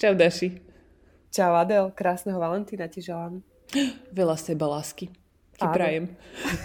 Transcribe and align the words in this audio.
Čau, 0.00 0.16
Daši. 0.16 0.56
Čau 1.28 1.52
Adel, 1.52 1.92
krásneho 1.92 2.40
Valentína 2.40 2.88
ti 2.88 3.04
želám. 3.04 3.44
Veľa 4.16 4.32
seba 4.40 4.64
lásky. 4.64 5.12
Ti 5.60 5.68
Áno. 5.68 5.76
prajem. 5.76 6.04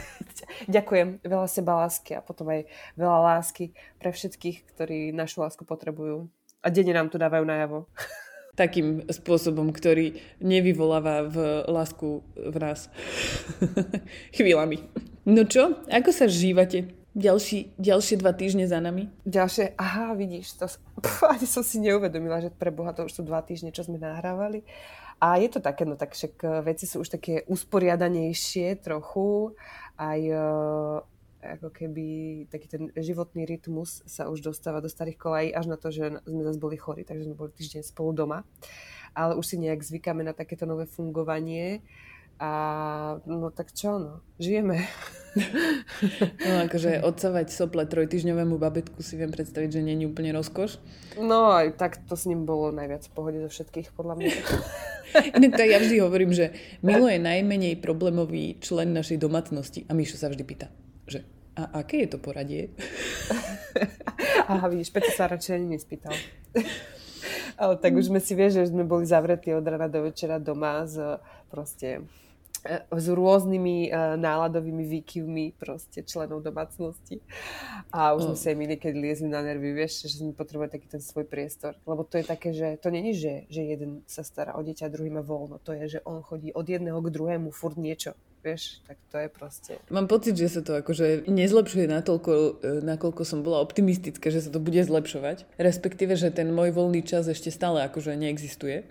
Ďakujem, 0.72 1.20
veľa 1.20 1.48
seba 1.52 1.84
lásky 1.84 2.16
a 2.16 2.24
potom 2.24 2.48
aj 2.48 2.64
veľa 2.96 3.20
lásky 3.36 3.76
pre 4.00 4.16
všetkých, 4.16 4.72
ktorí 4.72 5.12
našu 5.12 5.44
lásku 5.44 5.68
potrebujú. 5.68 6.32
A 6.64 6.72
denne 6.72 6.96
nám 6.96 7.12
to 7.12 7.20
dávajú 7.20 7.44
najavo. 7.44 7.92
Takým 8.56 9.04
spôsobom, 9.12 9.76
ktorý 9.76 10.16
nevyvoláva 10.40 11.28
v 11.28 11.68
lásku 11.68 12.24
v 12.40 12.56
nás. 12.56 12.88
Chvíľami. 14.40 14.80
No 15.28 15.44
čo? 15.44 15.84
Ako 15.92 16.16
sa 16.16 16.32
žívate? 16.32 16.88
Ďalší, 17.16 17.80
ďalšie 17.80 18.20
dva 18.20 18.36
týždne 18.36 18.68
za 18.68 18.84
nami? 18.84 19.08
Ďalšie, 19.24 19.80
aha, 19.80 20.20
vidíš, 20.20 20.60
to, 20.60 20.68
pf, 21.04 21.24
ani 21.32 21.48
som 21.48 21.64
si 21.64 21.80
neuvedomila, 21.80 22.44
že 22.44 22.52
pre 22.52 22.76
Boha 22.76 22.92
to 22.92 23.08
už 23.08 23.16
sú 23.16 23.22
dva 23.24 23.40
týždne, 23.40 23.72
čo 23.72 23.88
sme 23.88 23.96
nahrávali. 23.96 24.68
A 25.24 25.40
je 25.40 25.48
to 25.48 25.64
také, 25.64 25.88
no 25.88 25.96
tak 25.96 26.12
však 26.12 26.36
eh, 26.44 26.50
veci 26.68 26.84
sú 26.84 27.00
už 27.00 27.16
také 27.16 27.48
usporiadanejšie 27.48 28.84
trochu, 28.84 29.56
aj 29.96 30.22
eh, 30.28 31.00
ako 31.56 31.72
keby 31.72 32.08
taký 32.52 32.68
ten 32.68 32.84
životný 33.00 33.48
rytmus 33.48 34.04
sa 34.04 34.28
už 34.28 34.44
dostáva 34.44 34.84
do 34.84 34.92
starých 34.92 35.16
kolají, 35.16 35.50
až 35.56 35.72
na 35.72 35.78
to, 35.80 35.96
že 35.96 36.20
sme 36.28 36.44
zase 36.44 36.60
boli 36.60 36.76
chorí, 36.76 37.08
takže 37.08 37.32
sme 37.32 37.40
boli 37.40 37.56
týždeň 37.56 37.96
spolu 37.96 38.12
doma. 38.12 38.44
Ale 39.16 39.40
už 39.40 39.46
si 39.46 39.56
nejak 39.56 39.80
zvykáme 39.80 40.28
na 40.28 40.36
takéto 40.36 40.68
nové 40.68 40.84
fungovanie. 40.84 41.80
A 42.36 42.50
no 43.24 43.48
tak 43.52 43.72
čo, 43.72 44.00
no, 44.00 44.14
žijeme. 44.40 44.84
No 46.48 46.64
akože 46.64 47.04
odsávať 47.04 47.52
sople 47.52 47.84
trojtyžňovému 47.84 48.56
babetku 48.56 49.04
si 49.04 49.20
viem 49.20 49.28
predstaviť, 49.28 49.68
že 49.68 49.84
nie 49.84 50.00
je 50.00 50.08
úplne 50.08 50.32
rozkoš. 50.32 50.80
No 51.20 51.52
aj 51.52 51.76
tak 51.76 52.00
to 52.08 52.16
s 52.16 52.24
ním 52.24 52.48
bolo 52.48 52.72
najviac 52.72 53.04
v 53.04 53.12
pohode 53.12 53.44
zo 53.44 53.52
všetkých, 53.52 53.92
podľa 53.92 54.16
mňa. 54.16 54.32
Inak 55.36 55.60
tak 55.60 55.68
ja 55.68 55.84
vždy 55.84 56.00
hovorím, 56.00 56.32
že 56.32 56.56
Milo 56.80 57.12
je 57.12 57.20
najmenej 57.20 57.84
problémový 57.84 58.64
člen 58.64 58.96
našej 58.96 59.20
domácnosti. 59.20 59.84
A 59.88 59.96
Mišo 59.96 60.16
sa 60.16 60.32
vždy 60.32 60.44
pýta, 60.48 60.72
že 61.04 61.28
a 61.56 61.84
aké 61.84 62.04
je 62.04 62.16
to 62.16 62.20
poradie? 62.20 62.76
Aha, 64.52 64.68
vidíš, 64.68 64.92
Peťo 64.92 65.12
sa 65.16 65.32
radšej 65.32 65.56
ani 65.56 65.80
nespýtal. 65.80 66.12
Ale 67.56 67.80
tak 67.80 67.96
už 67.96 68.12
sme 68.12 68.20
si 68.20 68.36
vieš, 68.36 68.60
že 68.60 68.76
sme 68.76 68.84
boli 68.84 69.08
zavretí 69.08 69.56
od 69.56 69.64
rana 69.64 69.88
do 69.88 70.04
večera 70.04 70.36
doma 70.36 70.84
s 70.84 71.00
proste 71.48 72.04
e, 72.04 72.25
s 72.92 73.06
rôznymi 73.08 73.90
uh, 73.90 74.18
náladovými 74.18 74.84
výkyvmi 74.84 75.56
proste 75.56 76.02
členov 76.02 76.42
domácnosti. 76.42 77.22
A 77.94 78.18
už 78.18 78.32
sme 78.32 78.36
Oh. 78.36 78.42
sa 78.42 78.48
aj 78.52 78.58
my 78.58 78.66
niekedy 78.76 78.96
liezli 79.00 79.30
na 79.32 79.40
nervy, 79.40 79.72
vieš, 79.72 80.06
že 80.10 80.20
sme 80.20 80.36
potrebovali 80.36 80.74
taký 80.74 80.88
ten 80.92 81.00
svoj 81.00 81.24
priestor. 81.30 81.78
Lebo 81.88 82.04
to 82.04 82.20
je 82.20 82.26
také, 82.26 82.52
že 82.52 82.76
to 82.82 82.92
není, 82.92 83.16
že, 83.16 83.48
že 83.48 83.64
jeden 83.64 84.04
sa 84.10 84.26
stará 84.26 84.58
o 84.58 84.62
dieťa 84.66 84.92
druhý 84.92 85.14
má 85.14 85.24
voľno. 85.24 85.62
To 85.64 85.72
je, 85.72 85.98
že 85.98 86.00
on 86.04 86.20
chodí 86.20 86.52
od 86.52 86.66
jedného 86.68 87.00
k 87.00 87.14
druhému 87.14 87.50
furt 87.56 87.80
niečo. 87.80 88.18
Vieš, 88.46 88.86
tak 88.86 89.02
to 89.10 89.18
je 89.18 89.28
proste... 89.34 89.72
Mám 89.90 90.06
pocit, 90.06 90.38
že 90.38 90.54
sa 90.54 90.62
to 90.62 90.78
akože 90.78 91.26
nezlepšuje 91.26 91.90
natoľko, 91.90 92.32
e, 92.62 92.86
nakoľko 92.86 93.26
som 93.26 93.42
bola 93.42 93.58
optimistická, 93.58 94.30
že 94.30 94.46
sa 94.46 94.54
to 94.54 94.62
bude 94.62 94.78
zlepšovať. 94.86 95.50
Respektíve, 95.58 96.14
že 96.14 96.30
ten 96.30 96.54
môj 96.54 96.70
voľný 96.70 97.02
čas 97.02 97.26
ešte 97.26 97.50
stále 97.50 97.82
akože 97.90 98.14
neexistuje. 98.14 98.86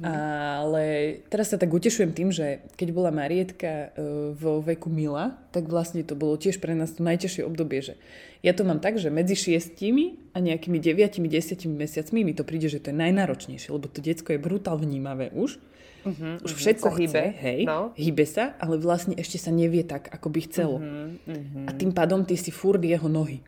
Ale 0.00 0.84
teraz 1.28 1.52
sa 1.52 1.60
tak 1.60 1.68
utešujem 1.68 2.16
tým, 2.16 2.32
že 2.32 2.64
keď 2.80 2.88
bola 2.96 3.10
Marietka 3.12 3.92
e, 3.92 4.32
vo 4.32 4.64
veku 4.64 4.88
Mila, 4.88 5.36
tak 5.52 5.68
vlastne 5.68 6.00
to 6.06 6.16
bolo 6.16 6.40
tiež 6.40 6.62
pre 6.62 6.72
nás 6.72 6.96
to 6.96 7.04
najťažšie 7.04 7.42
obdobie, 7.44 7.84
že 7.84 7.94
ja 8.40 8.56
to 8.56 8.64
mám 8.64 8.80
tak, 8.80 8.96
že 8.96 9.12
medzi 9.12 9.36
šiestimi 9.36 10.32
a 10.34 10.42
nejakými 10.42 10.80
deviatimi, 10.80 11.30
desiatimi 11.30 11.76
mesiacmi 11.76 12.24
mi 12.24 12.34
to 12.34 12.42
príde, 12.42 12.66
že 12.72 12.82
to 12.82 12.90
je 12.90 12.96
najnáročnejšie, 12.96 13.70
lebo 13.70 13.86
to 13.86 14.02
decko 14.02 14.34
je 14.34 14.40
brutál 14.40 14.80
vnímavé 14.80 15.30
už. 15.36 15.60
Uh-huh, 16.02 16.34
Už 16.42 16.58
všetko 16.58 16.90
sa 16.90 16.94
chce, 16.98 17.02
hýbe, 17.06 17.24
hej, 17.38 17.60
no. 17.62 17.94
hýbe 17.94 18.26
sa, 18.26 18.58
ale 18.58 18.74
vlastne 18.74 19.14
ešte 19.14 19.38
sa 19.38 19.54
nevie 19.54 19.86
tak, 19.86 20.10
ako 20.10 20.34
by 20.34 20.40
chcelo. 20.50 20.76
Uh-huh. 20.82 21.70
A 21.70 21.70
tým 21.78 21.94
pádom 21.94 22.26
ty 22.26 22.34
si 22.34 22.50
furt 22.50 22.82
jeho 22.82 23.06
nohy. 23.06 23.38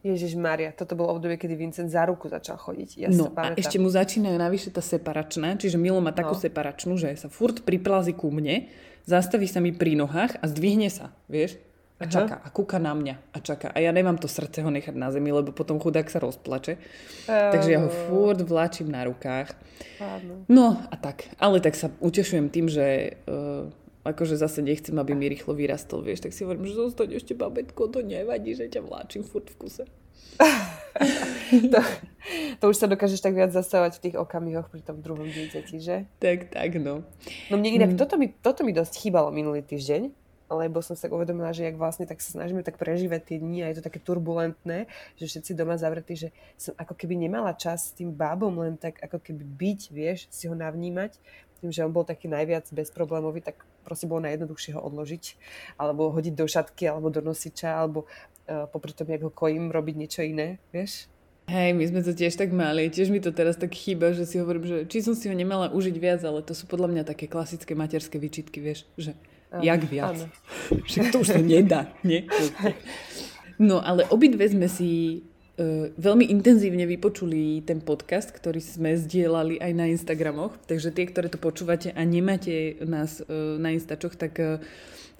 Ježiš 0.00 0.32
Maria, 0.32 0.72
toto 0.72 0.96
bolo 0.96 1.12
obdobie, 1.12 1.36
kedy 1.36 1.54
Vincent 1.60 1.92
za 1.92 2.08
ruku 2.08 2.32
začal 2.32 2.56
chodiť. 2.56 2.90
Ja 2.96 3.08
No 3.12 3.28
a 3.36 3.52
ešte 3.52 3.76
mu 3.76 3.92
začínajú 3.92 4.32
navyše 4.40 4.72
tá 4.72 4.80
separačná, 4.80 5.60
čiže 5.60 5.76
Milo 5.76 6.00
má 6.00 6.08
takú 6.16 6.32
No. 6.32 6.40
separačnú, 6.40 6.96
že 6.96 7.12
sa 7.20 7.28
furt 7.28 7.60
priplazí 7.60 8.16
ku 8.16 8.32
mne, 8.32 8.64
zastaví 9.04 9.44
sa 9.44 9.60
mi 9.60 9.76
pri 9.76 10.00
nohách 10.00 10.40
a 10.40 10.44
zdvihne 10.48 10.88
sa, 10.88 11.12
vieš? 11.28 11.60
A 12.00 12.08
Aha. 12.08 12.12
čaká, 12.16 12.34
a 12.40 12.48
kúka 12.48 12.80
na 12.80 12.96
mňa 12.96 13.36
a 13.36 13.38
čaká. 13.44 13.76
A 13.76 13.78
ja 13.84 13.92
nemám 13.92 14.16
to 14.16 14.24
srdce 14.24 14.64
ho 14.64 14.72
nechať 14.72 14.96
na 14.96 15.12
zemi, 15.12 15.36
lebo 15.36 15.52
potom 15.52 15.76
chudák 15.76 16.08
sa 16.08 16.16
rozplače. 16.16 16.80
Takže 17.28 17.68
ja 17.68 17.84
ho 17.84 17.92
furt 17.92 18.40
vláčim 18.40 18.88
na 18.88 19.04
rukách. 19.04 19.52
Áno. 20.00 20.48
No 20.48 20.80
a 20.88 20.96
tak, 20.96 21.28
ale 21.36 21.60
tak 21.60 21.76
sa 21.76 21.92
utešujem 22.00 22.48
tým, 22.48 22.72
že 22.72 23.20
uh, 23.28 23.68
akože 24.04 24.36
zase 24.40 24.64
nechcem, 24.64 24.96
aby 24.96 25.12
mi 25.12 25.28
rýchlo 25.28 25.52
vyrastol, 25.52 26.00
vieš, 26.00 26.24
tak 26.24 26.32
si 26.32 26.44
hovorím, 26.44 26.68
že 26.68 26.80
zostaň 26.80 27.20
ešte 27.20 27.36
babetko, 27.36 27.92
to 27.92 28.00
nevadí, 28.00 28.56
že 28.56 28.72
ťa 28.72 28.80
vláčim 28.80 29.22
furt 29.22 29.48
v 29.52 29.56
kuse. 29.60 29.84
to, 31.72 31.80
to 32.60 32.64
už 32.72 32.76
sa 32.76 32.88
dokážeš 32.88 33.20
tak 33.20 33.36
viac 33.36 33.52
zastávať 33.52 34.00
v 34.00 34.02
tých 34.08 34.16
okamihoch 34.16 34.72
pri 34.72 34.80
tom 34.80 35.04
druhom 35.04 35.28
dieťati, 35.28 35.76
že? 35.80 36.08
Tak, 36.16 36.52
tak, 36.52 36.80
no. 36.80 37.04
No 37.52 37.54
mne 37.60 37.76
inak 37.76 37.90
toto 38.00 38.16
mi, 38.16 38.32
toto 38.32 38.64
mi 38.64 38.72
dosť 38.72 38.96
chýbalo 38.96 39.28
minulý 39.28 39.60
týždeň, 39.60 40.12
lebo 40.50 40.82
som 40.82 40.98
sa 40.98 41.06
uvedomila, 41.06 41.54
že 41.54 41.62
jak 41.62 41.78
vlastne 41.78 42.10
tak 42.10 42.18
sa 42.18 42.34
snažíme 42.34 42.66
tak 42.66 42.74
prežívať 42.74 43.22
tie 43.22 43.36
dni 43.38 43.62
a 43.62 43.70
je 43.70 43.78
to 43.78 43.86
také 43.86 44.02
turbulentné, 44.02 44.90
že 45.14 45.24
všetci 45.30 45.54
doma 45.54 45.78
zavretí, 45.78 46.18
že 46.18 46.28
som 46.58 46.74
ako 46.74 46.98
keby 46.98 47.14
nemala 47.14 47.54
čas 47.54 47.94
s 47.94 47.94
tým 47.94 48.10
bábom 48.10 48.50
len 48.58 48.74
tak 48.74 48.98
ako 48.98 49.22
keby 49.22 49.46
byť, 49.46 49.80
vieš, 49.94 50.18
si 50.28 50.50
ho 50.50 50.54
navnímať. 50.58 51.22
Tým, 51.60 51.70
že 51.70 51.84
on 51.84 51.92
bol 51.92 52.08
taký 52.08 52.26
najviac 52.26 52.68
bezproblémový, 52.72 53.44
tak 53.44 53.62
proste 53.84 54.08
bolo 54.08 54.24
najjednoduchšie 54.24 54.76
ho 54.76 54.80
odložiť, 54.80 55.24
alebo 55.76 56.08
hodiť 56.08 56.34
do 56.34 56.46
šatky, 56.48 56.88
alebo 56.88 57.12
do 57.12 57.20
nosiča, 57.20 57.76
alebo 57.76 58.08
uh, 58.48 58.64
popri 58.72 58.96
tom, 58.96 59.08
jak 59.12 59.20
ho 59.20 59.32
kojím, 59.32 59.68
robiť 59.68 59.94
niečo 59.96 60.20
iné, 60.24 60.56
vieš? 60.72 61.06
Hej, 61.50 61.74
my 61.74 61.84
sme 61.84 62.00
to 62.06 62.14
tiež 62.14 62.38
tak 62.38 62.54
mali. 62.54 62.86
Tiež 62.88 63.10
mi 63.10 63.18
to 63.18 63.34
teraz 63.34 63.58
tak 63.58 63.74
chýba, 63.74 64.14
že 64.14 64.22
si 64.22 64.38
hovorím, 64.38 64.64
že 64.64 64.76
či 64.86 65.02
som 65.02 65.18
si 65.18 65.26
ho 65.26 65.34
nemala 65.34 65.66
užiť 65.74 65.96
viac, 65.98 66.22
ale 66.22 66.46
to 66.46 66.54
sú 66.54 66.70
podľa 66.70 66.94
mňa 66.94 67.02
také 67.02 67.26
klasické 67.26 67.74
materské 67.74 68.22
výčitky, 68.22 68.62
vieš, 68.62 68.86
že 68.94 69.18
Áno, 69.50 69.66
jak 69.66 69.82
viac. 69.90 70.14
áno. 70.14 70.26
Však 70.88 71.10
to 71.10 71.26
už 71.26 71.28
sa 71.34 71.40
nedá, 71.42 71.90
nie? 72.06 72.24
No, 73.60 73.76
ale 73.76 74.08
obidve 74.08 74.48
sme 74.48 74.72
si 74.72 75.20
veľmi 76.00 76.24
intenzívne 76.32 76.88
vypočuli 76.88 77.60
ten 77.68 77.84
podcast, 77.84 78.32
ktorý 78.32 78.64
sme 78.64 78.96
zdieľali 78.96 79.60
aj 79.60 79.72
na 79.76 79.92
Instagramoch. 79.92 80.56
Takže 80.64 80.94
tie, 80.94 81.04
ktoré 81.04 81.28
to 81.28 81.36
počúvate 81.36 81.92
a 81.92 82.00
nemáte 82.06 82.80
nás 82.80 83.20
e, 83.20 83.28
na 83.60 83.76
Instačoch, 83.76 84.16
tak 84.16 84.40
e, 84.40 84.64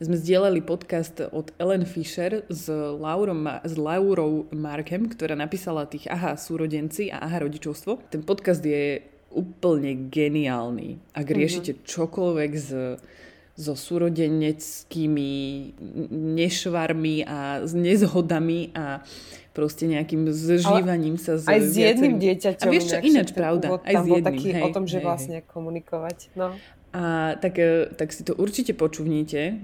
sme 0.00 0.16
zdieľali 0.16 0.64
podcast 0.64 1.20
od 1.20 1.52
Ellen 1.60 1.84
Fisher 1.84 2.48
s, 2.48 2.72
Laurom, 2.72 3.44
s 3.44 3.76
Laurou 3.76 4.48
Markem, 4.56 5.12
ktorá 5.12 5.36
napísala 5.36 5.84
tých 5.84 6.08
Aha 6.08 6.40
súrodenci 6.40 7.12
a 7.12 7.20
Aha 7.20 7.44
rodičovstvo. 7.44 8.08
Ten 8.08 8.24
podcast 8.24 8.64
je 8.64 9.04
úplne 9.30 10.08
geniálny. 10.08 11.12
Ak 11.12 11.28
riešite 11.28 11.84
čokoľvek 11.84 12.52
z 12.56 12.70
so 13.60 13.76
súrodeneckými 13.76 15.32
nešvarmi 16.10 17.28
a 17.28 17.60
s 17.60 17.76
nezhodami 17.76 18.72
a 18.72 19.04
proste 19.50 19.84
nejakým 19.86 20.30
zžívaním 20.30 21.18
sa 21.18 21.36
s 21.36 21.44
Aj 21.46 21.58
s 21.58 21.74
jedným 21.74 22.22
dieťaťom. 22.22 22.68
A 22.68 22.72
vieš 22.72 22.84
čo, 22.94 22.96
ináč 23.02 23.34
pravda, 23.34 23.66
úvod 23.76 23.82
aj 23.82 23.94
s 23.94 24.06
jedným, 24.06 24.26
taký 24.26 24.48
hej, 24.54 24.64
o 24.64 24.68
tom, 24.70 24.84
že 24.86 24.98
hej, 24.98 25.04
vlastne 25.04 25.36
komunikovať. 25.46 26.32
No. 26.38 26.54
A 26.90 27.38
tak, 27.38 27.54
e, 27.62 27.86
tak 27.94 28.10
si 28.10 28.26
to 28.26 28.34
určite 28.34 28.74
počúvnite. 28.74 29.40
E, 29.46 29.54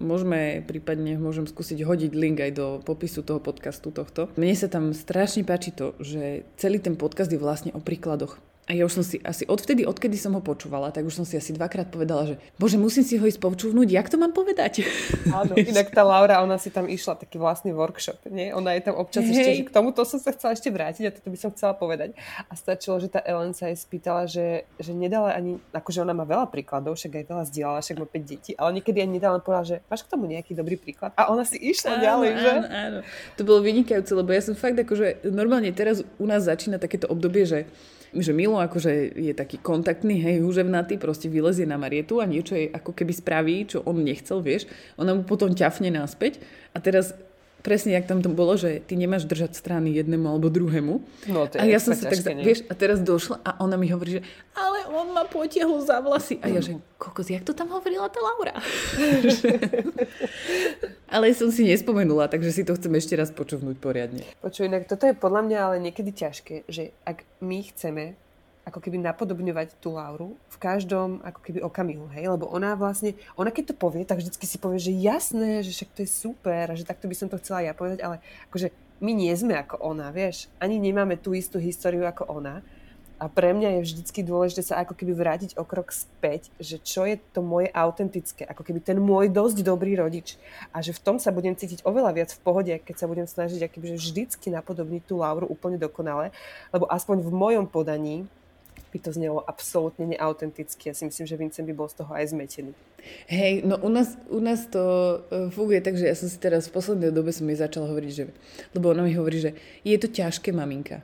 Môžeme, 0.00 0.64
prípadne 0.64 1.20
môžem 1.20 1.44
skúsiť 1.44 1.84
hodiť 1.84 2.12
link 2.16 2.40
aj 2.40 2.52
do 2.56 2.66
popisu 2.80 3.20
toho 3.20 3.36
podcastu 3.36 3.92
tohto. 3.92 4.32
Mne 4.40 4.56
sa 4.56 4.72
tam 4.72 4.96
strašne 4.96 5.44
páči 5.44 5.76
to, 5.76 5.92
že 6.00 6.48
celý 6.56 6.80
ten 6.80 6.96
podcast 6.96 7.28
je 7.28 7.36
vlastne 7.36 7.68
o 7.76 7.80
príkladoch. 7.84 8.40
A 8.64 8.72
ja 8.72 8.88
už 8.88 8.96
som 8.96 9.04
si 9.04 9.20
asi 9.20 9.44
odvtedy, 9.44 9.84
odkedy 9.84 10.16
som 10.16 10.32
ho 10.32 10.40
počúvala, 10.40 10.88
tak 10.88 11.04
už 11.04 11.20
som 11.20 11.28
si 11.28 11.36
asi 11.36 11.52
dvakrát 11.52 11.92
povedala, 11.92 12.32
že 12.32 12.34
bože, 12.56 12.80
musím 12.80 13.04
si 13.04 13.20
ho 13.20 13.24
ísť 13.28 13.36
počúvnuť, 13.36 13.88
jak 13.92 14.08
to 14.08 14.16
mám 14.16 14.32
povedať? 14.32 14.88
Áno, 15.36 15.52
inak 15.52 15.92
tá 15.92 16.00
Laura, 16.00 16.40
ona 16.40 16.56
si 16.56 16.72
tam 16.72 16.88
išla 16.88 17.20
taký 17.20 17.36
vlastný 17.36 17.76
workshop, 17.76 18.24
nie? 18.32 18.56
Ona 18.56 18.72
je 18.80 18.88
tam 18.88 18.96
občas 18.96 19.28
hey. 19.28 19.36
ešte, 19.36 19.50
že 19.52 19.64
k 19.68 19.74
tomuto 19.76 20.00
som 20.08 20.16
sa 20.16 20.32
chcela 20.32 20.56
ešte 20.56 20.72
vrátiť 20.72 21.04
a 21.04 21.12
toto 21.12 21.28
by 21.28 21.36
som 21.36 21.52
chcela 21.52 21.76
povedať. 21.76 22.16
A 22.48 22.56
stačilo, 22.56 22.96
že 22.96 23.12
tá 23.12 23.20
Ellen 23.20 23.52
sa 23.52 23.68
jej 23.68 23.76
spýtala, 23.76 24.24
že, 24.24 24.64
že 24.80 24.96
nedala 24.96 25.36
ani, 25.36 25.60
akože 25.76 26.00
ona 26.00 26.16
má 26.16 26.24
veľa 26.24 26.48
príkladov, 26.48 26.96
však 26.96 27.20
aj 27.20 27.24
veľa 27.28 27.44
zdieľala, 27.52 27.84
však 27.84 28.00
má 28.00 28.08
5 28.08 28.24
detí, 28.24 28.56
ale 28.56 28.80
niekedy 28.80 29.04
ani 29.04 29.20
nedala 29.20 29.44
povedala, 29.44 29.68
že 29.68 29.76
máš 29.92 30.08
k 30.08 30.12
tomu 30.16 30.24
nejaký 30.24 30.56
dobrý 30.56 30.80
príklad. 30.80 31.12
A 31.20 31.28
ona 31.28 31.44
si 31.44 31.60
išla 31.60 32.00
áno, 32.00 32.02
ďalej, 32.02 32.30
áno, 32.32 32.40
že? 32.40 32.50
Áno, 32.72 32.98
To 33.36 33.42
bolo 33.44 33.60
vynikajúce, 33.60 34.16
lebo 34.16 34.32
ja 34.32 34.40
som 34.40 34.56
fakt 34.56 34.80
akože 34.80 35.28
normálne 35.28 35.68
teraz 35.76 36.00
u 36.00 36.24
nás 36.24 36.48
začína 36.48 36.80
takéto 36.80 37.12
obdobie, 37.12 37.44
že 37.44 37.68
že 38.20 38.36
Milo 38.36 38.62
akože 38.62 39.18
je 39.18 39.34
taký 39.34 39.58
kontaktný, 39.58 40.22
hej, 40.22 40.42
húževnatý, 40.44 41.00
proste 41.00 41.26
vylezie 41.26 41.66
na 41.66 41.74
Marietu 41.80 42.22
a 42.22 42.28
niečo 42.28 42.54
jej 42.54 42.70
ako 42.70 42.94
keby 42.94 43.12
spraví, 43.14 43.56
čo 43.66 43.82
on 43.82 44.02
nechcel, 44.02 44.38
vieš. 44.44 44.70
Ona 45.00 45.14
mu 45.18 45.22
potom 45.26 45.50
ťafne 45.50 45.90
naspäť 45.90 46.38
a 46.70 46.78
teraz 46.78 47.14
presne, 47.64 47.96
jak 47.96 48.04
tam 48.04 48.20
to 48.20 48.28
bolo, 48.28 48.60
že 48.60 48.84
ty 48.84 48.94
nemáš 48.94 49.24
držať 49.24 49.56
strany 49.56 49.88
jednému 49.96 50.28
alebo 50.28 50.52
druhému. 50.52 51.00
No, 51.32 51.48
to 51.48 51.56
je 51.56 51.60
a 51.60 51.64
ja 51.64 51.80
som 51.80 51.96
sa 51.96 52.12
tak, 52.12 52.20
vieš, 52.44 52.68
a 52.68 52.76
teraz 52.76 53.00
došla 53.00 53.40
a 53.40 53.56
ona 53.64 53.80
mi 53.80 53.88
hovorí, 53.88 54.20
že 54.20 54.22
ale 54.52 54.84
on 54.92 55.16
ma 55.16 55.24
potiahol 55.24 55.80
za 55.80 56.04
vlasy. 56.04 56.36
A 56.44 56.52
ja, 56.52 56.60
že 56.60 56.76
kokos, 57.00 57.32
jak 57.32 57.42
to 57.42 57.56
tam 57.56 57.72
hovorila 57.72 58.12
tá 58.12 58.20
Laura? 58.20 58.54
ale 61.14 61.32
som 61.32 61.48
si 61.48 61.64
nespomenula, 61.64 62.28
takže 62.28 62.52
si 62.52 62.62
to 62.68 62.76
chcem 62.76 62.92
ešte 63.00 63.16
raz 63.16 63.32
počúvnuť 63.32 63.80
poriadne. 63.80 64.22
Počuj, 64.44 64.68
inak 64.68 64.84
toto 64.84 65.08
je 65.08 65.16
podľa 65.16 65.42
mňa 65.48 65.58
ale 65.64 65.76
niekedy 65.80 66.12
ťažké, 66.12 66.68
že 66.68 66.92
ak 67.08 67.24
my 67.40 67.64
chceme 67.72 68.20
ako 68.64 68.80
keby 68.80 68.96
napodobňovať 69.00 69.76
tú 69.76 69.92
Lauru 69.94 70.40
v 70.48 70.56
každom 70.56 71.20
ako 71.20 71.40
keby 71.44 71.60
okamihu, 71.60 72.08
hej? 72.16 72.32
Lebo 72.32 72.48
ona 72.48 72.72
vlastne, 72.74 73.12
ona 73.36 73.52
keď 73.52 73.72
to 73.72 73.74
povie, 73.76 74.08
tak 74.08 74.24
vždycky 74.24 74.48
si 74.48 74.56
povie, 74.56 74.80
že 74.80 74.92
jasné, 74.92 75.60
že 75.60 75.72
však 75.76 75.90
to 75.92 76.00
je 76.04 76.10
super 76.10 76.72
a 76.72 76.78
že 76.78 76.88
takto 76.88 77.04
by 77.04 77.14
som 77.16 77.28
to 77.28 77.36
chcela 77.40 77.60
ja 77.60 77.76
povedať, 77.76 78.00
ale 78.00 78.24
akože 78.48 78.72
my 79.04 79.12
nie 79.12 79.32
sme 79.36 79.60
ako 79.60 79.84
ona, 79.84 80.08
vieš? 80.08 80.48
Ani 80.56 80.80
nemáme 80.80 81.20
tú 81.20 81.36
istú 81.36 81.60
históriu 81.60 82.08
ako 82.08 82.24
ona. 82.40 82.64
A 83.14 83.30
pre 83.30 83.54
mňa 83.54 83.78
je 83.78 83.86
vždycky 83.86 84.26
dôležité 84.26 84.60
sa 84.66 84.82
ako 84.82 84.98
keby 84.98 85.14
vrátiť 85.14 85.54
o 85.54 85.62
krok 85.62 85.94
späť, 85.94 86.50
že 86.58 86.82
čo 86.82 87.06
je 87.06 87.14
to 87.30 87.46
moje 87.46 87.70
autentické, 87.70 88.42
ako 88.42 88.66
keby 88.66 88.82
ten 88.82 88.98
môj 88.98 89.30
dosť 89.30 89.62
dobrý 89.62 89.94
rodič. 89.94 90.34
A 90.74 90.82
že 90.82 90.90
v 90.90 91.00
tom 91.00 91.16
sa 91.22 91.30
budem 91.30 91.54
cítiť 91.54 91.86
oveľa 91.86 92.10
viac 92.10 92.30
v 92.34 92.42
pohode, 92.42 92.74
keď 92.74 92.96
sa 92.98 93.06
budem 93.06 93.30
snažiť 93.30 93.70
akoby 93.70 93.94
vždycky 93.94 94.50
napodobniť 94.50 95.02
tú 95.06 95.22
Lauru 95.22 95.46
úplne 95.46 95.78
dokonale, 95.78 96.34
lebo 96.74 96.90
aspoň 96.90 97.22
v 97.22 97.30
mojom 97.30 97.66
podaní 97.70 98.26
by 98.94 98.98
to 99.02 99.10
znelo 99.10 99.42
absolútne 99.42 100.06
neautenticky. 100.14 100.86
Ja 100.86 100.94
si 100.94 101.02
myslím, 101.02 101.26
že 101.26 101.34
Vincent 101.34 101.66
by 101.66 101.74
bol 101.74 101.90
z 101.90 101.98
toho 101.98 102.14
aj 102.14 102.30
zmetený. 102.30 102.70
Hej, 103.26 103.66
no 103.66 103.74
u 103.82 103.90
nás, 103.90 104.14
u 104.30 104.38
nás 104.38 104.70
to 104.70 104.80
uh, 104.80 105.50
funguje 105.50 105.82
tak, 105.82 105.98
že 105.98 106.06
ja 106.06 106.14
som 106.14 106.30
si 106.30 106.38
teraz 106.38 106.70
v 106.70 106.78
poslednej 106.78 107.10
dobe 107.10 107.34
som 107.34 107.44
jej 107.50 107.58
začala 107.58 107.90
hovoriť, 107.90 108.12
že, 108.14 108.24
lebo 108.72 108.94
ona 108.94 109.02
mi 109.02 109.12
hovorí, 109.18 109.42
že 109.42 109.50
je 109.82 109.98
to 109.98 110.06
ťažké, 110.06 110.54
maminka. 110.54 111.02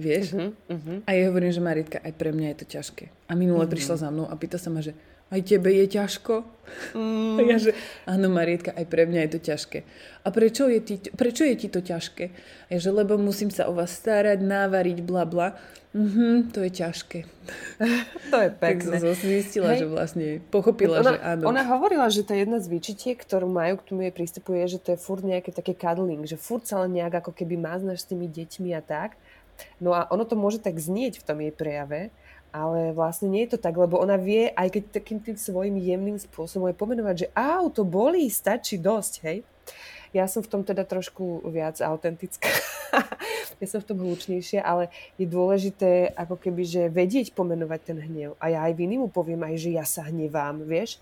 Vieš? 0.00 0.32
Uh-huh, 0.32 0.52
uh-huh. 0.52 0.98
A 1.04 1.10
ja 1.12 1.28
hovorím, 1.28 1.52
že 1.52 1.60
Maritka, 1.60 1.98
aj 2.00 2.12
pre 2.16 2.32
mňa 2.32 2.54
je 2.54 2.58
to 2.64 2.66
ťažké. 2.78 3.04
A 3.28 3.32
minule 3.36 3.64
uh-huh. 3.64 3.72
prišla 3.72 3.96
za 4.00 4.08
mnou 4.08 4.28
a 4.28 4.34
pýta 4.36 4.56
sa 4.56 4.72
ma, 4.72 4.80
že 4.80 4.96
aj 5.30 5.40
tebe 5.46 5.70
je 5.70 5.86
ťažko? 5.86 6.34
Mm. 6.94 7.38
A 7.38 7.40
ja, 7.46 7.56
že 7.58 7.70
áno, 8.06 8.30
Marietka, 8.30 8.70
aj 8.70 8.86
pre 8.86 9.06
mňa 9.06 9.26
je 9.26 9.30
to 9.34 9.40
ťažké. 9.42 9.78
A 10.22 10.28
prečo 10.30 10.70
je, 10.70 10.78
ti, 10.82 10.94
prečo 11.10 11.42
je 11.42 11.54
ti 11.58 11.68
to 11.70 11.82
ťažké? 11.82 12.24
A 12.66 12.68
ja, 12.74 12.78
že 12.78 12.90
lebo 12.94 13.18
musím 13.18 13.50
sa 13.50 13.66
o 13.66 13.74
vás 13.74 13.90
starať, 13.90 14.38
návariť, 14.38 14.98
bla 15.02 15.26
bla. 15.26 15.58
Mhm, 15.90 16.54
to 16.54 16.62
je 16.62 16.70
ťažké. 16.70 17.26
to 18.30 18.36
je 18.38 18.50
pekné. 18.54 18.94
tak 18.94 19.02
som 19.02 19.26
zistila, 19.26 19.74
Hej. 19.74 19.82
že 19.82 19.86
vlastne 19.90 20.26
pochopila, 20.54 21.02
ona, 21.02 21.18
že 21.18 21.18
áno. 21.18 21.42
Ona 21.50 21.62
hovorila, 21.66 22.06
že 22.06 22.22
to 22.22 22.30
je 22.30 22.46
jedna 22.46 22.62
z 22.62 22.70
výčitiek, 22.70 23.18
ktorú 23.18 23.50
majú 23.50 23.82
k 23.82 23.86
tomu 23.90 24.06
jej 24.06 24.14
prístupuje, 24.14 24.62
že 24.70 24.78
to 24.78 24.94
je 24.94 24.98
furt 25.02 25.26
nejaké 25.26 25.50
také 25.50 25.74
cuddling, 25.74 26.22
že 26.30 26.38
furt 26.38 26.62
sa 26.62 26.86
len 26.86 26.94
nejak 26.94 27.26
ako 27.26 27.34
keby 27.34 27.58
máznaš 27.58 28.06
s 28.06 28.14
tými 28.14 28.30
deťmi 28.30 28.70
a 28.78 28.82
tak. 28.86 29.18
No 29.82 29.90
a 29.90 30.06
ono 30.14 30.22
to 30.22 30.38
môže 30.38 30.62
tak 30.62 30.78
znieť 30.78 31.20
v 31.20 31.26
tom 31.26 31.42
jej 31.42 31.52
prejave, 31.52 32.14
ale 32.50 32.94
vlastne 32.94 33.30
nie 33.30 33.46
je 33.46 33.56
to 33.56 33.62
tak, 33.62 33.74
lebo 33.78 33.98
ona 33.98 34.18
vie, 34.18 34.50
aj 34.54 34.68
keď 34.74 34.82
takým 35.00 35.18
tým 35.22 35.38
svojim 35.38 35.74
jemným 35.78 36.18
spôsobom 36.18 36.70
aj 36.70 36.76
pomenovať, 36.78 37.14
že 37.26 37.28
au, 37.34 37.70
to 37.70 37.86
bolí, 37.86 38.26
stačí 38.26 38.78
dosť, 38.78 39.12
hej. 39.26 39.38
Ja 40.10 40.26
som 40.26 40.42
v 40.42 40.50
tom 40.50 40.62
teda 40.66 40.82
trošku 40.82 41.46
viac 41.50 41.78
autentická. 41.78 42.50
ja 43.62 43.66
som 43.66 43.78
v 43.78 43.88
tom 43.88 43.98
hlučnejšia, 44.02 44.60
ale 44.62 44.90
je 45.14 45.26
dôležité 45.26 46.10
ako 46.18 46.34
keby, 46.38 46.62
že 46.66 46.82
vedieť 46.90 47.32
pomenovať 47.34 47.80
ten 47.94 47.98
hnev. 48.02 48.34
A 48.42 48.50
ja 48.50 48.66
aj 48.66 48.74
mu 48.78 49.06
poviem 49.06 49.46
aj, 49.46 49.54
že 49.58 49.70
ja 49.74 49.86
sa 49.86 50.06
hnevám, 50.10 50.66
vieš 50.66 50.98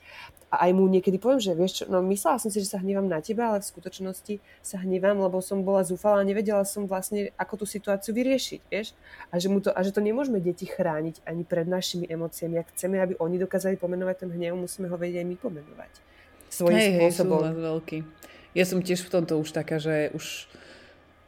a 0.48 0.64
aj 0.68 0.70
mu 0.72 0.88
niekedy 0.88 1.20
poviem, 1.20 1.40
že 1.44 1.52
vieš 1.52 1.72
čo, 1.80 1.84
no 1.92 2.00
myslela 2.00 2.40
som 2.40 2.48
si, 2.48 2.64
že 2.64 2.72
sa 2.72 2.80
hnevam 2.80 3.04
na 3.04 3.20
teba, 3.20 3.52
ale 3.52 3.60
v 3.60 3.68
skutočnosti 3.68 4.34
sa 4.64 4.80
hnevam, 4.80 5.20
lebo 5.20 5.44
som 5.44 5.60
bola 5.60 5.84
zúfala 5.84 6.24
a 6.24 6.28
nevedela 6.28 6.64
som 6.64 6.88
vlastne, 6.88 7.36
ako 7.36 7.64
tú 7.64 7.64
situáciu 7.68 8.16
vyriešiť, 8.16 8.60
vieš? 8.72 8.96
A 9.28 9.36
že, 9.36 9.52
mu 9.52 9.60
to, 9.60 9.68
a 9.76 9.80
že 9.84 9.92
to 9.92 10.00
nemôžeme 10.00 10.40
deti 10.40 10.64
chrániť 10.64 11.20
ani 11.28 11.44
pred 11.44 11.68
našimi 11.68 12.08
emóciami. 12.08 12.64
Ak 12.64 12.72
chceme, 12.72 12.96
aby 12.96 13.20
oni 13.20 13.36
dokázali 13.36 13.76
pomenovať 13.76 14.24
ten 14.24 14.30
hnev, 14.32 14.56
musíme 14.56 14.88
ho 14.88 14.96
vedieť 14.96 15.20
aj 15.20 15.28
my 15.28 15.36
pomenovať. 15.36 15.92
Svojím 16.48 16.80
hej, 16.80 16.92
spôsobom. 16.96 17.44
Hej, 17.44 17.60
veľký. 17.60 17.98
Ja 18.58 18.66
som 18.66 18.82
tiež 18.82 19.06
v 19.06 19.12
tomto 19.14 19.38
už 19.38 19.54
taká, 19.54 19.78
že 19.78 20.10
už 20.18 20.50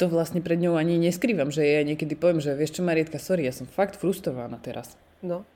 to 0.02 0.10
vlastne 0.10 0.42
pred 0.42 0.58
ňou 0.58 0.74
ani 0.74 0.98
neskrývam, 0.98 1.54
že 1.54 1.62
ja 1.62 1.86
niekedy 1.86 2.18
poviem, 2.18 2.42
že 2.42 2.58
vieš 2.58 2.80
čo 2.80 2.82
Marietka, 2.82 3.22
sorry, 3.22 3.46
ja 3.46 3.54
som 3.54 3.70
fakt 3.70 3.94
frustrovaná 3.94 4.58
teraz. 4.58 4.98
No, 5.22 5.46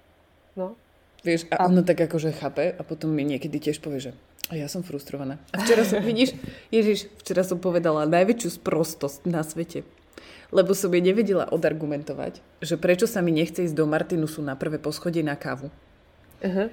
no. 0.55 0.79
Vieš, 1.27 1.51
a 1.51 1.67
ono 1.67 1.83
tak 1.83 1.99
akože 2.05 2.37
chápe 2.37 2.77
a 2.77 2.81
potom 2.87 3.11
mi 3.11 3.27
niekedy 3.27 3.59
tiež 3.59 3.83
povie, 3.83 3.99
že 3.99 4.13
a 4.53 4.61
ja 4.61 4.69
som 4.69 4.85
frustrovaná. 4.85 5.41
A 5.57 5.65
včera 5.65 5.89
som, 5.89 6.05
vidíš, 6.13 6.37
Ježiš, 6.69 7.09
včera 7.25 7.41
som 7.41 7.57
povedala 7.57 8.05
najväčšiu 8.05 8.61
sprostosť 8.61 9.25
na 9.25 9.41
svete. 9.41 9.89
Lebo 10.53 10.77
som 10.77 10.93
jej 10.93 11.01
nevedela 11.01 11.49
odargumentovať, 11.49 12.45
že 12.61 12.77
prečo 12.77 13.09
sa 13.09 13.25
mi 13.25 13.33
nechce 13.33 13.65
ísť 13.65 13.75
do 13.75 13.89
Martinusu 13.89 14.45
na 14.45 14.55
prvé 14.55 14.77
poschodie 14.77 15.25
na 15.25 15.35
kávu. 15.35 15.73
Uh-huh. 16.45 16.69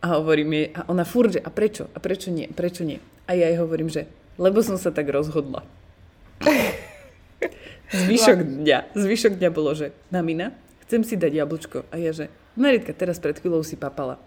A 0.00 0.06
hovorím 0.16 0.54
jej, 0.54 0.66
a 0.78 0.86
ona 0.86 1.02
furt, 1.02 1.34
že 1.34 1.42
a 1.42 1.50
prečo? 1.50 1.90
A 1.92 1.98
prečo 1.98 2.30
nie? 2.30 2.46
Prečo 2.46 2.86
nie? 2.86 3.02
A 3.26 3.34
ja 3.34 3.50
jej 3.50 3.58
hovorím, 3.58 3.90
že 3.90 4.06
lebo 4.36 4.60
som 4.60 4.76
sa 4.80 4.92
tak 4.92 5.08
rozhodla. 5.08 5.64
Zvyšok 7.86 8.42
dňa, 8.42 8.98
zvyšok 8.98 9.38
dňa 9.38 9.50
bolo, 9.54 9.70
že 9.78 9.94
Namina, 10.10 10.50
chcem 10.86 11.06
si 11.06 11.14
dať 11.14 11.32
jablčko. 11.38 11.78
A 11.94 11.96
ja, 12.02 12.10
že 12.10 12.26
Maritka 12.58 12.90
teraz 12.90 13.22
pred 13.22 13.38
chvíľou 13.38 13.62
si 13.62 13.78
papala. 13.78 14.18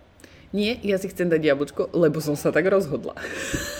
Nie, 0.55 0.79
ja 0.81 0.97
si 0.97 1.11
chcem 1.11 1.29
dať 1.29 1.41
jablčko, 1.43 1.93
lebo 1.93 2.23
som 2.23 2.33
sa 2.39 2.49
tak 2.55 2.65
rozhodla. 2.65 3.13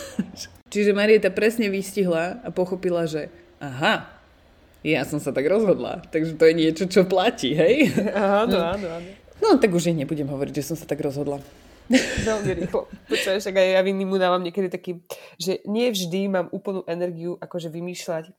Čiže 0.72 0.94
Marieta 0.94 1.34
presne 1.34 1.66
vystihla 1.66 2.38
a 2.46 2.48
pochopila, 2.54 3.08
že 3.08 3.26
aha, 3.58 4.06
ja 4.86 5.02
som 5.02 5.18
sa 5.18 5.34
tak 5.34 5.50
rozhodla, 5.50 6.00
takže 6.14 6.38
to 6.38 6.46
je 6.46 6.54
niečo, 6.54 6.84
čo 6.86 7.02
platí, 7.04 7.58
hej? 7.58 7.90
Áno, 8.14 8.54
no. 8.60 8.64
áno, 8.78 8.86
áno. 9.00 9.08
No, 9.40 9.56
tak 9.56 9.72
už 9.72 9.90
jej 9.90 9.96
nebudem 9.96 10.28
hovoriť, 10.28 10.62
že 10.62 10.66
som 10.72 10.76
sa 10.76 10.86
tak 10.86 11.00
rozhodla. 11.00 11.40
Veľmi 12.28 12.50
rýchlo. 12.54 12.86
Počuješ, 13.10 13.50
tak 13.50 13.58
aj 13.58 13.68
ja 13.74 13.82
mu 13.82 14.16
dávam 14.16 14.42
niekedy 14.42 14.70
taký, 14.70 15.02
že 15.36 15.58
nie 15.66 15.90
vždy 15.90 16.30
mám 16.30 16.46
úplnú 16.54 16.86
energiu 16.86 17.34
akože 17.38 17.66
vymýšľať 17.70 18.30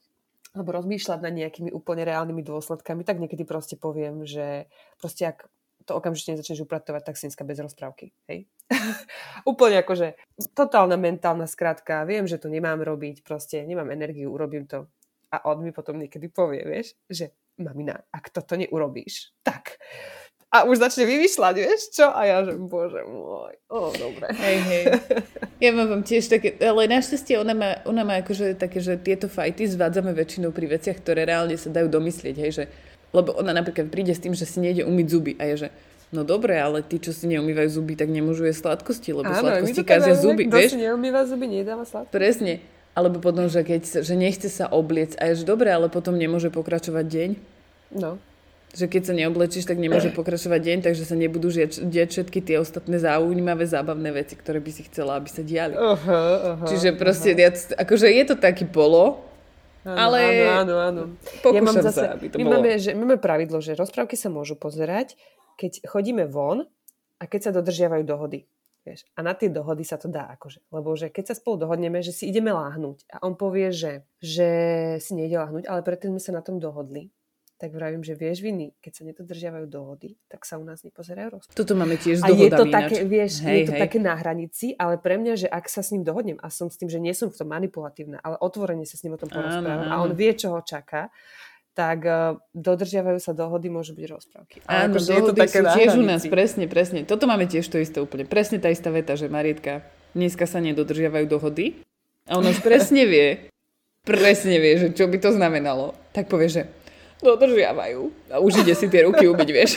alebo 0.52 0.76
rozmýšľať 0.76 1.20
nad 1.24 1.32
nejakými 1.32 1.72
úplne 1.72 2.04
reálnymi 2.04 2.44
dôsledkami, 2.44 3.08
tak 3.08 3.24
niekedy 3.24 3.48
proste 3.48 3.80
poviem, 3.80 4.28
že 4.28 4.68
proste 5.00 5.32
ak 5.32 5.48
to 5.88 5.96
okamžite 5.98 6.36
nezačneš 6.36 6.68
upratovať, 6.68 7.02
tak 7.08 7.16
si 7.18 7.32
bez 7.32 7.58
rozprávky. 7.58 8.14
Hej? 8.30 8.46
Úplne 9.52 9.82
akože 9.82 10.14
totálna 10.54 11.00
mentálna 11.00 11.50
skratka. 11.50 12.06
Viem, 12.06 12.30
že 12.30 12.38
to 12.38 12.52
nemám 12.52 12.84
robiť, 12.84 13.26
proste 13.26 13.64
nemám 13.66 13.90
energiu, 13.90 14.30
urobím 14.30 14.68
to. 14.70 14.92
A 15.32 15.48
on 15.48 15.64
mi 15.64 15.72
potom 15.72 15.96
niekedy 15.96 16.28
povie, 16.28 16.62
vieš, 16.68 17.00
že 17.08 17.32
mamina, 17.56 17.96
ak 18.12 18.36
toto 18.36 18.60
neurobíš, 18.60 19.32
tak 19.42 19.80
a 20.52 20.68
už 20.68 20.84
začne 20.84 21.08
vymýšľať, 21.08 21.56
vieš 21.64 21.96
čo? 21.96 22.12
A 22.12 22.28
ja, 22.28 22.44
že 22.44 22.60
bože 22.60 23.08
môj, 23.08 23.56
o, 23.72 23.88
dobre. 23.96 24.28
Hej, 24.36 24.58
hej. 24.68 24.84
Ja 25.62 25.78
mám 25.78 26.02
tiež 26.02 26.26
také, 26.26 26.58
ale 26.58 26.90
našťastie 26.90 27.38
ona 27.38 27.54
má, 27.54 27.70
ona 27.86 28.02
má 28.02 28.18
akože 28.26 28.58
také, 28.58 28.82
že 28.82 28.98
tieto 28.98 29.30
fajty 29.30 29.70
zvádzame 29.70 30.10
väčšinou 30.10 30.50
pri 30.50 30.74
veciach, 30.74 30.98
ktoré 30.98 31.22
reálne 31.22 31.54
sa 31.54 31.70
dajú 31.70 31.86
domyslieť, 31.86 32.36
hej, 32.42 32.52
že 32.52 32.64
lebo 33.14 33.36
ona 33.38 33.54
napríklad 33.54 33.92
príde 33.94 34.16
s 34.16 34.24
tým, 34.24 34.34
že 34.34 34.50
si 34.50 34.58
nejde 34.58 34.88
umyť 34.88 35.08
zuby 35.12 35.32
a 35.38 35.44
je, 35.54 35.56
že 35.56 35.70
no 36.16 36.26
dobre, 36.26 36.58
ale 36.58 36.82
tí, 36.82 36.98
čo 36.98 37.14
si 37.14 37.30
neumývajú 37.30 37.70
zuby, 37.78 37.94
tak 37.94 38.10
nemôžu 38.10 38.48
jesť 38.48 38.74
sladkosti, 38.74 39.14
lebo 39.14 39.30
Áno, 39.30 39.38
sladkosti 39.38 39.82
kázia 39.86 40.16
zuby, 40.18 40.50
kto 40.50 40.58
vieš? 40.58 40.72
si 40.74 40.80
neumýva 40.82 41.22
zuby, 41.28 41.46
nedáva 41.46 41.86
sladkosti. 41.86 42.16
Presne. 42.16 42.54
Alebo 42.92 43.24
potom, 43.24 43.48
že, 43.48 43.64
keď, 43.64 44.04
že 44.04 44.16
nechce 44.20 44.52
sa 44.52 44.68
obliec 44.68 45.16
a 45.16 45.32
je, 45.32 45.44
že 45.44 45.46
dobre, 45.48 45.72
ale 45.72 45.88
potom 45.88 46.18
nemôže 46.18 46.52
pokračovať 46.52 47.06
deň. 47.08 47.30
No. 47.96 48.20
Že 48.72 48.86
keď 48.88 49.02
sa 49.04 49.14
neoblečíš, 49.14 49.68
tak 49.68 49.78
nemôže 49.80 50.12
pokračovať 50.18 50.60
deň, 50.64 50.78
takže 50.86 51.04
sa 51.04 51.16
nebudú 51.20 51.52
diať 51.88 52.10
všetky 52.10 52.40
tie 52.40 52.60
ostatné 52.60 52.98
zaujímavé, 53.00 53.68
zábavné 53.68 54.16
veci, 54.16 54.40
ktoré 54.40 54.64
by 54.64 54.72
si 54.72 54.88
chcela, 54.88 55.20
aby 55.20 55.28
sa 55.28 55.44
diali. 55.44 55.76
Uh-huh, 55.76 55.96
uh-huh, 55.96 56.68
Čiže 56.68 56.96
proste, 56.96 57.36
uh-huh. 57.36 57.44
ja, 57.44 57.50
akože 57.84 58.08
je 58.08 58.24
to 58.28 58.36
taký 58.40 58.64
polo, 58.64 59.32
Áno, 59.82 59.98
ale 59.98 60.46
áno, 60.46 60.78
áno, 60.78 61.02
áno. 61.10 61.18
ja 61.42 61.62
mám 61.66 61.74
zase, 61.74 62.06
sa, 62.06 62.14
aby 62.14 62.30
to 62.30 62.38
my, 62.38 62.46
bolo. 62.46 62.62
Máme, 62.62 62.78
že, 62.78 62.94
máme 62.94 63.18
pravidlo, 63.18 63.58
že 63.66 63.74
rozprávky 63.74 64.14
sa 64.14 64.30
môžu 64.30 64.54
pozerať, 64.54 65.18
keď 65.58 65.90
chodíme 65.90 66.30
von 66.30 66.70
a 67.18 67.24
keď 67.26 67.50
sa 67.50 67.52
dodržiavajú 67.58 68.06
dohody. 68.06 68.46
Vieš, 68.82 69.06
a 69.14 69.22
na 69.22 69.38
tie 69.38 69.50
dohody 69.50 69.86
sa 69.86 69.98
to 69.98 70.10
dá, 70.10 70.26
akože. 70.38 70.62
Lebo 70.74 70.98
že 70.98 71.14
keď 71.14 71.34
sa 71.34 71.36
spolu 71.38 71.66
dohodneme, 71.66 72.02
že 72.02 72.14
si 72.14 72.30
ideme 72.30 72.50
láhnuť 72.50 73.10
a 73.14 73.26
on 73.26 73.38
povie, 73.38 73.70
že, 73.70 74.06
že 74.22 74.50
si 74.98 75.14
nejde 75.14 75.38
láhnuť, 75.38 75.70
ale 75.70 75.86
predtým 75.86 76.18
sme 76.18 76.22
sa 76.22 76.34
na 76.34 76.42
tom 76.42 76.58
dohodli, 76.58 77.14
tak 77.62 77.78
vravím, 77.78 78.02
že 78.02 78.18
vieš 78.18 78.42
viny, 78.42 78.74
keď 78.82 78.92
sa 78.98 79.04
nedodržiavajú 79.06 79.70
dohody, 79.70 80.18
tak 80.26 80.50
sa 80.50 80.58
u 80.58 80.66
nás 80.66 80.82
nepozerajú 80.82 81.38
rozprávky. 81.38 81.54
Toto 81.54 81.78
máme 81.78 81.94
tiež 81.94 82.18
s 82.18 82.26
A 82.26 82.34
je 82.34 82.50
to 82.50 82.66
také, 82.74 83.06
vieš, 83.06 83.46
hej, 83.46 83.54
je 83.54 83.66
to 83.70 83.76
hej. 83.78 83.82
také 83.86 83.98
na 84.02 84.18
hranici, 84.18 84.74
ale 84.82 84.98
pre 84.98 85.22
mňa, 85.22 85.46
že 85.46 85.48
ak 85.48 85.70
sa 85.70 85.86
s 85.86 85.94
ním 85.94 86.02
dohodnem 86.02 86.42
a 86.42 86.50
som 86.50 86.74
s 86.74 86.82
tým, 86.82 86.90
že 86.90 86.98
nie 86.98 87.14
som 87.14 87.30
v 87.30 87.38
tom 87.38 87.54
manipulatívna, 87.54 88.18
ale 88.26 88.42
otvorene 88.42 88.82
sa 88.90 88.98
s 88.98 89.06
ním 89.06 89.14
o 89.14 89.22
tom 89.22 89.30
porozprávam 89.30 89.94
a 89.94 90.02
on 90.02 90.18
vie, 90.18 90.34
čo 90.34 90.58
ho 90.58 90.66
čaká, 90.66 91.14
tak 91.78 92.02
uh, 92.04 92.42
dodržiavajú 92.58 93.22
sa 93.22 93.32
dohody, 93.38 93.70
môžu 93.70 93.94
byť 93.94 94.06
rozprávky. 94.10 94.58
Ale 94.66 94.90
Áno, 94.90 94.98
akože 94.98 95.06
je 95.06 95.22
to 95.22 95.22
dohody 95.22 95.42
také 95.46 95.60
sú 95.62 95.66
tiež 95.78 95.90
u 95.96 96.04
nás, 96.04 96.22
presne, 96.26 96.66
presne. 96.66 97.00
Toto 97.06 97.30
máme 97.30 97.46
tiež 97.46 97.70
to 97.70 97.78
isté 97.78 98.02
úplne. 98.02 98.26
Presne 98.26 98.58
tá 98.58 98.74
istá 98.74 98.90
veta, 98.90 99.14
že 99.14 99.30
Marietka, 99.30 99.86
dneska 100.18 100.50
sa 100.50 100.58
nedodržiavajú 100.60 101.30
dohody. 101.30 101.80
A 102.26 102.42
on 102.42 102.44
už 102.44 102.60
presne 102.66 103.08
vie, 103.14 103.48
presne 104.04 104.58
vie, 104.58 104.74
že 104.82 104.88
čo 104.98 105.06
by 105.06 105.18
to 105.22 105.30
znamenalo. 105.32 105.94
Tak 106.12 106.28
povie, 106.28 106.52
že 106.52 106.62
dodržiavajú. 107.22 108.02
A 108.34 108.42
už 108.42 108.66
ide 108.66 108.74
si 108.76 108.90
tie 108.90 109.06
ruky 109.06 109.30
umyť, 109.30 109.50
vieš. 109.50 109.72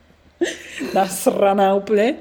Nasraná 0.96 1.76
úplne. 1.76 2.18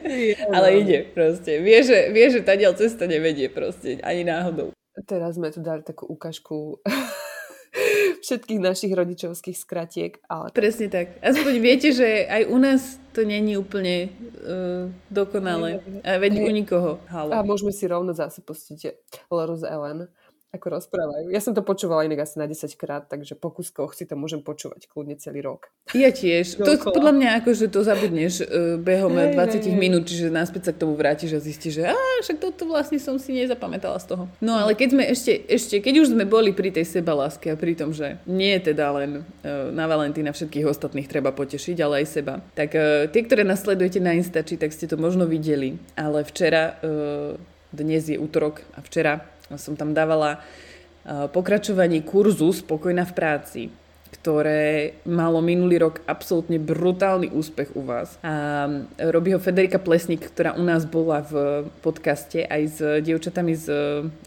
Ale 0.53 0.83
ide 0.83 1.09
proste. 1.09 1.59
Vie, 1.63 1.81
že, 1.81 2.13
vie, 2.13 2.25
že 2.29 2.45
tá 2.45 2.53
cesta 2.77 3.09
nevedie 3.09 3.49
proste. 3.49 3.97
Ani 4.05 4.23
náhodou. 4.23 4.75
Teraz 5.07 5.39
sme 5.39 5.49
tu 5.49 5.63
dali 5.63 5.79
takú 5.79 6.05
ukážku 6.11 6.83
všetkých 8.25 8.59
našich 8.59 8.91
rodičovských 8.91 9.57
skratiek, 9.57 10.19
ale 10.27 10.51
Presne 10.51 10.91
tak. 10.91 11.15
Aspoň 11.23 11.53
viete, 11.63 11.89
že 11.95 12.27
aj 12.27 12.43
u 12.51 12.57
nás 12.59 12.99
to 13.15 13.23
není 13.23 13.55
úplne 13.55 14.11
uh, 14.43 14.91
dokonalé. 15.07 15.79
A 16.03 16.19
veď 16.19 16.43
u 16.43 16.51
nikoho. 16.51 16.91
Halo. 17.07 17.31
a 17.31 17.39
môžeme 17.41 17.71
si 17.71 17.87
rovno 17.87 18.11
zase 18.11 18.43
pustiť 18.43 18.93
Loru 19.31 19.55
z 19.55 19.65
Ellen, 19.71 20.11
ako 20.49 20.81
rozprávajú. 20.81 21.29
Ja 21.29 21.37
som 21.45 21.53
to 21.53 21.61
počúvala 21.61 22.09
inak 22.09 22.25
asi 22.25 22.41
na 22.41 22.49
10 22.49 22.73
krát, 22.73 23.05
takže 23.05 23.37
po 23.37 23.53
kúskoch 23.53 23.93
si 23.93 24.09
to 24.09 24.17
môžem 24.17 24.41
počúvať 24.41 24.89
kľudne 24.89 25.13
celý 25.21 25.45
rok. 25.45 25.69
Ja 25.93 26.09
tiež. 26.09 26.57
To 26.57 26.73
podľa 26.89 27.13
mňa 27.13 27.29
akože 27.45 27.69
to 27.69 27.85
zabudneš 27.85 28.41
uh, 28.41 28.81
behom 28.81 29.13
Hej, 29.13 29.37
20 29.37 29.37
hej, 29.37 29.61
hej. 29.61 29.77
minút, 29.77 30.09
čiže 30.09 30.33
náspäť 30.33 30.69
sa 30.69 30.71
k 30.73 30.81
tomu 30.81 30.97
vrátiš 30.97 31.37
a 31.37 31.39
zistíš, 31.39 31.81
že 31.81 31.93
á, 31.93 31.97
však 32.25 32.41
toto 32.41 32.65
vlastne 32.65 32.97
som 32.97 33.21
si 33.21 33.37
nezapamätala 33.37 34.01
z 34.01 34.09
toho. 34.09 34.25
No 34.41 34.57
ale 34.57 34.73
keď 34.73 34.89
sme 34.97 35.03
ešte, 35.05 35.37
ešte, 35.45 35.75
keď 35.85 35.93
už 36.01 36.17
sme 36.17 36.25
boli 36.25 36.49
pri 36.49 36.73
tej 36.73 36.97
sebaláske 36.97 37.53
a 37.53 37.55
pri 37.59 37.77
tom, 37.77 37.93
že 37.93 38.17
nie 38.25 38.57
je 38.57 38.73
teda 38.73 38.89
len 38.97 39.11
uh, 39.21 39.69
na 39.69 39.85
Valentína 39.85 40.33
všetkých 40.33 40.65
ostatných 40.65 41.05
treba 41.05 41.29
potešiť, 41.29 41.77
ale 41.77 42.01
aj 42.01 42.07
seba, 42.09 42.41
tak 42.57 42.73
uh, 42.73 43.05
tie, 43.05 43.21
ktoré 43.21 43.45
nasledujete 43.45 44.01
na 44.01 44.17
Instači, 44.17 44.57
tak 44.57 44.73
ste 44.73 44.89
to 44.89 44.97
možno 44.97 45.29
videli, 45.29 45.77
ale 45.93 46.25
včera, 46.25 46.73
uh, 46.81 47.37
dnes 47.69 48.09
je 48.09 48.17
útorok 48.17 48.65
a 48.73 48.81
včera 48.81 49.21
som 49.57 49.73
tam 49.73 49.95
dávala 49.95 50.37
uh, 50.37 51.31
pokračovanie 51.31 52.05
kurzu 52.05 52.51
Spokojná 52.53 53.07
v 53.07 53.13
práci 53.15 53.63
ktoré 54.09 54.97
malo 55.05 55.39
minulý 55.39 55.79
rok 55.79 56.01
absolútne 56.09 56.57
brutálny 56.57 57.29
úspech 57.29 57.77
u 57.77 57.85
vás. 57.85 58.17
A 58.25 58.65
robí 59.13 59.31
ho 59.31 59.39
Federika 59.39 59.77
Plesník, 59.77 60.33
ktorá 60.33 60.57
u 60.57 60.63
nás 60.65 60.83
bola 60.83 61.21
v 61.21 61.65
podcaste 61.85 62.43
aj 62.43 62.61
s 62.67 62.77
dievčatami 63.05 63.53
z 63.53 63.65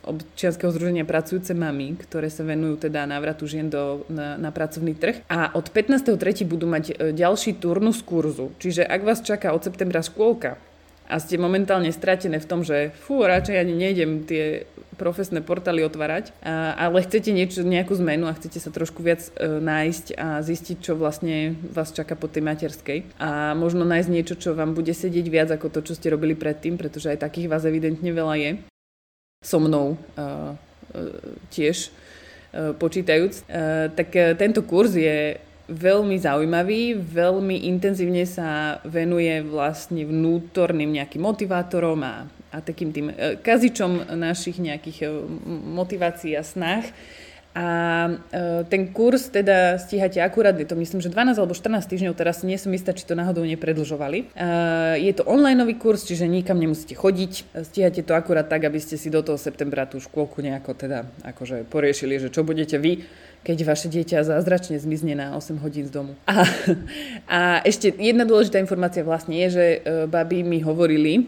občianskeho 0.07 0.71
združenia 0.71 1.05
Pracujúce 1.05 1.52
mamy, 1.52 1.99
ktoré 1.99 2.31
sa 2.31 2.47
venujú 2.47 2.88
teda 2.88 3.05
návratu 3.05 3.45
žien 3.45 3.69
do, 3.69 4.07
na, 4.07 4.38
na 4.38 4.55
pracovný 4.55 4.95
trh. 4.95 5.26
A 5.29 5.52
od 5.52 5.69
15.3. 5.69 6.17
budú 6.47 6.71
mať 6.71 7.12
ďalší 7.12 7.59
turnus 7.59 8.00
kurzu. 8.00 8.55
Čiže 8.62 8.87
ak 8.87 9.02
vás 9.02 9.21
čaká 9.21 9.50
od 9.50 9.67
septembra 9.67 10.00
škôlka, 10.00 10.57
a 11.12 11.21
ste 11.21 11.37
momentálne 11.37 11.93
stratené 11.93 12.41
v 12.41 12.49
tom, 12.49 12.64
že 12.64 12.88
fú, 13.05 13.21
radšej 13.21 13.61
ani 13.61 13.75
nejdem 13.76 14.25
tie 14.25 14.64
profesné 14.97 15.41
portály 15.41 15.83
otvárať, 15.85 16.37
ale 16.43 17.05
chcete 17.05 17.33
niečo, 17.33 17.65
nejakú 17.65 17.97
zmenu 17.97 18.29
a 18.29 18.37
chcete 18.37 18.61
sa 18.61 18.69
trošku 18.69 19.01
viac 19.01 19.25
e, 19.35 19.61
nájsť 19.61 20.07
a 20.17 20.45
zistiť, 20.45 20.77
čo 20.85 20.93
vlastne 20.95 21.57
vás 21.73 21.91
čaká 21.91 22.15
po 22.15 22.29
tej 22.29 22.45
materskej 22.45 22.99
a 23.17 23.57
možno 23.57 23.89
nájsť 23.89 24.11
niečo, 24.13 24.35
čo 24.37 24.53
vám 24.53 24.77
bude 24.77 24.93
sedieť 24.93 25.27
viac 25.29 25.49
ako 25.51 25.73
to, 25.73 25.81
čo 25.91 25.97
ste 25.97 26.13
robili 26.13 26.37
predtým, 26.37 26.77
pretože 26.77 27.09
aj 27.09 27.25
takých 27.25 27.49
vás 27.49 27.65
evidentne 27.65 28.13
veľa 28.13 28.35
je. 28.39 28.51
So 29.43 29.59
mnou 29.59 29.95
e, 29.95 29.97
e, 29.99 30.27
tiež 31.51 31.77
e, 31.89 31.91
počítajúc. 32.79 33.49
Tak 33.99 34.39
tento 34.39 34.63
kurz 34.63 34.95
je 34.95 35.41
veľmi 35.67 36.19
zaujímavý, 36.21 36.95
veľmi 36.99 37.67
intenzívne 37.71 38.29
sa 38.29 38.79
venuje 38.87 39.43
vlastne 39.43 40.05
vnútorným 40.05 40.95
nejakým 41.01 41.23
motivátorom 41.23 42.01
a, 42.05 42.29
a 42.53 42.61
takým 42.61 42.93
tým 42.93 43.09
e, 43.09 43.41
kazičom 43.41 44.13
našich 44.13 44.61
nejakých 44.61 44.99
e, 45.03 45.11
motivácií 45.73 46.37
a 46.37 46.45
snách. 46.45 46.93
A 47.53 47.69
e, 48.33 48.65
ten 48.69 48.93
kurz 48.93 49.29
teda 49.29 49.77
stíhate 49.77 50.21
akurát, 50.21 50.57
to 50.57 50.77
myslím, 50.77 51.05
že 51.05 51.13
12 51.13 51.37
alebo 51.37 51.53
14 51.53 51.85
týždňov, 51.85 52.17
teraz 52.17 52.45
nie 52.45 52.57
som 52.57 52.73
istá, 52.73 52.97
či 52.97 53.05
to 53.05 53.13
náhodou 53.13 53.45
nepredlžovali. 53.45 54.33
Je 54.97 55.13
to 55.13 55.25
online 55.29 55.61
kurz, 55.77 56.09
čiže 56.09 56.25
nikam 56.29 56.57
nemusíte 56.57 56.97
chodiť, 56.97 57.53
stíhate 57.65 58.01
to 58.05 58.17
akurát 58.17 58.49
tak, 58.49 58.65
aby 58.65 58.81
ste 58.81 58.97
si 58.97 59.13
do 59.13 59.21
toho 59.21 59.37
septembra 59.37 59.85
tú 59.85 60.01
škôlku 60.01 60.41
nejako 60.41 60.73
teda 60.73 61.05
akože 61.29 61.69
poriešili, 61.69 62.21
že 62.21 62.33
čo 62.33 62.41
budete 62.41 62.81
vy 62.81 63.05
keď 63.43 63.59
vaše 63.67 63.91
dieťa 63.91 64.23
zázračne 64.23 64.79
zmizne 64.79 65.19
na 65.19 65.35
8 65.35 65.59
hodín 65.59 65.91
z 65.91 65.93
domu. 65.93 66.15
A, 66.31 66.47
a 67.27 67.39
ešte 67.67 67.91
jedna 67.91 68.23
dôležitá 68.23 68.63
informácia 68.63 69.03
vlastne 69.03 69.35
je, 69.47 69.49
že 69.51 69.67
baby 70.07 70.47
mi 70.47 70.63
hovorili, 70.63 71.27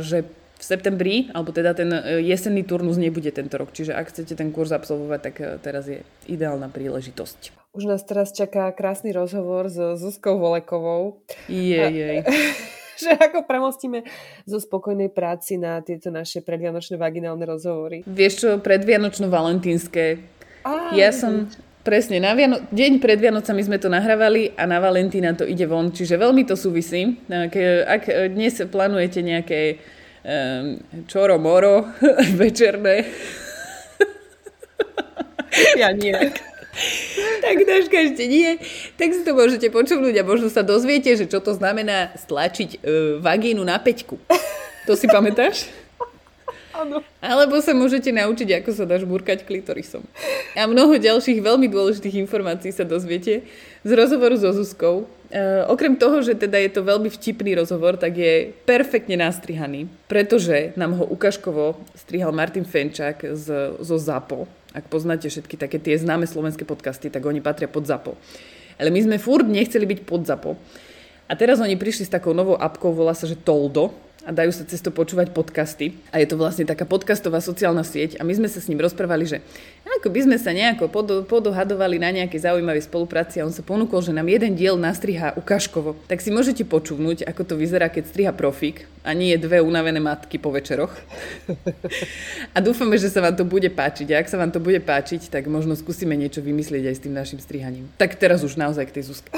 že 0.00 0.22
v 0.62 0.64
septembri, 0.64 1.16
alebo 1.34 1.50
teda 1.50 1.74
ten 1.74 1.90
e, 1.90 2.22
jesenný 2.22 2.62
turnus 2.62 2.94
nebude 2.94 3.34
tento 3.34 3.58
rok. 3.58 3.74
Čiže 3.74 3.98
ak 3.98 4.14
chcete 4.14 4.38
ten 4.38 4.54
kurz 4.54 4.70
absolvovať, 4.70 5.20
tak 5.26 5.34
e, 5.42 5.58
teraz 5.58 5.90
je 5.90 6.06
ideálna 6.30 6.70
príležitosť. 6.70 7.74
Už 7.74 7.90
nás 7.90 8.06
teraz 8.06 8.30
čaká 8.30 8.70
krásny 8.70 9.10
rozhovor 9.10 9.66
so 9.66 9.98
Zuzkou 9.98 10.38
Volekovou. 10.38 11.18
Jej, 11.50 11.90
jej. 11.90 12.18
že 13.02 13.10
ako 13.18 13.42
premostíme 13.42 14.06
zo 14.46 14.62
spokojnej 14.62 15.10
práci 15.10 15.58
na 15.58 15.82
tieto 15.82 16.14
naše 16.14 16.46
predvianočné 16.46 16.94
vaginálne 16.94 17.42
rozhovory. 17.42 18.06
Vieš 18.06 18.32
čo, 18.38 18.48
predvianočno-valentínske. 18.62 20.22
Á, 20.62 20.94
Ja 20.94 21.10
som 21.10 21.50
Presne, 21.82 22.22
na 22.22 22.30
Viano- 22.38 22.62
deň 22.70 23.02
pred 23.02 23.18
Vianocami 23.18 23.58
sme 23.66 23.74
to 23.74 23.90
nahrávali 23.90 24.54
a 24.54 24.70
na 24.70 24.78
Valentína 24.78 25.34
to 25.34 25.42
ide 25.42 25.66
von, 25.66 25.90
čiže 25.90 26.14
veľmi 26.14 26.46
to 26.46 26.54
súvisí. 26.54 27.18
Ak, 27.26 27.58
ak 27.58 28.30
dnes 28.30 28.54
plánujete 28.70 29.18
nejaké 29.18 29.82
čoro 31.10 31.38
moro 31.38 31.90
večerné, 32.42 33.04
ja 35.76 35.90
nie. 35.92 36.14
tak 37.42 37.56
Daška 37.68 37.98
ešte 38.08 38.24
nie, 38.30 38.56
tak 38.96 39.12
si 39.12 39.20
to 39.26 39.36
môžete 39.36 39.68
počúvnuť 39.68 40.14
a 40.16 40.24
možno 40.24 40.48
sa 40.48 40.64
dozviete, 40.64 41.12
že 41.18 41.28
čo 41.28 41.42
to 41.42 41.52
znamená 41.52 42.14
stlačiť 42.16 42.70
uh, 42.78 42.80
vagínu 43.20 43.60
na 43.60 43.76
peťku. 43.76 44.16
To 44.88 44.96
si 44.96 45.06
pamätáš? 45.06 45.68
Áno. 46.72 47.04
Alebo 47.20 47.60
sa 47.60 47.76
môžete 47.76 48.08
naučiť, 48.10 48.64
ako 48.64 48.70
sa 48.72 48.84
dá 48.88 48.96
žmurkať 48.96 49.44
klitorisom. 49.44 50.00
A 50.56 50.64
mnoho 50.64 50.96
ďalších 50.96 51.44
veľmi 51.44 51.68
dôležitých 51.68 52.20
informácií 52.24 52.72
sa 52.72 52.88
dozviete 52.88 53.44
z 53.84 53.90
rozhovoru 53.92 54.36
so 54.40 54.50
Zuzkou. 54.56 55.04
E, 55.28 55.64
okrem 55.68 55.96
toho, 56.00 56.24
že 56.24 56.32
teda 56.32 56.56
je 56.60 56.72
to 56.72 56.80
veľmi 56.80 57.12
vtipný 57.12 57.56
rozhovor, 57.56 58.00
tak 58.00 58.16
je 58.16 58.56
perfektne 58.64 59.20
nastrihaný, 59.20 59.88
pretože 60.08 60.72
nám 60.76 60.96
ho 60.96 61.04
ukážkovo 61.04 61.76
strihal 61.92 62.32
Martin 62.32 62.64
Fenčák 62.64 63.36
z, 63.36 63.76
zo 63.76 63.96
ZAPO. 64.00 64.48
Ak 64.72 64.88
poznáte 64.88 65.28
všetky 65.28 65.60
také 65.60 65.76
tie 65.76 66.00
známe 66.00 66.24
slovenské 66.24 66.64
podcasty, 66.64 67.12
tak 67.12 67.24
oni 67.28 67.44
patria 67.44 67.68
pod 67.68 67.84
ZAPO. 67.84 68.16
Ale 68.80 68.88
my 68.88 69.00
sme 69.04 69.16
furt 69.20 69.44
nechceli 69.44 69.84
byť 69.84 70.00
pod 70.08 70.24
ZAPO. 70.24 70.56
A 71.28 71.32
teraz 71.36 71.60
oni 71.60 71.76
prišli 71.76 72.08
s 72.08 72.12
takou 72.12 72.32
novou 72.36 72.56
apkou, 72.56 72.92
volá 72.92 73.16
sa, 73.16 73.28
že 73.28 73.36
Toldo 73.36 74.11
a 74.22 74.30
dajú 74.30 74.54
sa 74.54 74.62
cez 74.62 74.78
to 74.78 74.94
počúvať 74.94 75.34
podcasty. 75.34 75.98
A 76.14 76.22
je 76.22 76.30
to 76.30 76.38
vlastne 76.38 76.62
taká 76.62 76.86
podcastová 76.86 77.42
sociálna 77.42 77.82
sieť 77.82 78.18
a 78.18 78.26
my 78.26 78.32
sme 78.32 78.48
sa 78.48 78.62
s 78.62 78.70
ním 78.70 78.78
rozprávali, 78.78 79.26
že 79.26 79.38
ako 80.02 80.08
by 80.10 80.20
sme 80.26 80.36
sa 80.38 80.50
nejako 80.50 80.90
podo, 80.90 81.22
podohadovali 81.22 81.98
na 82.02 82.10
nejakej 82.10 82.48
zaujímavej 82.48 82.90
spolupráci 82.90 83.38
a 83.38 83.46
on 83.46 83.54
sa 83.54 83.62
ponúkol, 83.62 84.02
že 84.02 84.10
nám 84.10 84.26
jeden 84.26 84.58
diel 84.58 84.74
nastriha 84.74 85.34
ukážkovo. 85.38 85.94
Tak 86.10 86.18
si 86.18 86.34
môžete 86.34 86.66
počúvnuť, 86.66 87.22
ako 87.22 87.42
to 87.42 87.54
vyzerá, 87.54 87.86
keď 87.86 88.10
striha 88.10 88.32
profík 88.34 88.90
a 89.06 89.14
nie 89.14 89.34
dve 89.38 89.62
unavené 89.62 90.02
matky 90.02 90.42
po 90.42 90.50
večeroch. 90.50 90.90
A 92.54 92.58
dúfame, 92.58 92.98
že 92.98 93.10
sa 93.10 93.22
vám 93.22 93.38
to 93.38 93.46
bude 93.46 93.70
páčiť. 93.70 94.10
A 94.10 94.18
ak 94.22 94.30
sa 94.30 94.38
vám 94.42 94.50
to 94.50 94.58
bude 94.58 94.82
páčiť, 94.82 95.30
tak 95.30 95.46
možno 95.46 95.78
skúsime 95.78 96.18
niečo 96.18 96.42
vymyslieť 96.42 96.90
aj 96.90 96.94
s 96.98 97.02
tým 97.06 97.14
našim 97.14 97.38
strihaním. 97.38 97.86
Tak 97.98 98.18
teraz 98.18 98.42
už 98.42 98.58
naozaj 98.58 98.90
k 98.90 98.98
tej 98.98 99.14
Zuzke. 99.14 99.30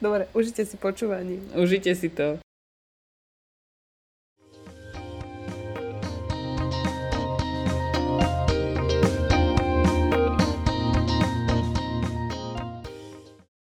Dobre, 0.00 0.28
užite 0.36 0.64
si 0.64 0.76
počúvanie. 0.76 1.40
Užite 1.56 1.92
si 1.96 2.12
to. 2.12 2.40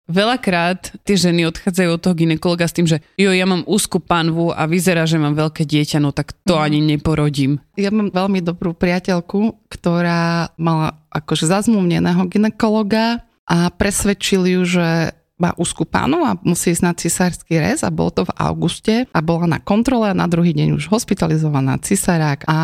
Veľakrát 0.09 0.97
tie 1.05 1.15
ženy 1.15 1.45
odchádzajú 1.53 1.89
od 1.95 2.01
toho 2.01 2.17
ginekologa 2.17 2.65
s 2.65 2.75
tým, 2.75 2.89
že 2.89 2.99
jo, 3.15 3.29
ja 3.29 3.45
mám 3.45 3.63
úzku 3.69 4.01
panvu 4.01 4.51
a 4.51 4.65
vyzerá, 4.65 5.05
že 5.05 5.21
mám 5.21 5.37
veľké 5.37 5.63
dieťa, 5.63 6.01
no 6.01 6.09
tak 6.09 6.33
to 6.43 6.57
mm. 6.57 6.63
ani 6.65 6.79
neporodím. 6.81 7.61
Ja 7.77 7.93
mám 7.93 8.09
veľmi 8.09 8.41
dobrú 8.41 8.73
priateľku, 8.73 9.69
ktorá 9.69 10.51
mala 10.57 10.97
akože 11.13 11.45
zazmluvneného 11.47 12.25
ginekologa 12.27 13.21
a 13.45 13.69
presvedčili 13.69 14.57
ju, 14.57 14.65
že 14.65 15.13
má 15.39 15.55
úzku 15.55 15.87
pánu 15.87 16.27
a 16.27 16.35
musí 16.43 16.75
ísť 16.75 16.83
na 16.83 16.91
cisársky 16.91 17.55
rez 17.55 17.79
a 17.87 17.89
bolo 17.89 18.11
to 18.11 18.27
v 18.27 18.35
auguste 18.35 18.95
a 19.07 19.19
bola 19.23 19.47
na 19.47 19.63
kontrole 19.63 20.11
a 20.11 20.17
na 20.17 20.27
druhý 20.27 20.51
deň 20.51 20.75
už 20.75 20.91
hospitalizovaná 20.91 21.79
cisárák 21.79 22.43
a 22.43 22.57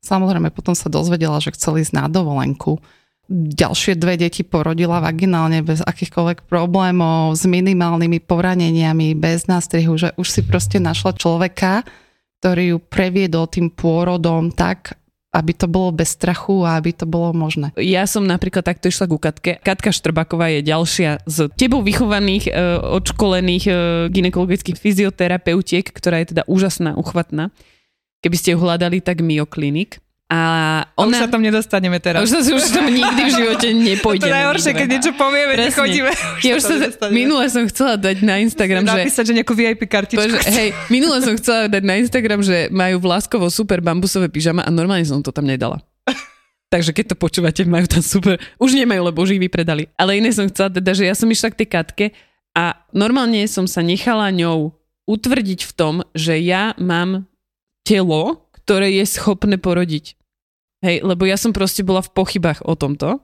samozrejme 0.00 0.48
potom 0.48 0.72
sa 0.72 0.88
dozvedela, 0.88 1.36
že 1.44 1.52
chceli 1.52 1.84
ísť 1.84 1.92
na 1.92 2.08
dovolenku 2.08 2.80
ďalšie 3.32 3.96
dve 3.96 4.20
deti 4.20 4.44
porodila 4.44 5.00
vaginálne 5.00 5.64
bez 5.64 5.80
akýchkoľvek 5.80 6.44
problémov, 6.44 7.36
s 7.36 7.48
minimálnymi 7.48 8.20
poraneniami, 8.20 9.16
bez 9.16 9.48
nástrihu, 9.48 9.96
že 9.96 10.12
už 10.20 10.28
si 10.28 10.40
proste 10.44 10.76
našla 10.76 11.16
človeka, 11.16 11.88
ktorý 12.44 12.76
ju 12.76 12.78
previedol 12.78 13.48
tým 13.48 13.72
pôrodom 13.72 14.52
tak, 14.52 15.00
aby 15.34 15.50
to 15.50 15.66
bolo 15.66 15.90
bez 15.90 16.14
strachu 16.14 16.62
a 16.62 16.78
aby 16.78 16.94
to 16.94 17.08
bolo 17.08 17.34
možné. 17.34 17.74
Ja 17.80 18.06
som 18.06 18.22
napríklad 18.22 18.62
takto 18.62 18.86
išla 18.86 19.10
ku 19.10 19.18
Katke. 19.18 19.58
Katka 19.58 19.90
Štrbaková 19.90 20.52
je 20.54 20.60
ďalšia 20.62 21.26
z 21.26 21.50
tebou 21.58 21.82
vychovaných, 21.82 22.46
e, 22.46 22.52
odškolených 23.00 23.64
e, 23.66 23.72
ginekologických 24.14 24.78
fyzioterapeutiek, 24.78 25.88
ktorá 25.90 26.22
je 26.22 26.36
teda 26.36 26.42
úžasná, 26.46 26.94
uchvatná. 26.94 27.50
Keby 28.22 28.36
ste 28.38 28.54
ju 28.54 28.62
hľadali, 28.62 29.02
tak 29.02 29.24
Mio 29.24 29.48
Clinic. 29.48 30.03
A 30.32 30.40
ona... 30.96 31.20
A 31.20 31.20
už 31.20 31.22
sa 31.28 31.28
tam 31.28 31.44
nedostaneme 31.44 32.00
teraz. 32.00 32.24
Už 32.24 32.32
sa 32.32 32.40
už 32.40 32.64
tam 32.72 32.88
nikdy 32.88 33.22
v 33.28 33.32
živote 33.32 33.68
nepôjdeme. 33.76 34.24
To 34.24 34.32
je 34.32 34.38
najhoršie, 34.40 34.72
keď 34.72 34.88
niečo 34.88 35.12
povieme, 35.20 35.52
Presne. 35.52 35.76
chodíme. 35.76 36.10
Ja 36.40 36.52
už 36.56 36.62
sa, 36.64 36.74
minule 37.12 37.44
som 37.52 37.62
chcela 37.68 38.00
dať 38.00 38.24
na 38.24 38.40
Instagram, 38.40 38.88
že... 38.88 39.04
Napísať, 39.04 39.24
že 39.28 39.32
nejakú 39.36 39.52
VIP 39.52 39.84
kartičku. 39.84 40.24
Pože, 40.24 40.40
hej, 40.48 40.72
minule 40.88 41.20
som 41.20 41.36
chcela 41.36 41.68
dať 41.68 41.82
na 41.84 41.94
Instagram, 42.00 42.40
že 42.40 42.72
majú 42.72 43.04
vláskovo 43.04 43.52
super 43.52 43.84
bambusové 43.84 44.32
pyžama 44.32 44.64
a 44.64 44.70
normálne 44.72 45.04
som 45.04 45.20
to 45.20 45.28
tam 45.28 45.44
nedala. 45.44 45.84
Takže 46.72 46.96
keď 46.96 47.12
to 47.12 47.16
počúvate, 47.20 47.60
majú 47.68 47.84
tam 47.84 48.00
super. 48.00 48.40
Už 48.56 48.72
nemajú, 48.72 49.04
lebo 49.04 49.20
už 49.20 49.36
ich 49.36 49.42
vypredali. 49.44 49.92
Ale 50.00 50.16
iné 50.16 50.32
som 50.32 50.48
chcela 50.48 50.72
teda, 50.72 50.96
že 50.96 51.04
ja 51.04 51.12
som 51.12 51.28
išla 51.28 51.52
k 51.52 51.58
tej 51.60 51.68
katke 51.68 52.06
a 52.56 52.80
normálne 52.96 53.44
som 53.44 53.68
sa 53.68 53.84
nechala 53.84 54.32
ňou 54.32 54.72
utvrdiť 55.04 55.68
v 55.68 55.72
tom, 55.76 55.94
že 56.16 56.40
ja 56.40 56.72
mám 56.80 57.28
telo, 57.84 58.43
ktoré 58.64 58.88
je 58.96 59.04
schopné 59.04 59.60
porodiť. 59.60 60.16
Hej, 60.84 61.04
lebo 61.04 61.24
ja 61.28 61.36
som 61.36 61.52
proste 61.52 61.84
bola 61.84 62.04
v 62.04 62.12
pochybách 62.12 62.64
o 62.64 62.76
tomto. 62.76 63.20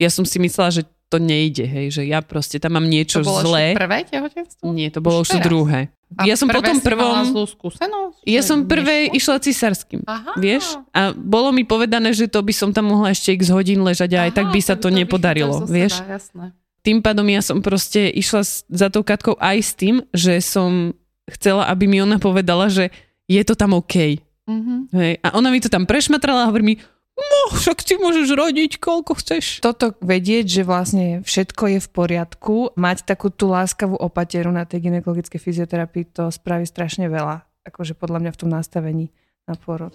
Ja 0.00 0.08
som 0.08 0.24
si 0.24 0.40
myslela, 0.40 0.72
že 0.72 0.82
to 1.12 1.20
nejde, 1.20 1.68
hej, 1.68 2.00
že 2.00 2.02
ja 2.08 2.24
proste 2.24 2.56
tam 2.56 2.80
mám 2.80 2.88
niečo 2.88 3.20
to 3.20 3.28
bolo 3.28 3.44
zlé. 3.44 3.76
To 3.76 3.84
prvé 3.84 3.98
tehotenstvo? 4.08 4.64
Nie, 4.72 4.88
to 4.88 5.04
bolo 5.04 5.20
už, 5.20 5.36
už 5.36 5.44
druhé. 5.44 5.92
A 6.16 6.24
ja 6.24 6.40
som 6.40 6.48
potom 6.48 6.80
prvom... 6.80 7.24
zlú 7.28 7.44
skúsenosť? 7.44 8.24
Ja 8.24 8.40
som 8.40 8.64
prvé 8.64 9.12
išla 9.12 9.36
cisárským, 9.40 10.04
Aha. 10.08 10.36
vieš? 10.40 10.76
A 10.92 11.12
bolo 11.12 11.52
mi 11.52 11.68
povedané, 11.68 12.16
že 12.16 12.32
to 12.32 12.40
by 12.40 12.52
som 12.56 12.72
tam 12.72 12.88
mohla 12.88 13.12
ešte 13.12 13.36
x 13.36 13.52
hodín 13.52 13.84
ležať 13.84 14.16
a 14.16 14.16
Aha, 14.16 14.24
aj 14.28 14.30
tak 14.32 14.46
by 14.48 14.60
sa 14.64 14.76
to, 14.76 14.88
to 14.88 14.96
nepodarilo, 14.96 15.68
vieš? 15.68 16.00
Dá, 16.00 16.16
jasné. 16.16 16.44
Tým 16.82 16.98
pádom 17.04 17.28
ja 17.28 17.44
som 17.44 17.60
proste 17.60 18.08
išla 18.08 18.42
za 18.48 18.88
tou 18.88 19.04
Katkou 19.04 19.36
aj 19.36 19.58
s 19.60 19.72
tým, 19.76 20.02
že 20.16 20.40
som 20.40 20.96
chcela, 21.28 21.68
aby 21.68 21.86
mi 21.86 22.00
ona 22.00 22.18
povedala, 22.18 22.72
že 22.72 22.88
je 23.28 23.42
to 23.44 23.54
tam 23.54 23.76
OK. 23.76 24.18
Mm-hmm. 24.50 24.78
Hej. 24.94 25.12
A 25.22 25.28
ona 25.38 25.48
mi 25.54 25.62
to 25.62 25.70
tam 25.70 25.86
prešmatrala 25.86 26.46
a 26.46 26.48
hovorí 26.50 26.74
mi, 26.74 26.74
no 27.14 27.38
však 27.54 27.84
ty 27.86 27.94
môžeš 27.98 28.34
rodiť, 28.34 28.82
koľko 28.82 29.18
chceš. 29.22 29.62
Toto 29.62 29.94
vedieť, 30.02 30.60
že 30.60 30.62
vlastne 30.66 31.04
všetko 31.22 31.78
je 31.78 31.78
v 31.78 31.88
poriadku, 31.88 32.74
mať 32.74 33.06
takú 33.06 33.30
tú 33.30 33.52
láskavú 33.52 33.94
opateru 33.94 34.50
na 34.50 34.66
tej 34.66 34.90
gynekologickej 34.90 35.38
fyzioterapii, 35.38 36.10
to 36.10 36.32
spraví 36.32 36.66
strašne 36.66 37.06
veľa. 37.06 37.46
Akože 37.62 37.94
podľa 37.94 38.26
mňa 38.26 38.30
v 38.34 38.40
tom 38.40 38.50
nastavení 38.50 39.06
na 39.46 39.54
porod. 39.54 39.94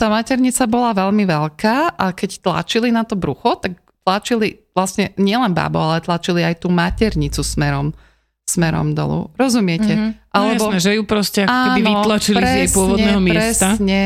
tá 0.00 0.08
maternica 0.08 0.64
bola 0.64 0.96
veľmi 0.96 1.28
veľká 1.28 2.00
a 2.00 2.16
keď 2.16 2.40
tlačili 2.40 2.88
na 2.88 3.04
to 3.04 3.20
brucho, 3.20 3.60
tak 3.60 3.76
tlačili 4.10 4.66
vlastne 4.74 5.14
nielen 5.14 5.54
bábo, 5.54 5.78
ale 5.78 6.02
tlačili 6.02 6.42
aj 6.42 6.66
tú 6.66 6.68
maternicu 6.74 7.46
smerom 7.46 7.94
smerom 8.50 8.98
dolu. 8.98 9.30
Rozumiete? 9.38 9.94
Mm-hmm. 9.94 10.34
Alebo, 10.34 10.74
no 10.74 10.74
jasné, 10.74 10.78
že 10.82 10.90
ju 10.98 11.02
proste 11.06 11.46
ako 11.46 11.54
keby 11.54 11.80
vytlačili 11.86 12.40
presne, 12.42 12.50
z 12.50 12.58
jej 12.58 12.68
pôvodného 12.74 13.20
miesta. 13.22 13.68
Presne. 13.78 14.00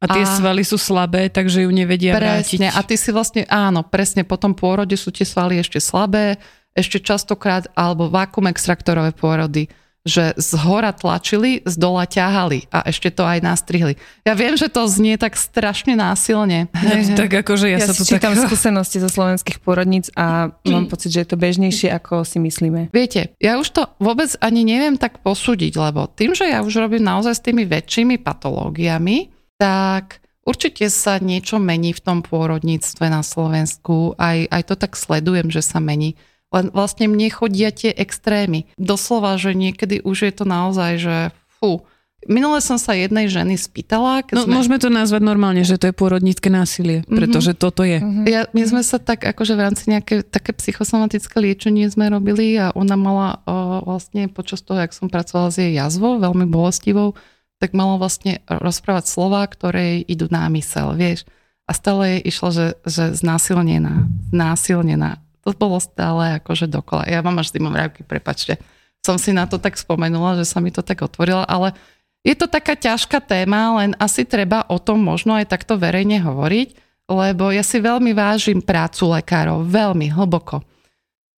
A 0.00 0.04
tie 0.06 0.24
a 0.24 0.30
svaly 0.30 0.62
sú 0.62 0.78
slabé, 0.78 1.28
takže 1.28 1.66
ju 1.66 1.70
nevedia 1.74 2.14
presne. 2.14 2.22
vrátiť. 2.22 2.58
A 2.70 2.80
ty 2.86 2.94
si 2.94 3.10
vlastne, 3.10 3.42
áno, 3.50 3.82
presne, 3.82 4.22
po 4.22 4.38
tom 4.38 4.54
pôrode 4.54 4.94
sú 4.94 5.10
tie 5.10 5.26
svaly 5.26 5.58
ešte 5.58 5.82
slabé, 5.82 6.38
ešte 6.72 7.02
častokrát, 7.02 7.66
alebo 7.74 8.06
vakuum 8.06 8.46
extraktorové 8.46 9.10
pôrody 9.10 9.66
že 10.08 10.32
z 10.40 10.50
hora 10.64 10.96
tlačili, 10.96 11.60
z 11.68 11.74
dola 11.76 12.08
ťahali 12.08 12.72
a 12.72 12.88
ešte 12.88 13.12
to 13.12 13.20
aj 13.20 13.44
nastrihli. 13.44 14.00
Ja 14.24 14.32
viem, 14.32 14.56
že 14.56 14.72
to 14.72 14.88
znie 14.88 15.20
tak 15.20 15.36
strašne 15.36 15.92
násilne. 15.92 16.72
Hej, 16.72 17.12
tak 17.20 17.28
akože 17.44 17.68
ja, 17.68 17.76
ja 17.76 17.88
sa 17.88 17.92
tu 17.92 18.08
čítam 18.08 18.32
tak... 18.32 18.48
skúsenosti 18.48 18.96
zo 18.96 19.12
slovenských 19.12 19.60
porodníc 19.60 20.08
a 20.16 20.56
mám 20.64 20.88
pocit, 20.88 21.12
že 21.12 21.20
je 21.24 21.28
to 21.28 21.36
bežnejšie, 21.36 21.92
ako 21.92 22.24
si 22.24 22.40
myslíme. 22.40 22.88
Viete, 22.96 23.36
ja 23.36 23.60
už 23.60 23.68
to 23.68 23.82
vôbec 24.00 24.32
ani 24.40 24.64
neviem 24.64 24.96
tak 24.96 25.20
posúdiť, 25.20 25.76
lebo 25.76 26.08
tým, 26.08 26.32
že 26.32 26.48
ja 26.48 26.64
už 26.64 26.80
robím 26.80 27.04
naozaj 27.04 27.36
s 27.36 27.44
tými 27.44 27.68
väčšími 27.68 28.24
patológiami, 28.24 29.28
tak 29.60 30.24
určite 30.48 30.88
sa 30.88 31.20
niečo 31.20 31.60
mení 31.60 31.92
v 31.92 32.00
tom 32.00 32.18
pôrodníctve 32.24 33.12
na 33.12 33.20
Slovensku. 33.20 34.16
Aj, 34.16 34.48
aj 34.48 34.62
to 34.64 34.74
tak 34.80 34.96
sledujem, 34.96 35.52
že 35.52 35.60
sa 35.60 35.76
mení. 35.76 36.16
Len 36.50 36.74
vlastne 36.74 37.06
mne 37.06 37.30
chodia 37.30 37.70
tie 37.70 37.94
extrémy. 37.94 38.66
Doslova, 38.74 39.38
že 39.38 39.54
niekedy 39.54 40.02
už 40.02 40.26
je 40.26 40.32
to 40.34 40.44
naozaj, 40.46 40.98
že 40.98 41.16
fú. 41.46 41.86
Minule 42.28 42.60
som 42.60 42.76
sa 42.76 42.92
jednej 42.92 43.32
ženy 43.32 43.56
spýtala. 43.56 44.20
Keď 44.20 44.34
no, 44.36 44.44
sme... 44.44 44.60
Môžeme 44.60 44.76
to 44.76 44.92
nazvať 44.92 45.24
normálne, 45.24 45.64
že 45.64 45.80
to 45.80 45.88
je 45.88 45.96
pôrodnícke 45.96 46.52
násilie, 46.52 47.00
mm-hmm. 47.00 47.16
pretože 47.16 47.56
toto 47.56 47.80
je. 47.80 47.96
Mm-hmm. 47.96 48.24
Ja, 48.28 48.44
my 48.52 48.62
sme 48.68 48.82
sa 48.84 49.00
tak, 49.00 49.24
akože 49.24 49.56
v 49.56 49.64
rámci 49.64 49.88
nejaké 49.88 50.20
také 50.26 50.52
psychosomatické 50.52 51.32
liečenie 51.40 51.88
sme 51.88 52.12
robili 52.12 52.60
a 52.60 52.76
ona 52.76 52.92
mala 52.98 53.40
o, 53.48 53.88
vlastne 53.88 54.28
počas 54.28 54.60
toho, 54.60 54.84
jak 54.84 54.92
som 54.92 55.08
pracovala 55.08 55.48
s 55.48 55.64
jej 55.64 55.72
jazvou, 55.72 56.20
veľmi 56.20 56.44
bolestivou, 56.44 57.16
tak 57.56 57.72
mala 57.72 57.96
vlastne 57.96 58.44
rozprávať 58.52 59.08
slova, 59.08 59.40
ktoré 59.48 60.04
idú 60.04 60.28
na 60.28 60.44
mysel, 60.52 60.92
vieš. 60.92 61.24
A 61.64 61.72
stále 61.72 62.20
jej 62.20 62.36
išlo, 62.36 62.48
že, 62.52 62.66
že 62.84 63.16
znásilnená, 63.16 64.10
znásilnená 64.28 65.24
to 65.50 65.58
bolo 65.58 65.82
stále 65.82 66.38
akože 66.38 66.70
dokola. 66.70 67.10
Ja 67.10 67.18
mám 67.26 67.42
až 67.42 67.50
zimomriavky, 67.50 68.06
prepačte. 68.06 68.62
Som 69.02 69.18
si 69.18 69.34
na 69.34 69.50
to 69.50 69.58
tak 69.58 69.74
spomenula, 69.74 70.38
že 70.38 70.46
sa 70.46 70.62
mi 70.62 70.70
to 70.70 70.86
tak 70.86 71.02
otvorilo, 71.02 71.42
ale 71.42 71.74
je 72.22 72.36
to 72.38 72.46
taká 72.46 72.78
ťažká 72.78 73.18
téma, 73.24 73.80
len 73.82 73.96
asi 73.98 74.28
treba 74.28 74.68
o 74.68 74.76
tom 74.76 75.00
možno 75.00 75.34
aj 75.34 75.48
takto 75.48 75.80
verejne 75.80 76.20
hovoriť, 76.20 76.68
lebo 77.10 77.50
ja 77.50 77.64
si 77.64 77.80
veľmi 77.80 78.14
vážim 78.14 78.60
prácu 78.62 79.10
lekárov, 79.10 79.66
veľmi 79.66 80.12
hlboko. 80.14 80.62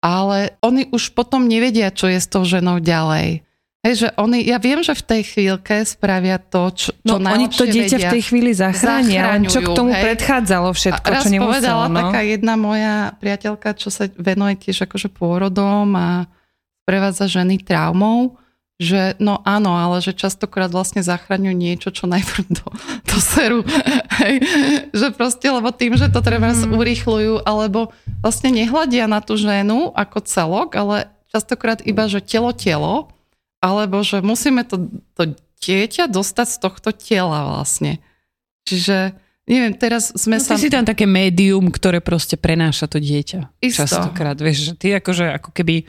Ale 0.02 0.58
oni 0.60 0.90
už 0.90 1.14
potom 1.14 1.46
nevedia, 1.46 1.94
čo 1.94 2.10
je 2.10 2.18
s 2.18 2.26
tou 2.26 2.42
ženou 2.42 2.82
ďalej. 2.82 3.46
Hej, 3.82 4.06
že 4.06 4.08
oni, 4.14 4.46
ja 4.46 4.62
viem, 4.62 4.78
že 4.78 4.94
v 4.94 5.02
tej 5.02 5.22
chvíľke 5.26 5.82
spravia 5.82 6.38
to, 6.38 6.70
čo, 6.70 6.90
čo 7.02 7.18
no, 7.18 7.18
oni 7.18 7.50
to 7.50 7.66
dieťa 7.66 7.98
vedia. 7.98 8.10
v 8.10 8.14
tej 8.14 8.22
chvíli 8.30 8.54
zachránia, 8.54 9.42
čo 9.50 9.58
k 9.58 9.74
tomu 9.74 9.90
hej. 9.90 10.06
predchádzalo 10.06 10.70
všetko, 10.70 11.02
a 11.02 11.14
raz 11.18 11.26
čo 11.26 11.34
nemuselo. 11.34 11.50
povedala 11.50 11.84
no? 11.90 11.98
taká 11.98 12.20
jedna 12.22 12.54
moja 12.54 12.94
priateľka, 13.18 13.74
čo 13.74 13.90
sa 13.90 14.06
venuje 14.14 14.54
tiež 14.62 14.86
akože 14.86 15.10
pôrodom 15.10 15.98
a 15.98 16.30
prevádza 16.86 17.26
ženy 17.26 17.58
traumou, 17.58 18.38
že 18.78 19.18
no 19.18 19.42
áno, 19.42 19.74
ale 19.74 19.98
že 19.98 20.14
častokrát 20.14 20.70
vlastne 20.70 21.02
zachraňujú 21.02 21.54
niečo, 21.54 21.90
čo 21.90 22.06
najprv 22.06 22.54
do, 22.54 22.66
do 23.02 23.18
seru. 23.18 23.66
Hej. 24.22 24.46
Že 24.94 25.06
proste, 25.18 25.50
lebo 25.50 25.74
tým, 25.74 25.98
že 25.98 26.06
to 26.06 26.22
treba 26.22 26.54
mm. 26.54 26.70
urýchľujú, 26.70 27.42
alebo 27.42 27.90
vlastne 28.22 28.54
nehľadia 28.54 29.10
na 29.10 29.18
tú 29.18 29.34
ženu 29.34 29.90
ako 29.94 30.22
celok, 30.22 30.78
ale 30.78 31.10
častokrát 31.34 31.82
iba, 31.82 32.06
že 32.06 32.22
telo-telo, 32.22 33.10
alebo 33.62 34.02
že 34.02 34.18
musíme 34.20 34.66
to, 34.66 34.90
to 35.14 35.38
dieťa 35.62 36.10
dostať 36.10 36.46
z 36.50 36.58
tohto 36.58 36.90
tela 36.90 37.54
vlastne. 37.54 38.02
Čiže 38.66 39.14
neviem, 39.46 39.78
teraz 39.78 40.10
sme 40.18 40.36
no, 40.36 40.42
sa... 40.42 40.58
Ty 40.58 40.66
si 40.66 40.74
tam 40.74 40.82
také 40.82 41.06
médium, 41.06 41.70
ktoré 41.70 42.02
proste 42.02 42.34
prenáša 42.34 42.90
to 42.90 42.98
dieťa. 42.98 43.62
Isto. 43.62 43.86
Častokrát, 43.86 44.34
vieš, 44.36 44.68
že 44.68 44.72
ty 44.74 44.86
akože 44.98 45.38
ako 45.38 45.54
keby 45.54 45.86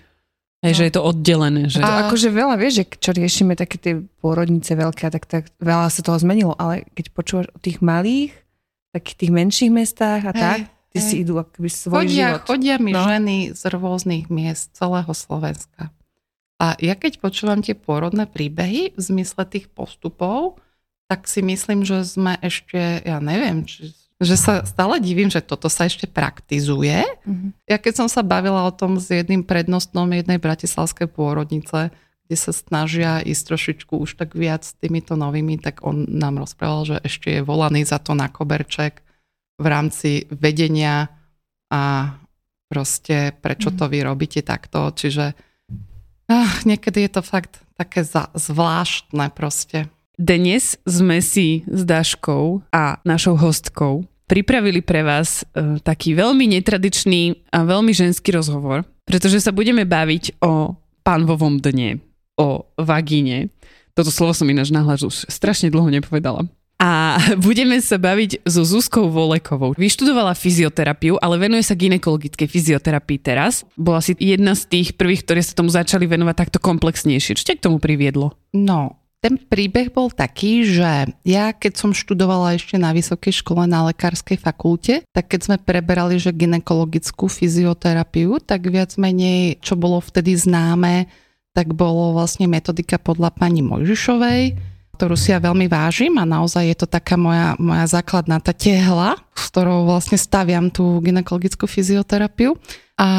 Hej, 0.64 0.72
no. 0.72 0.78
že 0.80 0.84
je 0.88 0.94
to 0.96 1.04
oddelené. 1.04 1.64
Že... 1.68 1.84
A 1.84 2.08
akože 2.08 2.32
veľa, 2.32 2.56
vieš, 2.56 2.74
že 2.80 2.86
čo 2.96 3.12
riešime 3.12 3.60
také 3.60 3.76
tie 3.76 4.00
pôrodnice 4.24 4.72
veľké, 4.80 5.12
tak, 5.12 5.28
tak 5.28 5.44
veľa 5.60 5.92
sa 5.92 6.00
toho 6.00 6.16
zmenilo, 6.16 6.56
ale 6.56 6.88
keď 6.96 7.06
počúvaš 7.12 7.52
o 7.52 7.60
tých 7.60 7.84
malých, 7.84 8.32
takých 8.96 9.18
tých 9.28 9.32
menších 9.36 9.72
mestách 9.76 10.24
a 10.24 10.32
hej, 10.32 10.40
tak, 10.40 10.60
ty 10.96 10.98
hej. 11.04 11.04
si 11.04 11.16
idú 11.28 11.36
akoby 11.36 11.68
svoj 11.68 12.08
chodia, 12.08 12.16
život. 12.16 12.42
Chodia 12.48 12.76
mi 12.80 12.96
no. 12.96 13.04
ženy 13.04 13.38
z 13.52 13.62
rôznych 13.76 14.32
miest 14.32 14.72
celého 14.72 15.12
Slovenska. 15.12 15.92
A 16.64 16.80
ja 16.80 16.96
keď 16.96 17.20
počúvam 17.20 17.60
tie 17.60 17.76
pôrodné 17.76 18.24
príbehy 18.24 18.96
v 18.96 19.02
zmysle 19.04 19.44
tých 19.52 19.68
postupov, 19.68 20.64
tak 21.12 21.28
si 21.28 21.44
myslím, 21.44 21.84
že 21.84 22.08
sme 22.08 22.40
ešte, 22.40 23.04
ja 23.04 23.20
neviem, 23.20 23.68
či, 23.68 23.92
že 24.24 24.40
sa 24.40 24.64
stále 24.64 25.04
divím, 25.04 25.28
že 25.28 25.44
toto 25.44 25.68
sa 25.68 25.84
ešte 25.84 26.08
praktizuje. 26.08 27.04
Mm-hmm. 27.04 27.50
Ja 27.68 27.76
keď 27.76 27.94
som 28.00 28.08
sa 28.08 28.24
bavila 28.24 28.64
o 28.64 28.72
tom 28.72 28.96
s 28.96 29.12
jedným 29.12 29.44
prednostnom 29.44 30.08
jednej 30.08 30.40
bratislavskej 30.40 31.12
pôrodnice, 31.12 31.92
kde 32.24 32.38
sa 32.40 32.56
snažia 32.56 33.20
ísť 33.20 33.44
trošičku 33.44 33.94
už 34.00 34.16
tak 34.16 34.32
viac 34.32 34.64
s 34.64 34.80
týmito 34.80 35.20
novými, 35.20 35.60
tak 35.60 35.84
on 35.84 36.08
nám 36.08 36.40
rozprával, 36.40 36.96
že 36.96 36.98
ešte 37.04 37.28
je 37.36 37.42
volaný 37.44 37.84
za 37.84 38.00
to 38.00 38.16
na 38.16 38.32
koberček 38.32 39.04
v 39.60 39.66
rámci 39.68 40.32
vedenia 40.32 41.12
a 41.68 42.16
proste 42.72 43.36
prečo 43.36 43.76
to 43.76 43.92
vy 43.92 44.08
robíte 44.08 44.40
takto. 44.42 44.96
Čiže 44.96 45.53
ach, 46.34 46.66
niekedy 46.66 47.06
je 47.06 47.12
to 47.14 47.22
fakt 47.22 47.62
také 47.78 48.02
za, 48.02 48.34
zvláštne 48.34 49.30
proste. 49.34 49.90
Dnes 50.18 50.78
sme 50.86 51.22
si 51.22 51.66
s 51.66 51.82
Daškou 51.86 52.70
a 52.70 53.02
našou 53.06 53.38
hostkou 53.38 54.06
pripravili 54.26 54.82
pre 54.82 55.06
vás 55.06 55.46
uh, 55.46 55.78
taký 55.82 56.18
veľmi 56.18 56.58
netradičný 56.58 57.50
a 57.54 57.66
veľmi 57.66 57.94
ženský 57.94 58.34
rozhovor, 58.34 58.86
pretože 59.06 59.42
sa 59.42 59.54
budeme 59.54 59.86
baviť 59.86 60.42
o 60.42 60.74
pánvovom 61.06 61.60
dne, 61.60 62.02
o 62.40 62.66
vagíne. 62.80 63.52
Toto 63.94 64.10
slovo 64.10 64.34
som 64.34 64.50
ináč 64.50 64.74
nahľad 64.74 65.06
už 65.06 65.30
strašne 65.30 65.70
dlho 65.70 65.92
nepovedala. 65.94 66.50
A 66.84 67.16
budeme 67.48 67.80
sa 67.80 67.96
baviť 67.96 68.44
so 68.44 68.68
Zuzkou 68.68 69.08
Volekovou. 69.08 69.72
Vyštudovala 69.80 70.36
fyzioterapiu, 70.36 71.16
ale 71.24 71.40
venuje 71.40 71.64
sa 71.64 71.80
ginekologickej 71.80 72.44
fyzioterapii 72.52 73.20
teraz. 73.24 73.64
Bola 73.80 74.04
si 74.04 74.12
jedna 74.20 74.52
z 74.52 74.68
tých 74.68 75.00
prvých, 75.00 75.24
ktorí 75.24 75.40
sa 75.40 75.56
tomu 75.56 75.72
začali 75.72 76.04
venovať 76.04 76.36
takto 76.36 76.60
komplexnejšie. 76.60 77.40
Čo 77.40 77.48
ťa 77.48 77.56
k 77.56 77.66
tomu 77.72 77.80
priviedlo? 77.80 78.36
No, 78.52 79.00
ten 79.24 79.40
príbeh 79.40 79.96
bol 79.96 80.12
taký, 80.12 80.68
že 80.68 81.16
ja 81.24 81.56
keď 81.56 81.74
som 81.80 81.96
študovala 81.96 82.60
ešte 82.60 82.76
na 82.76 82.92
vysokej 82.92 83.32
škole 83.40 83.64
na 83.64 83.88
lekárskej 83.88 84.36
fakulte, 84.36 85.08
tak 85.16 85.32
keď 85.32 85.40
sme 85.40 85.58
preberali, 85.64 86.20
že 86.20 86.36
ginekologickú 86.36 87.32
fyzioterapiu, 87.32 88.44
tak 88.44 88.68
viac 88.68 88.92
menej, 89.00 89.64
čo 89.64 89.80
bolo 89.80 90.04
vtedy 90.04 90.36
známe, 90.36 91.08
tak 91.56 91.72
bolo 91.72 92.12
vlastne 92.12 92.52
metodika 92.52 93.00
podľa 93.00 93.32
pani 93.32 93.64
Mojžišovej, 93.64 94.73
ktorú 95.04 95.20
si 95.20 95.36
ja 95.36 95.44
veľmi 95.44 95.68
vážim 95.68 96.16
a 96.16 96.24
naozaj 96.24 96.64
je 96.64 96.78
to 96.80 96.88
taká 96.88 97.20
moja, 97.20 97.60
moja 97.60 97.84
základná 97.92 98.40
tá 98.40 98.56
tehla, 98.56 99.20
s 99.36 99.52
ktorou 99.52 99.84
vlastne 99.84 100.16
staviam 100.16 100.72
tú 100.72 101.04
ginekologickú 101.04 101.68
fyzioterapiu. 101.68 102.56
A 102.96 103.10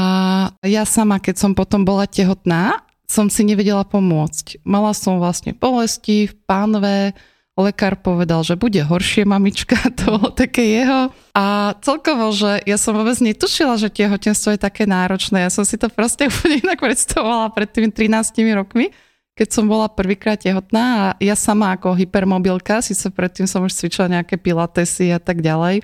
ja 0.65 0.89
sama, 0.89 1.21
keď 1.21 1.45
som 1.45 1.53
potom 1.53 1.85
bola 1.85 2.09
tehotná 2.09 2.81
som 3.05 3.29
si 3.29 3.45
nevedela 3.45 3.85
pomôcť. 3.85 4.65
Mala 4.65 4.97
som 4.97 5.21
vlastne 5.21 5.53
bolesti 5.53 6.33
v 6.33 6.35
pánve, 6.49 7.13
lekár 7.55 8.01
povedal, 8.01 8.43
že 8.43 8.59
bude 8.59 8.81
horšie 8.83 9.29
mamička, 9.29 9.77
to 10.01 10.33
také 10.35 10.81
jeho. 10.81 11.13
A 11.37 11.77
celkovo, 11.85 12.33
že 12.33 12.65
ja 12.65 12.81
som 12.81 12.97
vôbec 12.97 13.21
netušila, 13.21 13.77
že 13.77 13.93
tehotenstvo 13.93 14.57
je 14.57 14.61
také 14.65 14.89
náročné. 14.89 15.45
Ja 15.45 15.53
som 15.53 15.69
si 15.69 15.77
to 15.77 15.93
proste 15.93 16.27
úplne 16.33 16.65
inak 16.65 16.81
predstavovala 16.81 17.53
pred 17.53 17.69
tými 17.71 17.93
13 17.93 18.57
rokmi, 18.57 18.91
keď 19.35 19.49
som 19.51 19.67
bola 19.67 19.91
prvýkrát 19.91 20.39
tehotná 20.39 20.85
a 20.95 21.07
ja 21.19 21.35
sama 21.35 21.75
ako 21.75 21.99
hypermobilka, 21.99 22.83
síce 22.83 23.11
predtým 23.11 23.51
som 23.51 23.67
už 23.67 23.75
cvičila 23.75 24.07
nejaké 24.07 24.39
pilatesy 24.39 25.11
a 25.11 25.19
tak 25.19 25.43
ďalej, 25.43 25.83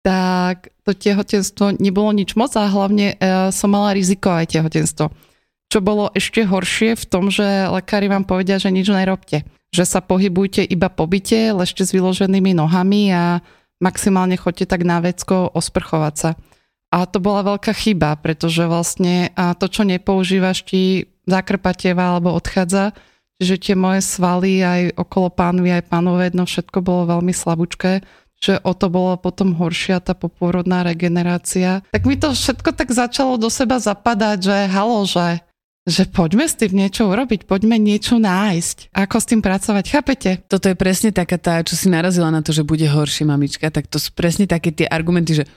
tak 0.00 0.72
to 0.88 0.96
tehotenstvo 0.96 1.76
nebolo 1.76 2.12
nič 2.16 2.32
moc 2.32 2.56
a 2.56 2.64
hlavne 2.64 3.12
e, 3.12 3.52
som 3.52 3.68
mala 3.68 3.92
rizikové 3.92 4.48
tehotenstvo 4.48 5.12
čo 5.68 5.84
bolo 5.84 6.08
ešte 6.16 6.48
horšie 6.48 6.96
v 6.96 7.04
tom, 7.04 7.28
že 7.28 7.44
lekári 7.68 8.08
vám 8.08 8.24
povedia, 8.24 8.56
že 8.56 8.72
nič 8.72 8.88
nerobte. 8.88 9.44
Že 9.68 9.84
sa 9.84 10.00
pohybujte 10.00 10.64
iba 10.64 10.88
po 10.88 11.04
byte, 11.04 11.52
ležte 11.52 11.84
s 11.84 11.92
vyloženými 11.92 12.56
nohami 12.56 13.12
a 13.12 13.44
maximálne 13.76 14.40
choďte 14.40 14.64
tak 14.64 14.82
na 14.88 15.04
vecko 15.04 15.52
osprchovať 15.52 16.14
sa. 16.16 16.30
A 16.88 17.04
to 17.04 17.20
bola 17.20 17.44
veľká 17.44 17.76
chyba, 17.76 18.16
pretože 18.16 18.64
vlastne 18.64 19.28
to, 19.60 19.68
čo 19.68 19.84
nepoužívaš, 19.84 20.64
ti 20.64 21.12
zakrpatieva 21.28 22.16
alebo 22.16 22.32
odchádza. 22.32 22.96
Čiže 23.38 23.56
tie 23.60 23.74
moje 23.78 24.02
svaly 24.02 24.64
aj 24.64 24.80
okolo 24.98 25.30
pánvy, 25.30 25.70
aj 25.78 25.86
pánové 25.86 26.32
jedno, 26.32 26.48
všetko 26.48 26.82
bolo 26.82 27.06
veľmi 27.06 27.30
slabúčké 27.30 28.02
že 28.38 28.62
o 28.62 28.70
to 28.70 28.86
bola 28.86 29.18
potom 29.18 29.50
horšia 29.58 29.98
tá 29.98 30.14
popôrodná 30.14 30.86
regenerácia. 30.86 31.82
Tak 31.90 32.06
mi 32.06 32.14
to 32.14 32.30
všetko 32.30 32.70
tak 32.70 32.94
začalo 32.94 33.34
do 33.34 33.50
seba 33.50 33.82
zapadať, 33.82 34.38
že 34.46 34.56
halo, 34.70 35.02
že 35.02 35.42
že 35.88 36.04
poďme 36.04 36.44
s 36.44 36.52
tým 36.52 36.76
niečo 36.76 37.08
urobiť, 37.08 37.48
poďme 37.48 37.80
niečo 37.80 38.20
nájsť. 38.20 38.92
Ako 38.92 39.24
s 39.24 39.28
tým 39.32 39.40
pracovať, 39.40 39.84
chápete? 39.88 40.30
Toto 40.44 40.68
je 40.68 40.76
presne 40.76 41.16
taká 41.16 41.40
tá, 41.40 41.64
čo 41.64 41.80
si 41.80 41.88
narazila 41.88 42.28
na 42.28 42.44
to, 42.44 42.52
že 42.52 42.60
bude 42.60 42.84
horšie 42.84 43.24
mamička, 43.24 43.72
tak 43.72 43.88
to 43.88 43.96
sú 43.96 44.12
presne 44.12 44.44
také 44.44 44.68
tie 44.68 44.84
argumenty, 44.84 45.32
že 45.32 45.48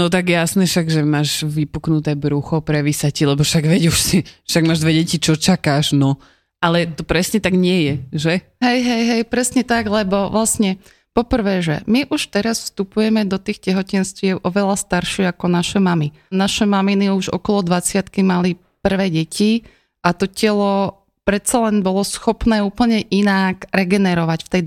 no 0.00 0.08
tak 0.08 0.32
jasné 0.32 0.64
však, 0.64 0.86
že 0.88 1.04
máš 1.04 1.44
vypuknuté 1.44 2.16
brucho, 2.16 2.64
prevísa 2.64 3.12
ti, 3.12 3.28
lebo 3.28 3.44
však 3.44 3.68
veď 3.68 3.82
už 3.92 3.98
si, 4.00 4.16
však 4.48 4.64
máš 4.64 4.80
dve 4.80 4.96
deti, 4.96 5.20
čo 5.20 5.36
čakáš, 5.36 5.92
no. 5.92 6.16
Ale 6.64 6.88
to 6.88 7.04
presne 7.04 7.40
tak 7.40 7.52
nie 7.52 7.78
je, 7.84 7.94
že? 8.16 8.32
Hej, 8.64 8.80
hej, 8.80 9.02
hej, 9.04 9.22
presne 9.28 9.60
tak, 9.64 9.92
lebo 9.92 10.32
vlastne 10.32 10.80
Poprvé, 11.10 11.58
že 11.58 11.82
my 11.90 12.06
už 12.06 12.30
teraz 12.30 12.70
vstupujeme 12.70 13.26
do 13.26 13.34
tých 13.34 13.58
tehotenstiev 13.58 14.46
oveľa 14.46 14.78
staršie 14.78 15.26
ako 15.26 15.50
naše 15.50 15.82
mamy. 15.82 16.14
Naše 16.30 16.70
maminy 16.70 17.10
už 17.10 17.34
okolo 17.34 17.66
20 17.66 18.06
mali 18.22 18.54
prvé 18.78 19.10
deti 19.10 19.66
a 20.06 20.14
to 20.14 20.30
telo 20.30 21.02
predsa 21.26 21.66
len 21.66 21.82
bolo 21.82 22.06
schopné 22.06 22.62
úplne 22.62 23.02
inak 23.10 23.66
regenerovať 23.74 24.38
v 24.46 24.50
tej 24.54 24.62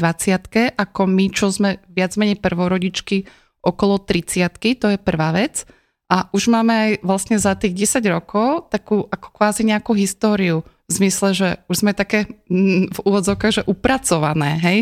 20 0.75 0.79
ako 0.79 1.01
my, 1.07 1.25
čo 1.31 1.47
sme 1.47 1.79
viac 1.87 2.19
menej 2.19 2.43
prvorodičky 2.43 3.23
okolo 3.63 3.97
30 3.97 4.51
to 4.77 4.87
je 4.91 4.99
prvá 4.99 5.31
vec. 5.31 5.63
A 6.11 6.29
už 6.29 6.51
máme 6.51 6.73
aj 6.75 6.91
vlastne 7.01 7.41
za 7.41 7.57
tých 7.57 7.89
10 7.89 8.05
rokov 8.11 8.69
takú 8.69 9.07
ako 9.09 9.27
kvázi 9.33 9.65
nejakú 9.65 9.97
históriu 9.97 10.61
v 10.85 10.91
zmysle, 10.91 11.33
že 11.33 11.49
už 11.71 11.75
sme 11.81 11.95
také 11.95 12.29
mm, 12.51 12.93
v 12.93 12.99
úvodzovkách, 13.01 13.63
že 13.63 13.63
upracované, 13.65 14.59
hej. 14.61 14.79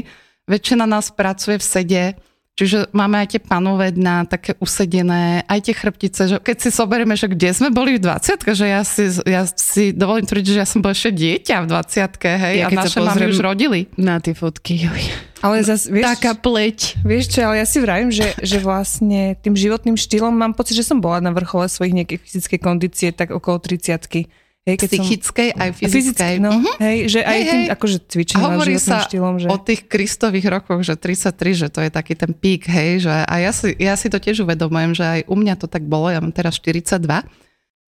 Väčšina 0.49 0.89
nás 0.89 1.13
pracuje 1.13 1.61
v 1.61 1.63
sede, 1.63 2.03
Čiže 2.51 2.91
máme 2.91 3.23
aj 3.23 3.27
tie 3.31 3.41
panové 3.41 3.95
dna, 3.95 4.27
také 4.27 4.59
usedené, 4.59 5.47
aj 5.47 5.71
tie 5.71 5.73
chrbtice, 5.73 6.21
že 6.27 6.37
keď 6.43 6.57
si 6.59 6.69
zoberieme, 6.69 7.15
že 7.15 7.31
kde 7.31 7.55
sme 7.55 7.71
boli 7.71 7.95
v 7.95 8.03
20 8.03 8.43
že 8.51 8.67
ja 8.67 8.83
si, 8.83 9.07
ja 9.23 9.47
si 9.47 9.95
dovolím 9.95 10.27
tvrdiť, 10.27 10.59
že 10.59 10.59
ja 10.59 10.67
som 10.67 10.83
bola 10.83 10.91
ešte 10.91 11.15
dieťa 11.15 11.63
v 11.63 11.67
20 11.71 12.21
hej, 12.21 12.55
ja, 12.59 12.67
a 12.67 12.75
naše 12.75 12.99
mamy 12.99 13.31
už 13.31 13.39
rodili. 13.39 13.87
Na 13.95 14.19
tie 14.19 14.35
fotky, 14.35 14.83
joj. 14.83 15.30
Ale 15.41 15.65
zas, 15.65 15.89
vieš, 15.89 16.05
Taká 16.05 16.37
pleť. 16.37 17.01
Vieš 17.01 17.25
čo, 17.33 17.39
ale 17.49 17.61
ja 17.61 17.67
si 17.67 17.81
vravím, 17.81 18.13
že, 18.13 18.37
že 18.45 18.61
vlastne 18.61 19.33
tým 19.41 19.57
životným 19.57 19.97
štýlom 19.97 20.29
mám 20.29 20.53
pocit, 20.53 20.77
že 20.77 20.85
som 20.85 21.01
bola 21.01 21.17
na 21.17 21.33
vrchole 21.33 21.65
svojich 21.65 21.97
nejakých 21.97 22.21
fyzickej 22.21 22.59
kondície 22.61 23.09
tak 23.09 23.33
okolo 23.33 23.57
30 23.57 24.29
Hej, 24.61 24.77
keď 24.77 24.89
psychickej 24.93 25.49
som... 25.49 25.57
aj 25.57 25.69
fyzickej. 25.73 26.33
No, 26.37 26.53
uh-huh. 26.53 26.77
hej, 26.85 27.09
že 27.09 27.25
aj 27.25 27.33
hej, 27.41 27.49
tým 27.49 27.61
akože 27.73 27.97
cvičením 28.05 28.45
a 28.45 28.49
hovorí 28.53 28.77
sa 28.77 29.09
štýlom, 29.09 29.41
že... 29.41 29.49
o 29.49 29.57
tých 29.57 29.89
kristových 29.89 30.53
rokoch, 30.53 30.85
že 30.85 30.93
33, 30.93 31.65
že 31.65 31.67
to 31.73 31.81
je 31.81 31.89
taký 31.89 32.13
ten 32.13 32.29
pík, 32.37 32.69
hej, 32.69 33.09
že 33.09 33.09
a 33.09 33.33
ja 33.41 33.49
si, 33.57 33.73
ja 33.81 33.97
si 33.97 34.13
to 34.13 34.21
tiež 34.21 34.45
uvedomujem, 34.45 34.93
že 34.93 35.01
aj 35.01 35.21
u 35.25 35.33
mňa 35.33 35.57
to 35.57 35.65
tak 35.65 35.81
bolo, 35.89 36.13
ja 36.13 36.21
mám 36.21 36.29
teraz 36.29 36.61
42, 36.61 37.09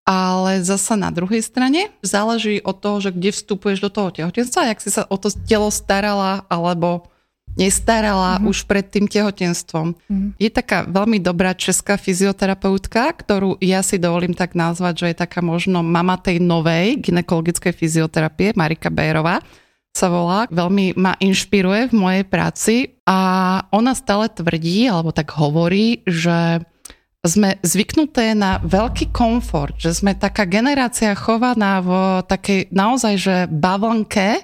ale 0.02 0.52
zasa 0.66 0.98
na 0.98 1.14
druhej 1.14 1.46
strane 1.46 1.94
záleží 2.02 2.58
od 2.66 2.82
toho, 2.82 2.98
že 3.06 3.14
kde 3.14 3.30
vstupuješ 3.38 3.78
do 3.78 3.94
toho 3.94 4.10
tehotenstva, 4.10 4.74
jak 4.74 4.82
si 4.82 4.90
sa 4.90 5.06
o 5.06 5.16
to 5.22 5.30
telo 5.30 5.70
starala, 5.70 6.42
alebo 6.50 7.06
nestarala 7.54 8.38
mm-hmm. 8.38 8.50
už 8.50 8.58
pred 8.66 8.86
tým 8.90 9.06
tehotenstvom. 9.06 9.94
Mm-hmm. 9.94 10.30
Je 10.42 10.50
taká 10.50 10.86
veľmi 10.90 11.22
dobrá 11.22 11.54
česká 11.54 11.98
fyzioterapeutka, 12.02 13.14
ktorú 13.14 13.62
ja 13.62 13.86
si 13.86 14.02
dovolím 14.02 14.34
tak 14.34 14.58
nazvať, 14.58 14.94
že 14.98 15.08
je 15.14 15.22
taká 15.26 15.40
možno 15.46 15.86
mama 15.86 16.18
tej 16.18 16.42
novej 16.42 17.02
ginekologickej 17.02 17.74
fyzioterapie, 17.74 18.58
Marika 18.58 18.90
Bérová 18.90 19.42
sa 19.94 20.10
volá, 20.10 20.50
veľmi 20.50 20.98
ma 20.98 21.14
inšpiruje 21.22 21.94
v 21.94 21.96
mojej 21.96 22.26
práci 22.26 22.76
a 23.06 23.62
ona 23.70 23.94
stále 23.94 24.26
tvrdí, 24.26 24.90
alebo 24.90 25.14
tak 25.14 25.30
hovorí, 25.38 26.02
že 26.10 26.66
sme 27.24 27.56
zvyknuté 27.64 28.36
na 28.36 28.60
veľký 28.66 29.14
komfort, 29.16 29.80
že 29.80 29.96
sme 29.96 30.12
taká 30.18 30.44
generácia 30.44 31.16
chovaná 31.16 31.80
v 31.80 31.92
takej 32.28 32.74
naozaj, 32.74 33.14
že 33.16 33.36
bavlnke, 33.48 34.44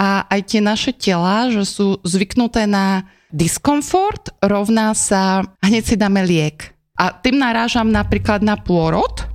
a 0.00 0.24
aj 0.32 0.40
tie 0.48 0.64
naše 0.64 0.96
tela, 0.96 1.52
že 1.52 1.68
sú 1.68 2.00
zvyknuté 2.00 2.64
na 2.64 3.04
diskomfort, 3.28 4.32
rovná 4.40 4.96
sa, 4.96 5.44
hneď 5.60 5.82
si 5.84 5.96
dáme 6.00 6.24
liek. 6.24 6.72
A 6.96 7.12
tým 7.12 7.36
narážam 7.36 7.92
napríklad 7.92 8.40
na 8.40 8.56
pôrod 8.56 9.28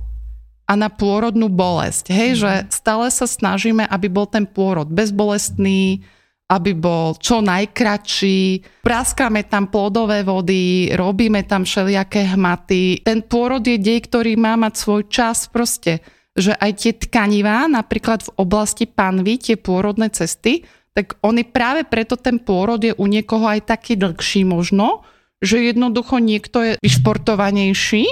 a 0.66 0.74
na 0.74 0.90
pôrodnú 0.90 1.46
bolesť. 1.46 2.10
Hej, 2.10 2.30
mm. 2.34 2.38
že 2.42 2.52
stále 2.74 3.06
sa 3.14 3.30
snažíme, 3.30 3.86
aby 3.86 4.10
bol 4.10 4.26
ten 4.26 4.42
pôrod 4.42 4.90
bezbolestný, 4.90 6.02
aby 6.50 6.74
bol 6.74 7.14
čo 7.18 7.38
najkračší. 7.42 8.66
Praskáme 8.82 9.46
tam 9.46 9.70
plodové 9.70 10.26
vody, 10.26 10.90
robíme 10.94 11.46
tam 11.46 11.62
všelijaké 11.62 12.34
hmaty. 12.34 13.06
Ten 13.06 13.22
pôrod 13.22 13.62
je 13.62 13.78
dej, 13.78 14.02
ktorý 14.06 14.34
má 14.34 14.58
mať 14.58 14.74
svoj 14.78 15.02
čas 15.06 15.46
proste 15.46 16.02
že 16.36 16.52
aj 16.52 16.72
tie 16.76 16.92
tkanivá, 16.92 17.64
napríklad 17.66 18.28
v 18.28 18.34
oblasti 18.36 18.84
panvy, 18.84 19.40
tie 19.40 19.56
pôrodné 19.56 20.12
cesty, 20.12 20.68
tak 20.92 21.16
oni 21.24 21.44
práve 21.44 21.84
preto 21.84 22.16
ten 22.16 22.40
pôrod 22.40 22.80
je 22.80 22.92
u 22.96 23.04
niekoho 23.08 23.44
aj 23.44 23.68
taký 23.68 23.96
dlhší 23.96 24.48
možno, 24.48 25.04
že 25.40 25.60
jednoducho 25.60 26.20
niekto 26.20 26.64
je 26.64 26.72
vyšportovanejší 26.80 28.04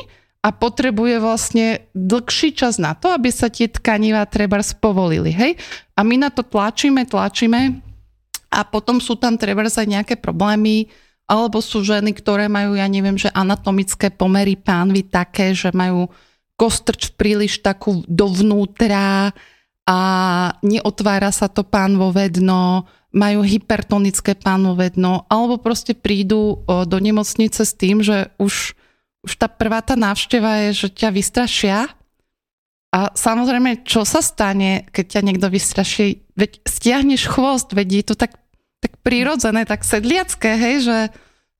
a 0.44 0.52
potrebuje 0.52 1.16
vlastne 1.24 1.88
dlhší 1.96 2.52
čas 2.52 2.76
na 2.76 2.92
to, 2.92 3.08
aby 3.08 3.32
sa 3.32 3.48
tie 3.48 3.72
tkanivá 3.72 4.28
treba 4.28 4.60
spovolili. 4.60 5.32
Hej? 5.32 5.56
A 5.96 6.04
my 6.04 6.20
na 6.20 6.28
to 6.28 6.44
tlačíme, 6.44 7.08
tlačíme 7.08 7.80
a 8.52 8.60
potom 8.68 9.00
sú 9.00 9.16
tam 9.16 9.40
treba 9.40 9.64
aj 9.64 9.88
nejaké 9.88 10.20
problémy, 10.20 10.92
alebo 11.24 11.64
sú 11.64 11.80
ženy, 11.80 12.12
ktoré 12.12 12.52
majú, 12.52 12.76
ja 12.76 12.84
neviem, 12.84 13.16
že 13.16 13.32
anatomické 13.32 14.12
pomery 14.12 14.60
pánvy 14.60 15.08
také, 15.08 15.56
že 15.56 15.72
majú 15.72 16.12
kostrč 16.54 17.10
príliš 17.14 17.60
takú 17.60 18.06
dovnútra 18.06 19.34
a 19.84 19.98
neotvára 20.64 21.28
sa 21.34 21.50
to 21.50 21.66
pánvové 21.66 22.30
dno, 22.32 22.88
majú 23.14 23.46
hypertonické 23.46 24.34
pánvové 24.34 24.90
dno, 24.90 25.28
alebo 25.30 25.60
proste 25.60 25.94
prídu 25.94 26.66
do 26.66 26.98
nemocnice 26.98 27.62
s 27.62 27.72
tým, 27.76 28.02
že 28.02 28.32
už 28.38 28.74
už 29.24 29.40
tá 29.40 29.48
prvá 29.48 29.80
tá 29.80 29.96
návšteva 29.96 30.68
je, 30.68 30.84
že 30.84 30.88
ťa 30.92 31.08
vystrašia 31.08 31.88
a 32.92 33.10
samozrejme, 33.16 33.82
čo 33.82 34.04
sa 34.04 34.20
stane, 34.20 34.86
keď 34.92 35.18
ťa 35.18 35.20
niekto 35.24 35.48
vystraší? 35.48 36.22
Veď 36.36 36.60
stiahneš 36.68 37.26
chvost, 37.26 37.72
veď 37.72 37.88
je 37.90 38.04
to 38.04 38.14
tak, 38.14 38.36
tak 38.84 39.00
prirodzené, 39.00 39.64
tak 39.64 39.82
sedliacké, 39.82 40.54
hej, 40.54 40.76
že, 40.84 40.98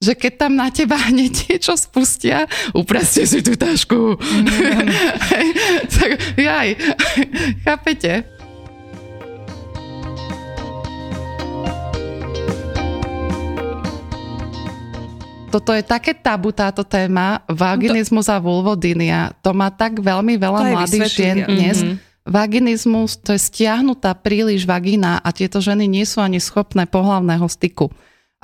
že 0.02 0.12
keď 0.12 0.32
tam 0.36 0.52
na 0.58 0.68
teba 0.68 0.98
hneď 1.10 1.50
niečo 1.50 1.74
spustia, 1.78 2.46
upreste 2.74 3.24
si 3.24 3.40
tú 3.40 3.54
tašku. 3.54 4.18
Mm. 4.18 4.46
hej, 5.32 5.46
tak 5.94 6.10
jaj, 6.38 6.68
chápete? 7.62 8.34
toto 15.54 15.70
je 15.70 15.86
také 15.86 16.18
tabu 16.18 16.50
táto 16.50 16.82
téma, 16.82 17.38
vaginizmus 17.46 18.26
a 18.26 18.42
vulvodynia. 18.42 19.38
To 19.38 19.54
má 19.54 19.70
tak 19.70 20.02
veľmi 20.02 20.34
veľa 20.34 20.74
mladých 20.74 21.06
žien 21.06 21.46
dnes. 21.46 21.78
Mm-hmm. 21.78 21.96
Vaginizmus 22.26 23.14
to 23.22 23.30
je 23.30 23.38
stiahnutá 23.38 24.18
príliš 24.18 24.66
vagina 24.66 25.22
a 25.22 25.30
tieto 25.30 25.62
ženy 25.62 25.86
nie 25.86 26.02
sú 26.02 26.18
ani 26.18 26.42
schopné 26.42 26.90
pohlavného 26.90 27.46
styku. 27.46 27.86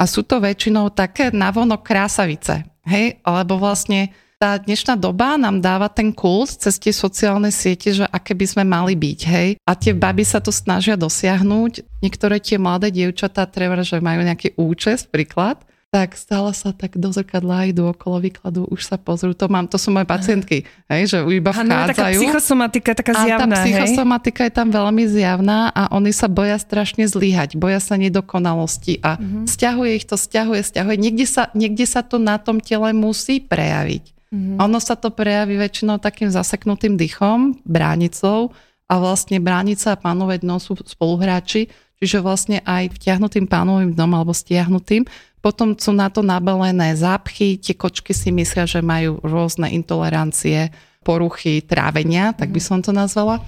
A 0.01 0.09
sú 0.09 0.25
to 0.25 0.41
väčšinou 0.41 0.89
také 0.97 1.29
navonok 1.29 1.85
krásavice. 1.85 2.65
Hej? 2.89 3.21
Lebo 3.21 3.61
vlastne 3.61 4.17
tá 4.41 4.57
dnešná 4.57 4.97
doba 4.97 5.37
nám 5.37 5.61
dáva 5.61 5.93
ten 5.93 6.17
kult 6.17 6.49
cez 6.57 6.81
tie 6.81 6.97
sociálne 6.97 7.53
siete, 7.53 7.93
že 7.93 8.09
aké 8.09 8.33
by 8.33 8.47
sme 8.49 8.65
mali 8.65 8.97
byť, 8.97 9.21
hej. 9.29 9.49
A 9.69 9.77
tie 9.77 9.93
baby 9.93 10.25
sa 10.25 10.41
to 10.41 10.49
snažia 10.49 10.97
dosiahnuť. 10.97 12.01
Niektoré 12.01 12.41
tie 12.41 12.57
mladé 12.57 12.89
dievčatá 12.89 13.45
treba, 13.45 13.77
že 13.85 14.01
majú 14.01 14.25
nejaký 14.25 14.57
účes, 14.57 15.05
príklad, 15.05 15.61
tak 15.91 16.15
stále 16.15 16.55
sa 16.55 16.71
tak 16.71 16.95
do 16.95 17.11
zrkadla 17.11 17.75
idú 17.75 17.91
okolo 17.91 18.23
výkladu, 18.23 18.63
už 18.71 18.87
sa 18.87 18.95
pozrú. 18.95 19.35
To 19.35 19.51
mám, 19.51 19.67
to 19.67 19.75
sú 19.75 19.91
moje 19.91 20.07
pacientky, 20.07 20.63
hej, 20.87 21.03
že 21.11 21.19
iba 21.27 21.51
vchádzajú. 21.51 21.67
Ano, 21.67 21.91
taká 21.91 22.07
psychosomatika 22.15 22.91
taká 22.95 23.13
zjavná, 23.27 23.35
A 23.35 23.47
tá 23.51 23.67
psychosomatika 23.67 24.41
hej? 24.47 24.49
je 24.49 24.53
tam 24.55 24.69
veľmi 24.71 25.05
zjavná 25.11 25.75
a 25.75 25.91
oni 25.91 26.15
sa 26.15 26.31
boja 26.31 26.55
strašne 26.63 27.11
zlyhať, 27.11 27.59
boja 27.59 27.83
sa 27.83 27.99
nedokonalosti 27.99 29.03
a 29.03 29.19
uh-huh. 29.19 29.51
stiahuje 29.51 29.91
ich 29.99 30.07
to, 30.07 30.15
stiahuje, 30.15 30.63
stiahuje. 30.63 30.95
Niekde 30.95 31.27
sa, 31.27 31.51
niekde 31.59 31.83
sa 31.91 32.07
to 32.07 32.23
na 32.23 32.39
tom 32.39 32.63
tele 32.63 32.95
musí 32.95 33.43
prejaviť. 33.43 34.05
Uh-huh. 34.31 34.63
Ono 34.63 34.79
sa 34.79 34.95
to 34.95 35.11
prejaví 35.11 35.59
väčšinou 35.59 35.99
takým 35.99 36.31
zaseknutým 36.31 36.95
dychom, 36.95 37.59
bránicou 37.67 38.55
a 38.87 38.95
vlastne 39.03 39.43
bránica 39.43 39.91
a 39.91 39.99
pánové 39.99 40.39
dno 40.39 40.63
sú 40.63 40.79
spoluhráči, 40.87 41.67
čiže 41.99 42.23
vlastne 42.23 42.63
aj 42.63 42.95
vtiahnutým 42.95 43.51
pánovým 43.51 43.91
dnom 43.91 44.11
alebo 44.15 44.31
stiahnutým 44.31 45.05
potom 45.41 45.73
sú 45.73 45.97
na 45.97 46.13
to 46.13 46.21
nabalené 46.21 46.93
zápchy, 46.93 47.57
tie 47.57 47.73
kočky 47.73 48.13
si 48.13 48.29
myslia, 48.29 48.69
že 48.69 48.85
majú 48.85 49.21
rôzne 49.25 49.73
intolerancie, 49.73 50.69
poruchy 51.01 51.65
trávenia, 51.65 52.37
tak 52.37 52.53
by 52.53 52.61
mhm. 52.61 52.67
som 52.69 52.79
to 52.85 52.93
nazvala. 52.93 53.41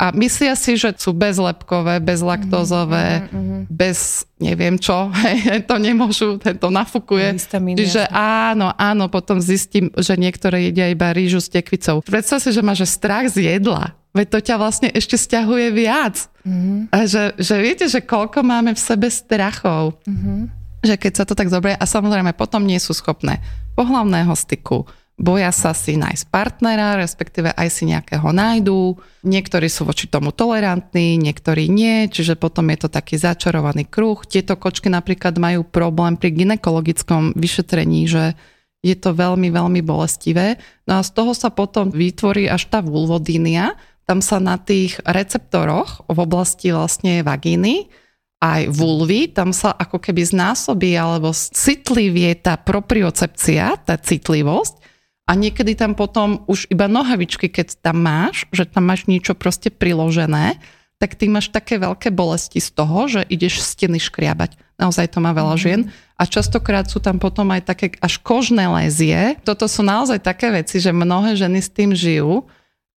A 0.00 0.16
myslia 0.16 0.56
si, 0.56 0.80
že 0.80 0.96
sú 0.96 1.12
bezlepkové, 1.12 2.00
bezlaktózové, 2.00 3.28
mm-hmm. 3.28 3.68
bez 3.68 4.24
neviem 4.40 4.80
čo, 4.80 5.12
hej, 5.12 5.60
to 5.68 5.76
nemôžu, 5.76 6.40
to 6.40 6.72
nafukuje. 6.72 7.36
Čiže 7.76 8.08
áno, 8.08 8.72
áno, 8.80 9.12
potom 9.12 9.44
zistím, 9.44 9.92
že 10.00 10.16
niektoré 10.16 10.72
jedia 10.72 10.88
iba 10.88 11.12
rýžu 11.12 11.44
s 11.44 11.52
tekvicou. 11.52 12.00
Predstav 12.00 12.40
si, 12.40 12.48
že 12.48 12.64
máš 12.64 12.88
strach 12.88 13.28
z 13.28 13.44
jedla. 13.44 13.92
Veď 14.16 14.26
to 14.32 14.38
ťa 14.40 14.56
vlastne 14.56 14.88
ešte 14.88 15.20
stiahuje 15.20 15.68
viac. 15.68 16.32
Mm-hmm. 16.48 16.96
A 16.96 17.04
že, 17.04 17.36
že 17.36 17.60
viete, 17.60 17.84
že 17.84 18.00
koľko 18.00 18.40
máme 18.40 18.72
v 18.72 18.80
sebe 18.80 19.12
strachov. 19.12 20.00
Mm-hmm 20.08 20.59
že 20.80 20.96
keď 20.96 21.12
sa 21.12 21.24
to 21.28 21.36
tak 21.36 21.52
zoberie 21.52 21.76
a 21.76 21.84
samozrejme 21.84 22.32
potom 22.32 22.64
nie 22.64 22.80
sú 22.80 22.96
schopné 22.96 23.40
pohlavného 23.76 24.32
styku, 24.32 24.88
boja 25.20 25.52
sa 25.52 25.76
si 25.76 26.00
nájsť 26.00 26.32
partnera, 26.32 26.96
respektíve 26.96 27.52
aj 27.52 27.68
si 27.68 27.84
nejakého 27.84 28.32
nájdú. 28.32 28.96
Niektorí 29.20 29.68
sú 29.68 29.84
voči 29.84 30.08
tomu 30.08 30.32
tolerantní, 30.32 31.20
niektorí 31.20 31.68
nie, 31.68 32.08
čiže 32.08 32.40
potom 32.40 32.72
je 32.72 32.78
to 32.80 32.88
taký 32.88 33.20
začarovaný 33.20 33.84
kruh. 33.84 34.16
Tieto 34.24 34.56
kočky 34.56 34.88
napríklad 34.88 35.36
majú 35.36 35.60
problém 35.68 36.16
pri 36.16 36.32
ginekologickom 36.32 37.36
vyšetrení, 37.36 38.08
že 38.08 38.32
je 38.80 38.96
to 38.96 39.12
veľmi, 39.12 39.52
veľmi 39.52 39.84
bolestivé. 39.84 40.56
No 40.88 41.04
a 41.04 41.04
z 41.04 41.12
toho 41.12 41.36
sa 41.36 41.52
potom 41.52 41.92
vytvorí 41.92 42.48
až 42.48 42.72
tá 42.72 42.80
vulvodínia. 42.80 43.76
Tam 44.08 44.24
sa 44.24 44.40
na 44.40 44.56
tých 44.56 44.96
receptoroch 45.04 46.00
v 46.08 46.16
oblasti 46.16 46.72
vlastne 46.72 47.20
vagíny 47.20 47.92
aj 48.40 48.72
vulvy, 48.72 49.28
tam 49.28 49.52
sa 49.52 49.76
ako 49.76 50.00
keby 50.00 50.24
znásobí 50.24 50.96
alebo 50.96 51.30
citlivie 51.36 52.32
tá 52.40 52.56
propriocepcia, 52.56 53.76
tá 53.84 54.00
citlivosť 54.00 54.80
a 55.28 55.36
niekedy 55.36 55.76
tam 55.76 55.92
potom 55.92 56.42
už 56.48 56.66
iba 56.72 56.88
nohavičky, 56.90 57.52
keď 57.52 57.78
tam 57.84 58.02
máš, 58.02 58.48
že 58.50 58.66
tam 58.66 58.88
máš 58.88 59.06
niečo 59.06 59.36
proste 59.36 59.70
priložené, 59.70 60.58
tak 61.00 61.16
ty 61.16 61.28
máš 61.30 61.48
také 61.48 61.80
veľké 61.80 62.10
bolesti 62.12 62.60
z 62.60 62.76
toho, 62.76 63.08
že 63.08 63.24
ideš 63.30 63.62
steny 63.62 63.96
škriabať. 64.02 64.58
Naozaj 64.76 65.16
to 65.16 65.18
má 65.24 65.32
veľa 65.32 65.56
mm. 65.56 65.62
žien. 65.62 65.80
A 66.20 66.28
častokrát 66.28 66.88
sú 66.88 67.00
tam 67.00 67.16
potom 67.16 67.48
aj 67.52 67.62
také 67.72 67.96
až 68.04 68.20
kožné 68.20 68.68
lézie. 68.68 69.36
Toto 69.40 69.64
sú 69.64 69.80
naozaj 69.80 70.20
také 70.20 70.52
veci, 70.52 70.76
že 70.76 70.92
mnohé 70.92 71.36
ženy 71.40 71.60
s 71.64 71.72
tým 71.72 71.96
žijú. 71.96 72.44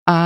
A 0.03 0.17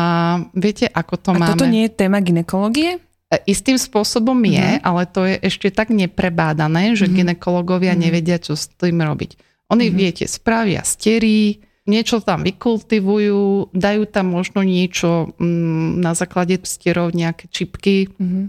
viete, 0.57 0.89
ako 0.89 1.21
to 1.21 1.31
a 1.33 1.37
máme. 1.37 1.53
Toto 1.53 1.69
nie 1.69 1.85
je 1.85 1.93
téma 1.93 2.25
ginekológie? 2.25 2.97
E, 3.27 3.43
istým 3.51 3.75
spôsobom 3.75 4.39
je, 4.47 4.79
mm-hmm. 4.79 4.87
ale 4.87 5.03
to 5.11 5.27
je 5.27 5.37
ešte 5.43 5.75
tak 5.75 5.91
neprebádané, 5.91 6.95
že 6.95 7.11
mm-hmm. 7.11 7.19
ginekologovia 7.27 7.93
mm-hmm. 7.95 8.07
nevedia, 8.07 8.39
čo 8.39 8.55
s 8.55 8.71
tým 8.71 9.03
robiť. 9.03 9.31
Oni, 9.75 9.91
mm-hmm. 9.91 9.99
viete, 9.99 10.25
spravia 10.31 10.87
sterí, 10.87 11.59
niečo 11.91 12.23
tam 12.23 12.47
vykultivujú, 12.47 13.75
dajú 13.75 14.03
tam 14.07 14.31
možno 14.31 14.63
niečo 14.63 15.35
mm, 15.39 15.99
na 15.99 16.15
základe 16.15 16.63
stierov, 16.63 17.15
nejaké 17.19 17.51
čipky, 17.51 18.15
mm-hmm. 18.15 18.45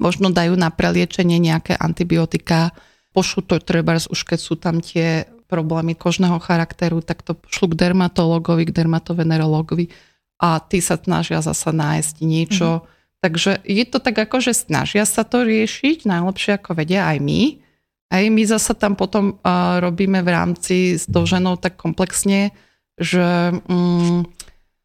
možno 0.00 0.32
dajú 0.32 0.56
na 0.56 0.72
preliečenie 0.72 1.36
nejaké 1.36 1.76
antibiotika, 1.76 2.72
pošlu 3.12 3.44
to 3.44 3.60
treba, 3.60 4.00
už 4.00 4.20
keď 4.24 4.40
sú 4.40 4.56
tam 4.56 4.80
tie 4.80 5.28
problémy 5.44 5.92
kožného 5.92 6.40
charakteru, 6.40 7.04
tak 7.04 7.20
to 7.20 7.36
pošlu 7.36 7.76
k 7.76 7.84
dermatologovi, 7.84 8.64
k 8.64 8.76
dermatovenerologovi 8.80 9.92
a 10.40 10.56
tí 10.64 10.80
sa 10.80 10.96
snažia 10.96 11.44
zasa 11.44 11.68
nájsť 11.68 12.16
niečo, 12.24 12.80
mm-hmm 12.80 13.00
Takže 13.22 13.62
je 13.62 13.84
to 13.86 14.02
tak 14.02 14.18
ako, 14.18 14.42
že 14.42 14.66
snažia 14.66 15.06
sa 15.06 15.22
to 15.22 15.46
riešiť, 15.46 16.10
najlepšie 16.10 16.58
ako 16.58 16.74
vedia 16.74 17.06
aj 17.06 17.22
my. 17.22 17.62
Aj 18.10 18.24
my 18.26 18.42
zasa 18.44 18.74
tam 18.74 18.98
potom 18.98 19.38
uh, 19.40 19.78
robíme 19.78 20.20
v 20.26 20.28
rámci 20.28 20.98
s 20.98 21.06
tou 21.06 21.22
ženou 21.22 21.54
tak 21.54 21.78
komplexne, 21.78 22.50
že, 22.98 23.56
um, 23.70 24.26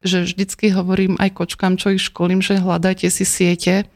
že 0.05 0.23
vždycky 0.23 0.69
hovorím 0.69 1.17
aj 1.17 1.33
kočkám, 1.33 1.81
čo 1.81 1.97
ich 1.97 2.05
školím, 2.05 2.45
že 2.45 2.61
hľadajte 2.61 3.09
si 3.09 3.25
siete 3.25 3.89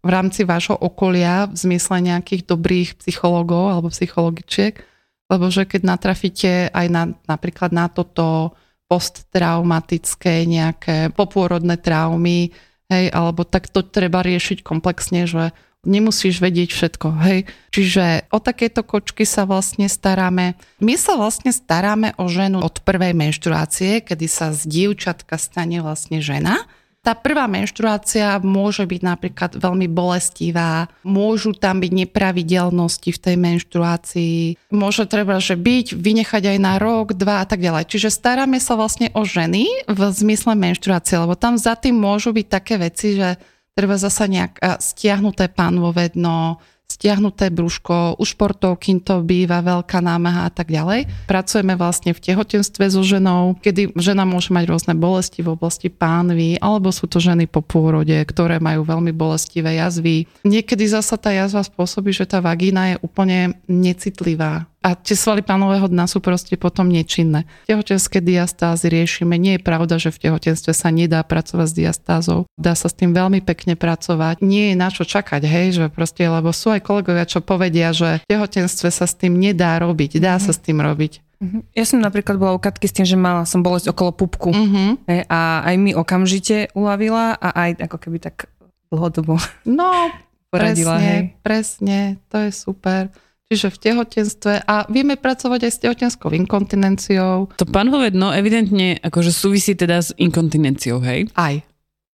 v 0.00 0.08
rámci 0.08 0.48
vášho 0.48 0.78
okolia 0.78 1.50
v 1.50 1.58
zmysle 1.58 2.00
nejakých 2.00 2.48
dobrých 2.48 2.90
psychológov 3.04 3.74
alebo 3.74 3.92
psychologičiek, 3.92 4.80
lebo 5.28 5.52
že 5.52 5.68
keď 5.68 5.82
natrafíte 5.84 6.72
aj 6.72 6.86
na, 6.88 7.02
napríklad 7.28 7.74
na 7.74 7.90
toto 7.92 8.56
posttraumatické 8.88 10.48
nejaké 10.48 11.12
popôrodné 11.12 11.78
traumy, 11.78 12.50
hej, 12.90 13.08
alebo 13.14 13.46
tak 13.46 13.70
to 13.70 13.86
treba 13.86 14.20
riešiť 14.20 14.66
komplexne, 14.66 15.24
že 15.24 15.54
nemusíš 15.86 16.44
vedieť 16.44 16.76
všetko, 16.76 17.08
hej. 17.24 17.38
Čiže 17.72 18.28
o 18.28 18.38
takéto 18.42 18.84
kočky 18.84 19.24
sa 19.24 19.48
vlastne 19.48 19.88
staráme. 19.88 20.58
My 20.84 20.94
sa 21.00 21.16
vlastne 21.16 21.54
staráme 21.56 22.12
o 22.20 22.28
ženu 22.28 22.60
od 22.60 22.84
prvej 22.84 23.16
menštruácie, 23.16 24.04
kedy 24.04 24.26
sa 24.28 24.52
z 24.52 24.68
dievčatka 24.68 25.40
stane 25.40 25.80
vlastne 25.80 26.20
žena 26.20 26.68
tá 27.00 27.16
prvá 27.16 27.48
menštruácia 27.48 28.36
môže 28.44 28.84
byť 28.84 29.00
napríklad 29.00 29.50
veľmi 29.56 29.88
bolestivá, 29.88 30.84
môžu 31.00 31.56
tam 31.56 31.80
byť 31.80 31.92
nepravidelnosti 32.04 33.08
v 33.08 33.22
tej 33.24 33.36
menštruácii, 33.40 34.68
môže 34.68 35.08
treba, 35.08 35.40
že 35.40 35.56
byť, 35.56 35.96
vynechať 35.96 36.42
aj 36.52 36.58
na 36.60 36.76
rok, 36.76 37.16
dva 37.16 37.40
a 37.40 37.48
tak 37.48 37.64
ďalej. 37.64 37.88
Čiže 37.88 38.12
staráme 38.12 38.60
sa 38.60 38.76
vlastne 38.76 39.08
o 39.16 39.24
ženy 39.24 39.88
v 39.88 40.00
zmysle 40.12 40.52
menštruácie, 40.52 41.16
lebo 41.16 41.32
tam 41.40 41.56
za 41.56 41.72
tým 41.72 41.96
môžu 41.96 42.36
byť 42.36 42.46
také 42.52 42.76
veci, 42.76 43.16
že 43.16 43.40
treba 43.72 43.96
zasa 43.96 44.28
nejak 44.28 44.60
stiahnuté 44.84 45.48
pánvové 45.48 46.12
dno, 46.12 46.60
stiahnuté 46.90 47.54
brúško, 47.54 48.18
u 48.18 48.24
športovky 48.26 48.98
to 49.00 49.22
býva 49.22 49.62
veľká 49.62 50.02
námaha 50.02 50.46
a 50.46 50.50
tak 50.50 50.74
ďalej. 50.74 51.06
Pracujeme 51.30 51.78
vlastne 51.78 52.10
v 52.10 52.20
tehotenstve 52.20 52.90
so 52.90 53.06
ženou, 53.06 53.54
kedy 53.62 53.94
žena 53.94 54.26
môže 54.26 54.50
mať 54.50 54.64
rôzne 54.66 54.94
bolesti 54.98 55.46
v 55.46 55.54
oblasti 55.54 55.86
pánvy, 55.86 56.58
alebo 56.58 56.90
sú 56.90 57.06
to 57.06 57.22
ženy 57.22 57.46
po 57.46 57.62
pôrode, 57.62 58.14
ktoré 58.26 58.58
majú 58.58 58.82
veľmi 58.82 59.14
bolestivé 59.14 59.78
jazvy. 59.78 60.26
Niekedy 60.42 60.84
zasa 60.90 61.14
tá 61.14 61.30
jazva 61.30 61.62
spôsobí, 61.62 62.10
že 62.10 62.26
tá 62.26 62.42
vagína 62.42 62.96
je 62.96 62.96
úplne 63.06 63.54
necitlivá 63.70 64.66
a 64.80 64.96
tie 64.96 65.12
svaly 65.12 65.44
pánového 65.44 65.86
dna 65.86 66.08
sú 66.08 66.18
proste 66.18 66.56
potom 66.56 66.88
nečinné. 66.88 67.44
Tehotenské 67.68 68.18
diastázy 68.18 68.88
riešime. 68.88 69.36
Nie 69.36 69.60
je 69.60 69.62
pravda, 69.62 70.00
že 70.00 70.08
v 70.08 70.28
tehotenstve 70.28 70.72
sa 70.72 70.88
nedá 70.88 71.20
pracovať 71.20 71.66
s 71.68 71.74
diastázou. 71.76 72.48
Dá 72.56 72.72
sa 72.72 72.88
s 72.88 72.96
tým 72.96 73.12
veľmi 73.12 73.44
pekne 73.44 73.76
pracovať. 73.76 74.40
Nie 74.40 74.72
je 74.72 74.80
na 74.80 74.88
čo 74.88 75.04
čakať, 75.04 75.44
hej, 75.44 75.66
že 75.76 75.84
proste, 75.92 76.24
lebo 76.24 76.48
sú 76.50 76.72
aj 76.72 76.80
kolegovia, 76.80 77.28
čo 77.28 77.44
povedia, 77.44 77.92
že 77.92 78.24
v 78.24 78.28
tehotenstve 78.32 78.88
sa 78.88 79.04
s 79.04 79.12
tým 79.12 79.36
nedá 79.36 79.76
robiť. 79.76 80.16
Dá 80.16 80.40
sa 80.40 80.56
s 80.56 80.60
tým 80.60 80.80
robiť. 80.80 81.20
Mhm. 81.40 81.72
Ja 81.72 81.84
som 81.84 82.00
napríklad 82.00 82.36
bola 82.36 82.52
u 82.52 82.60
Katky 82.60 82.84
s 82.84 82.92
tým, 82.92 83.08
že 83.08 83.16
mala 83.16 83.44
som 83.44 83.60
bolesť 83.60 83.92
okolo 83.92 84.12
pupku. 84.12 84.52
Uh-huh. 84.52 85.00
A 85.28 85.64
aj 85.64 85.74
mi 85.80 85.96
okamžite 85.96 86.68
uľavila 86.72 87.32
a 87.32 87.48
aj 87.68 87.84
ako 87.88 87.96
keby 87.96 88.20
tak 88.20 88.48
dlhodobo 88.92 89.40
No, 89.64 89.88
poradila. 90.52 91.00
presne, 91.00 91.08
Hej. 91.08 91.22
presne, 91.40 91.98
to 92.28 92.36
je 92.44 92.50
super. 92.52 93.08
Čiže 93.50 93.74
v 93.74 93.78
tehotenstve 93.82 94.54
a 94.62 94.86
vieme 94.86 95.18
pracovať 95.18 95.60
aj 95.66 95.72
s 95.74 95.82
tehotenskou 95.82 96.30
inkontinenciou. 96.30 97.50
To 97.58 97.66
panvové 97.66 98.14
dno 98.14 98.30
evidentne 98.30 99.02
akože 99.02 99.34
súvisí 99.34 99.74
teda 99.74 99.98
s 99.98 100.14
inkontinenciou, 100.14 101.02
hej? 101.02 101.26
Aj. 101.34 101.58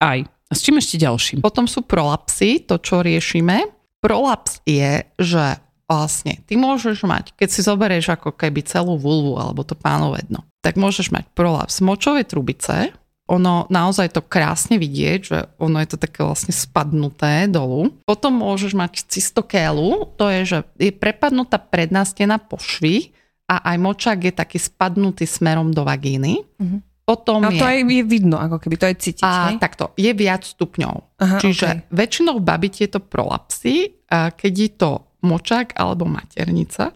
Aj. 0.01 0.25
A 0.25 0.53
s 0.57 0.64
čím 0.64 0.81
ešte 0.81 0.96
ďalším? 0.96 1.44
Potom 1.44 1.68
sú 1.68 1.85
prolapsy, 1.85 2.64
to 2.64 2.81
čo 2.81 3.05
riešime. 3.05 3.68
Prolaps 4.01 4.64
je, 4.64 5.05
že 5.20 5.61
vlastne 5.85 6.40
ty 6.49 6.57
môžeš 6.57 7.05
mať, 7.05 7.37
keď 7.37 7.49
si 7.53 7.61
zoberieš 7.61 8.16
ako 8.16 8.33
keby 8.33 8.64
celú 8.64 8.96
vulvu 8.96 9.37
alebo 9.37 9.61
to 9.61 9.77
pánové 9.77 10.25
dno, 10.27 10.40
tak 10.64 10.81
môžeš 10.81 11.12
mať 11.12 11.31
prolaps 11.37 11.85
močovej 11.85 12.27
trubice, 12.27 12.96
ono 13.26 13.66
naozaj 13.66 14.14
to 14.14 14.22
krásne 14.22 14.78
vidieť, 14.78 15.20
že 15.20 15.38
ono 15.58 15.82
je 15.82 15.88
to 15.90 15.98
také 15.98 16.22
vlastne 16.22 16.54
spadnuté 16.54 17.50
dolu. 17.50 17.90
Potom 18.06 18.38
môžeš 18.38 18.72
mať 18.78 19.02
cystokélu, 19.10 20.14
to 20.14 20.30
je, 20.30 20.40
že 20.46 20.58
je 20.78 20.94
prepadnutá 20.94 21.58
predná 21.58 22.06
stena 22.06 22.38
pošvy 22.38 23.10
a 23.50 23.74
aj 23.74 23.76
močák 23.82 24.18
je 24.22 24.32
taký 24.34 24.58
spadnutý 24.62 25.26
smerom 25.26 25.74
do 25.74 25.82
vagíny. 25.82 26.46
Mhm. 26.62 26.78
Potom 27.06 27.38
No 27.38 27.54
je... 27.54 27.62
to 27.62 27.66
aj 27.66 27.86
je 27.86 28.02
vidno, 28.02 28.34
ako 28.34 28.58
keby 28.58 28.82
to 28.82 28.86
je 28.90 28.96
cítiť. 28.98 29.22
A 29.22 29.54
hej? 29.54 29.62
takto, 29.62 29.94
je 29.94 30.10
viac 30.10 30.42
stupňov. 30.42 31.22
Aha, 31.22 31.38
Čiže 31.38 31.66
okej. 31.70 31.94
väčšinou 31.94 32.42
babi 32.42 32.66
tieto 32.66 32.98
prolapsy, 32.98 33.94
keď 34.10 34.52
je 34.58 34.70
to 34.74 34.90
močák 35.22 35.78
alebo 35.78 36.02
maternica, 36.02 36.90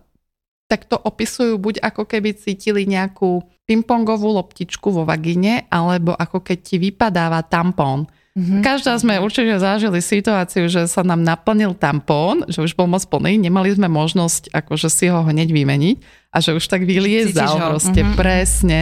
tak 0.66 0.90
to 0.90 0.98
opisujú 0.98 1.62
buď 1.62 1.78
ako 1.82 2.10
keby 2.10 2.34
cítili 2.34 2.90
nejakú 2.90 3.42
pingpongovú 3.70 4.34
loptičku 4.34 4.90
vo 4.90 5.06
vagíne, 5.06 5.70
alebo 5.70 6.10
ako 6.18 6.42
keď 6.42 6.58
ti 6.58 6.76
vypadáva 6.82 7.46
tampón. 7.46 8.10
Mhm. 8.34 8.66
Každá 8.66 8.98
sme 8.98 9.22
určite 9.22 9.58
zažili 9.62 10.02
situáciu, 10.02 10.66
že 10.66 10.90
sa 10.90 11.06
nám 11.06 11.22
naplnil 11.22 11.78
tampón, 11.78 12.42
že 12.50 12.62
už 12.66 12.74
bol 12.74 12.90
moc 12.90 13.06
plný, 13.06 13.38
nemali 13.38 13.70
sme 13.70 13.86
možnosť 13.86 14.50
akože 14.50 14.90
si 14.90 15.06
ho 15.06 15.22
hneď 15.22 15.54
vymeniť 15.54 15.96
a 16.34 16.36
že 16.42 16.58
už 16.58 16.66
tak 16.66 16.82
vyliezal 16.82 17.58
proste, 17.58 18.02
mhm. 18.02 18.14
presne. 18.18 18.80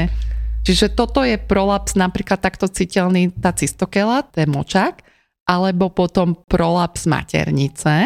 Čiže 0.65 0.93
toto 0.93 1.25
je 1.25 1.37
prolaps 1.41 1.97
napríklad 1.97 2.41
takto 2.41 2.69
citeľný 2.69 3.33
tá 3.33 3.57
cystokela, 3.57 4.25
to 4.25 4.45
je 4.45 4.49
močák, 4.49 5.01
alebo 5.49 5.89
potom 5.89 6.37
prolaps 6.45 7.09
maternice. 7.09 8.05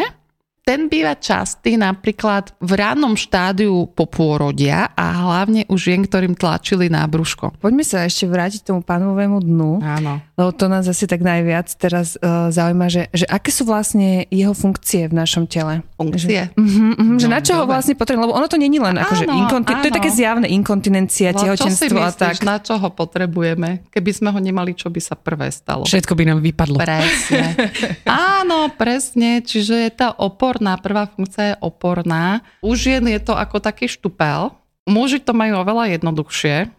Ten 0.63 0.87
býva 0.87 1.11
častý 1.13 1.75
napríklad 1.75 2.55
v 2.55 2.71
rannom 2.73 3.19
štádiu 3.19 3.83
po 3.91 4.07
pôrodia 4.07 4.87
a 4.95 5.11
hlavne 5.11 5.67
u 5.67 5.75
žien, 5.75 5.99
ktorým 5.99 6.39
tlačili 6.39 6.87
na 6.87 7.03
brúško. 7.03 7.51
Poďme 7.59 7.83
sa 7.83 8.07
ešte 8.07 8.23
vrátiť 8.23 8.63
tomu 8.63 8.79
pánovému 8.79 9.43
dnu, 9.43 9.83
Áno. 9.83 10.23
lebo 10.39 10.55
to 10.55 10.71
nás 10.71 10.87
asi 10.87 11.03
tak 11.03 11.19
najviac 11.19 11.67
teraz 11.75 12.15
uh, 12.15 12.47
zaujíma, 12.47 12.87
že, 12.87 13.11
že 13.11 13.27
aké 13.27 13.51
sú 13.51 13.67
vlastne 13.67 14.23
jeho 14.31 14.55
funkcie 14.55 15.11
v 15.11 15.13
našom 15.13 15.43
tele. 15.45 15.83
Funkcie. 15.99 16.55
Mhm, 16.55 16.87
mhm, 16.95 17.15
že 17.19 17.27
No, 17.27 17.35
na 17.35 17.43
čo 17.43 17.59
ho 17.59 17.67
vlastne 17.67 17.93
potrebujeme, 17.93 18.23
lebo 18.23 18.39
ono 18.39 18.47
to 18.47 18.55
není 18.55 18.79
len 18.79 18.95
akože 18.95 19.27
Áno, 19.27 19.35
inkonti- 19.37 19.75
to 19.75 19.87
je 19.91 19.97
také 19.99 20.11
zjavné 20.11 20.47
inkontinencia, 20.47 21.35
No, 21.35 21.43
čo 21.43 21.67
si 21.67 21.83
tehotenstvo 21.83 21.99
a 21.99 22.07
myslíš, 22.07 22.39
tak. 22.39 22.47
na 22.47 22.55
čo 22.57 22.79
ho 22.79 22.87
potrebujeme? 22.87 23.83
Keby 23.91 24.11
sme 24.13 24.29
ho 24.31 24.39
nemali, 24.39 24.71
čo 24.71 24.87
by 24.87 25.01
sa 25.03 25.19
prvé 25.19 25.51
stalo? 25.51 25.83
Všetko 25.83 26.15
by 26.15 26.23
nám 26.25 26.39
vypadlo. 26.39 26.79
Presne. 26.79 27.51
Áno, 28.07 28.71
presne. 28.71 29.43
Čiže 29.43 29.75
je 29.81 29.91
tá 29.91 30.15
oporná, 30.53 30.77
prvá 30.77 31.09
funkcia 31.09 31.43
je 31.49 31.55
oporná. 31.65 32.45
U 32.61 32.77
žien 32.77 33.01
je 33.09 33.17
to 33.17 33.33
ako 33.33 33.57
taký 33.57 33.89
štupel. 33.89 34.53
Muži 34.85 35.17
to 35.17 35.33
majú 35.33 35.57
oveľa 35.65 35.97
jednoduchšie, 35.97 36.69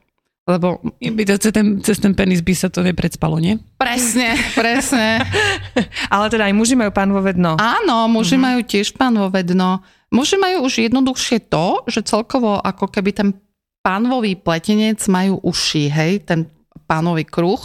lebo 0.46 0.78
By 1.02 1.24
to 1.26 1.40
cez 1.42 1.50
ten, 1.50 1.82
cez 1.82 1.98
ten 1.98 2.14
penis 2.14 2.38
by 2.38 2.54
sa 2.54 2.70
to 2.70 2.86
nepredspalo, 2.86 3.42
nie? 3.42 3.58
presne, 3.74 4.38
presne. 4.60 5.26
Ale 6.06 6.30
teda 6.30 6.46
aj 6.46 6.54
muži 6.54 6.78
majú 6.78 6.94
pánové 6.94 7.34
dno. 7.34 7.58
Áno, 7.58 8.06
muži 8.06 8.38
majú 8.38 8.62
tiež 8.62 8.94
pánové 8.94 9.42
dno. 9.42 9.82
Muži 10.14 10.38
majú 10.38 10.70
už 10.70 10.86
jednoduchšie 10.86 11.50
to, 11.50 11.82
že 11.90 12.06
celkovo 12.06 12.62
ako 12.62 12.86
keby 12.86 13.10
ten 13.10 13.28
pánvový 13.82 14.38
pletenec 14.38 15.02
majú 15.10 15.42
uši, 15.42 15.90
hej, 15.90 16.12
ten 16.22 16.46
pánový 16.86 17.26
kruh, 17.26 17.58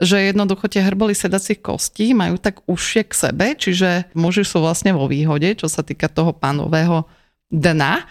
že 0.00 0.32
jednoducho 0.32 0.66
tie 0.66 0.80
hrboly 0.80 1.12
sedacích 1.12 1.60
kostí 1.60 2.16
majú 2.16 2.40
tak 2.40 2.64
užšie 2.64 3.04
k 3.04 3.12
sebe, 3.12 3.46
čiže 3.52 4.08
muži 4.16 4.48
sú 4.48 4.64
vlastne 4.64 4.96
vo 4.96 5.04
výhode, 5.04 5.52
čo 5.54 5.68
sa 5.68 5.84
týka 5.84 6.08
toho 6.08 6.32
pánového 6.32 7.04
dna. 7.52 8.08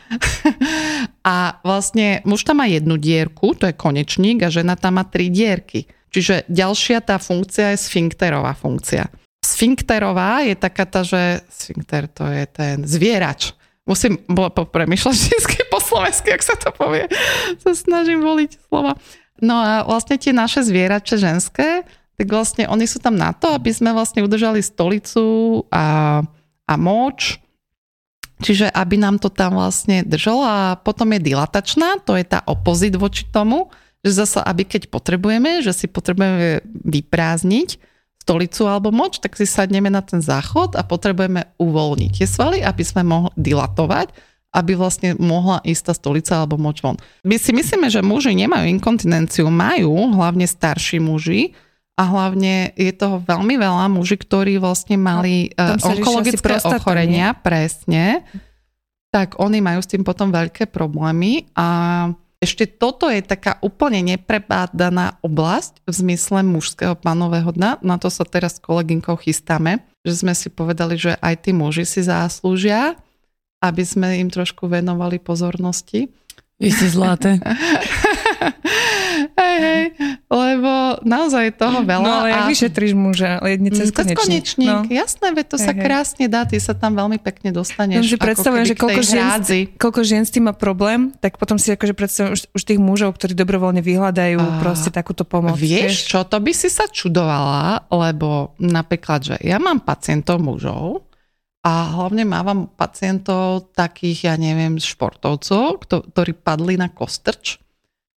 A 1.34 1.58
vlastne 1.66 2.22
muž 2.24 2.46
tam 2.46 2.62
má 2.62 2.70
jednu 2.70 2.96
dierku, 3.02 3.58
to 3.58 3.70
je 3.70 3.76
konečník, 3.76 4.46
a 4.46 4.54
žena 4.54 4.78
tam 4.78 5.02
má 5.02 5.04
tri 5.06 5.34
dierky. 5.34 5.90
Čiže 6.10 6.50
ďalšia 6.50 7.06
tá 7.06 7.22
funkcia 7.22 7.74
je 7.74 7.86
sfinkterová 7.86 8.58
funkcia. 8.58 9.10
Sfinkterová 9.46 10.42
je 10.46 10.56
taká 10.58 10.86
tá, 10.90 11.06
že 11.06 11.46
sfinkter 11.48 12.10
to 12.10 12.26
je 12.26 12.44
ten 12.50 12.82
zvierač. 12.86 13.54
Musím 13.86 14.22
bo- 14.30 14.54
po- 14.54 14.70
premýšľať 14.70 15.16
vždy 15.18 15.38
po 15.70 15.82
slovensky, 15.82 16.30
ak 16.34 16.44
sa 16.46 16.54
to 16.58 16.70
povie. 16.74 17.10
Sa 17.64 17.74
snažím 17.74 18.22
voliť 18.22 18.70
slova. 18.70 18.98
No 19.40 19.56
a 19.60 19.88
vlastne 19.88 20.20
tie 20.20 20.36
naše 20.36 20.64
zvierače 20.64 21.16
ženské, 21.16 21.84
tak 22.20 22.28
vlastne 22.28 22.68
oni 22.68 22.84
sú 22.84 23.00
tam 23.00 23.16
na 23.16 23.32
to, 23.32 23.56
aby 23.56 23.72
sme 23.72 23.96
vlastne 23.96 24.20
udržali 24.20 24.60
stolicu 24.60 25.64
a, 25.72 26.20
a 26.68 26.74
moč, 26.76 27.40
čiže 28.44 28.68
aby 28.68 29.00
nám 29.00 29.24
to 29.24 29.32
tam 29.32 29.56
vlastne 29.56 30.04
držalo. 30.04 30.44
A 30.44 30.58
potom 30.76 31.16
je 31.16 31.24
dilatačná, 31.24 32.04
to 32.04 32.20
je 32.20 32.28
tá 32.28 32.44
opozit 32.44 33.00
voči 33.00 33.24
tomu, 33.32 33.72
že 34.04 34.20
zasa, 34.20 34.44
aby 34.44 34.68
keď 34.68 34.92
potrebujeme, 34.92 35.64
že 35.64 35.72
si 35.72 35.88
potrebujeme 35.88 36.64
vyprázdniť 36.68 37.70
stolicu 38.20 38.68
alebo 38.68 38.92
moč, 38.92 39.24
tak 39.24 39.40
si 39.40 39.48
sadneme 39.48 39.88
na 39.88 40.04
ten 40.04 40.20
záchod 40.20 40.76
a 40.76 40.84
potrebujeme 40.84 41.56
uvoľniť 41.56 42.12
tie 42.20 42.28
svaly, 42.28 42.60
aby 42.62 42.84
sme 42.84 43.02
mohli 43.08 43.32
dilatovať, 43.40 44.12
aby 44.50 44.74
vlastne 44.74 45.14
mohla 45.20 45.62
ísť 45.62 45.84
tá 45.90 45.94
stolica 45.94 46.34
alebo 46.42 46.58
moč 46.58 46.82
von. 46.82 46.98
My 47.22 47.38
si 47.38 47.54
myslíme, 47.54 47.88
že 47.94 48.02
muži 48.02 48.34
nemajú 48.34 48.66
inkontinenciu, 48.66 49.50
majú, 49.54 49.94
hlavne 50.18 50.50
starší 50.50 50.98
muži, 50.98 51.54
a 52.00 52.04
hlavne 52.08 52.72
je 52.80 52.96
toho 52.96 53.20
veľmi 53.20 53.60
veľa 53.60 53.92
muži, 53.92 54.16
ktorí 54.16 54.56
vlastne 54.56 54.96
mali 54.96 55.52
no, 55.52 55.76
asi 55.76 56.00
onkologické 56.00 56.56
ochorenia, 56.64 57.36
presne, 57.36 58.24
tak 59.12 59.36
oni 59.36 59.60
majú 59.60 59.84
s 59.84 59.92
tým 59.92 60.08
potom 60.08 60.32
veľké 60.32 60.72
problémy 60.72 61.52
a 61.60 61.68
ešte 62.40 62.72
toto 62.72 63.12
je 63.12 63.20
taká 63.20 63.60
úplne 63.60 64.00
neprebádaná 64.16 65.20
oblasť 65.20 65.84
v 65.84 65.92
zmysle 65.92 66.40
mužského 66.48 66.96
panového 66.96 67.52
dna. 67.52 67.84
Na 67.84 68.00
to 68.00 68.08
sa 68.08 68.24
teraz 68.24 68.56
s 68.56 68.64
kolegynkou 68.64 69.20
chystáme, 69.20 69.84
že 70.08 70.24
sme 70.24 70.32
si 70.32 70.48
povedali, 70.48 70.96
že 70.96 71.20
aj 71.20 71.36
tí 71.44 71.52
muži 71.52 71.84
si 71.84 72.00
zaslúžia, 72.00 72.96
aby 73.60 73.84
sme 73.84 74.20
im 74.20 74.32
trošku 74.32 74.68
venovali 74.68 75.20
pozornosti. 75.20 76.08
Vy 76.60 76.76
ste 76.76 76.92
zlaté. 76.92 77.40
hej, 79.40 79.56
hej, 79.60 79.84
lebo 80.28 81.00
naozaj 81.08 81.44
je 81.48 81.54
toho 81.56 81.80
veľa. 81.88 82.04
No 82.04 82.12
ale 82.20 82.28
jak 82.32 82.44
a- 82.44 82.50
vyšetríš 82.52 82.92
muža? 83.00 83.40
Jedne 83.48 83.70
cez 83.72 83.96
cez 83.96 84.12
konečník. 84.12 84.68
No. 84.68 84.84
Jasné, 84.88 85.32
veď 85.32 85.46
to 85.48 85.58
sa 85.58 85.72
Hej, 85.72 85.80
hej. 85.80 85.84
krásne 85.88 86.26
dá, 86.28 86.44
ty 86.44 86.60
sa 86.60 86.76
tam 86.76 87.00
veľmi 87.00 87.16
pekne 87.24 87.56
dostaneš. 87.56 88.04
Že 88.12 88.18
ako 88.20 88.26
predstavujem, 88.28 88.66
že 88.68 88.76
koľko 88.76 89.02
žien, 89.02 89.24
hrádzi. 89.24 89.60
koľko 89.80 90.02
žien 90.04 90.24
s 90.28 90.32
tým 90.36 90.52
má 90.52 90.54
problém, 90.56 91.16
tak 91.24 91.40
potom 91.40 91.56
si 91.56 91.72
akože 91.72 91.94
predstavujem 91.96 92.32
už, 92.36 92.42
už 92.52 92.62
tých 92.68 92.80
mužov, 92.80 93.16
ktorí 93.16 93.34
dobrovoľne 93.40 93.80
vyhľadajú 93.80 94.40
A 94.40 94.60
proste 94.60 94.92
takúto 94.92 95.24
pomoc. 95.24 95.56
Vieš 95.56 96.12
čo, 96.12 96.28
to 96.28 96.44
by 96.44 96.52
si 96.52 96.68
sa 96.68 96.92
čudovala, 96.92 97.88
lebo 97.88 98.52
napríklad, 98.60 99.20
že 99.24 99.36
ja 99.40 99.64
mám 99.64 99.80
pacientov 99.80 100.44
mužov 100.44 101.08
a 101.60 101.92
hlavne 101.92 102.24
mávam 102.24 102.72
pacientov 102.72 103.76
takých, 103.76 104.32
ja 104.32 104.36
neviem, 104.40 104.80
športovcov, 104.80 105.84
kto- 105.84 106.08
ktorí 106.08 106.32
padli 106.40 106.80
na 106.80 106.88
kostrč 106.88 107.60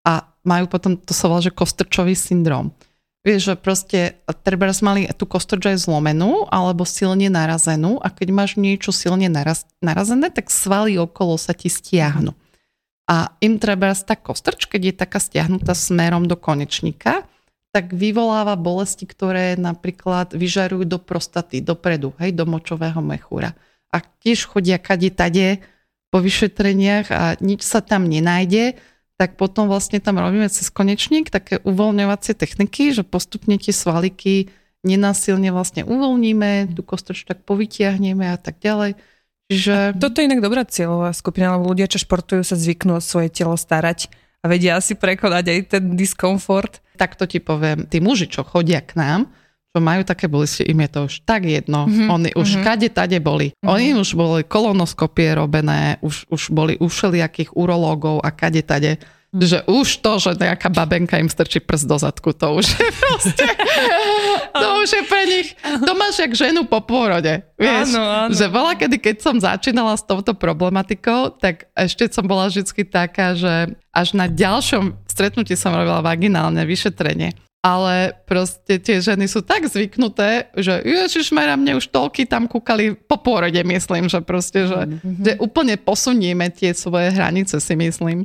a 0.05 0.29
majú 0.45 0.69
potom, 0.69 0.97
to 1.01 1.17
sa 1.17 1.29
volá, 1.29 1.41
že 1.41 1.53
kostrčový 1.53 2.13
syndrom. 2.13 2.73
Vieš, 3.21 3.53
že 3.53 3.55
proste 3.57 4.01
treba 4.41 4.73
mali 4.81 5.05
tú 5.13 5.29
kostroč 5.29 5.69
aj 5.69 5.85
zlomenú 5.85 6.49
alebo 6.49 6.89
silne 6.89 7.29
narazenú 7.29 8.01
a 8.01 8.09
keď 8.09 8.29
máš 8.33 8.57
niečo 8.57 8.97
silne 8.97 9.29
naraz, 9.29 9.69
narazené, 9.85 10.33
tak 10.33 10.49
svaly 10.49 10.97
okolo 10.97 11.37
sa 11.37 11.53
ti 11.53 11.69
stiahnu. 11.69 12.33
A 13.05 13.37
im 13.45 13.61
treba 13.61 13.93
tá 13.93 14.17
kostrč, 14.17 14.65
keď 14.65 14.81
je 14.89 14.95
taká 15.05 15.21
stiahnutá 15.21 15.77
smerom 15.77 16.25
do 16.25 16.37
konečníka, 16.39 17.29
tak 17.71 17.95
vyvoláva 17.95 18.59
bolesti, 18.59 19.07
ktoré 19.07 19.55
napríklad 19.55 20.35
vyžarujú 20.35 20.85
do 20.87 20.99
prostaty, 20.99 21.63
dopredu, 21.63 22.11
hej, 22.19 22.35
do 22.35 22.43
močového 22.43 22.99
mechúra. 22.99 23.55
A 23.95 24.03
tiež 24.03 24.51
chodia 24.51 24.79
kade 24.79 25.11
tade 25.15 25.63
po 26.11 26.19
vyšetreniach 26.19 27.07
a 27.15 27.39
nič 27.39 27.63
sa 27.63 27.79
tam 27.79 28.11
nenájde, 28.11 28.75
tak 29.15 29.39
potom 29.39 29.71
vlastne 29.71 30.03
tam 30.03 30.19
robíme 30.19 30.51
cez 30.51 30.73
konečník 30.73 31.31
také 31.31 31.63
uvoľňovacie 31.63 32.35
techniky, 32.35 32.91
že 32.91 33.07
postupne 33.07 33.55
tie 33.61 33.71
svaliky 33.71 34.51
nenásilne 34.83 35.53
vlastne 35.53 35.85
uvoľníme, 35.85 36.73
tú 36.75 36.83
kostoč 36.83 37.29
tak 37.29 37.45
povytiahneme 37.47 38.33
a 38.33 38.39
tak 38.41 38.59
ďalej. 38.59 38.97
Čiže... 39.51 39.99
Toto 39.99 40.23
je 40.23 40.27
inak 40.31 40.43
dobrá 40.43 40.63
cieľová 40.65 41.11
skupina, 41.13 41.55
lebo 41.59 41.71
ľudia, 41.71 41.91
čo 41.91 42.01
športujú, 42.01 42.43
sa 42.47 42.57
zvyknú 42.57 42.99
o 42.99 43.05
svoje 43.05 43.29
telo 43.29 43.55
starať 43.59 44.09
a 44.41 44.49
vedia 44.49 44.81
si 44.81 44.97
prekonať 44.97 45.45
aj 45.53 45.61
ten 45.69 45.85
diskomfort. 46.01 46.81
Tak 47.01 47.17
to 47.17 47.25
ti 47.25 47.41
poviem, 47.41 47.89
tí 47.89 48.05
muži, 48.05 48.29
čo 48.29 48.45
chodia 48.45 48.85
k 48.85 48.93
nám, 49.01 49.33
čo 49.73 49.79
majú 49.79 50.03
také 50.05 50.27
bolesti, 50.29 50.67
im 50.69 50.83
je 50.85 50.91
to 50.91 51.01
už 51.07 51.15
tak 51.25 51.49
jedno. 51.49 51.87
Mm-hmm. 51.89 52.09
Oni 52.13 52.31
už 52.37 52.49
mm-hmm. 52.53 52.67
kade 52.67 52.89
tade 52.93 53.19
boli. 53.23 53.57
Mm-hmm. 53.57 53.71
Oni 53.73 53.89
už 53.97 54.19
boli 54.19 54.45
kolonoskopie 54.45 55.33
robené, 55.33 55.97
už, 56.05 56.29
už 56.29 56.53
boli 56.53 56.77
u 56.77 56.91
všelijakých 56.91 57.57
urológov 57.57 58.21
a 58.21 58.29
kade 58.35 58.67
tade. 58.67 59.01
Mm. 59.31 59.47
Že 59.47 59.59
už 59.71 59.89
to, 60.03 60.13
že 60.19 60.31
nejaká 60.43 60.75
babenka 60.75 61.15
im 61.23 61.31
strčí 61.31 61.63
prst 61.63 61.87
do 61.87 61.97
zadku, 62.03 62.35
to 62.35 62.51
už 62.59 62.67
je 62.67 62.91
proste, 63.07 63.47
to 64.53 64.67
už 64.83 64.89
je 64.91 65.03
pre 65.07 65.23
nich, 65.27 65.49
to 65.61 65.93
máš 65.95 66.21
jak 66.21 66.33
ženu 66.35 66.67
po 66.67 66.83
pôrode, 66.83 67.47
vieš. 67.55 67.95
Áno, 67.95 68.03
áno. 68.03 68.33
Že 68.35 68.47
veľa 68.51 68.73
kedy, 68.77 68.97
keď 68.99 69.17
som 69.23 69.37
začínala 69.39 69.95
s 69.95 70.03
touto 70.03 70.35
problematikou, 70.35 71.39
tak 71.39 71.71
ešte 71.73 72.11
som 72.11 72.27
bola 72.27 72.51
vždy 72.51 72.87
taká, 72.87 73.39
že 73.39 73.75
až 73.91 74.09
na 74.15 74.27
ďalšom 74.27 75.07
stretnutí 75.07 75.55
som 75.55 75.75
robila 75.75 76.03
vaginálne 76.03 76.63
vyšetrenie 76.67 77.35
ale 77.61 78.17
proste 78.25 78.81
tie 78.81 79.05
ženy 79.05 79.29
sú 79.29 79.45
tak 79.45 79.69
zvyknuté, 79.69 80.49
že 80.57 80.81
ježišmera, 80.81 81.61
mne 81.61 81.77
už 81.77 81.93
toľky 81.93 82.25
tam 82.25 82.49
kúkali 82.49 82.97
po 82.97 83.21
pôrode, 83.21 83.61
myslím, 83.61 84.09
že 84.09 84.25
proste, 84.25 84.65
že, 84.65 84.89
mm-hmm. 84.89 85.21
že 85.21 85.33
úplne 85.37 85.77
posunieme 85.77 86.49
tie 86.49 86.73
svoje 86.73 87.13
hranice, 87.13 87.61
si 87.61 87.75
myslím. 87.77 88.25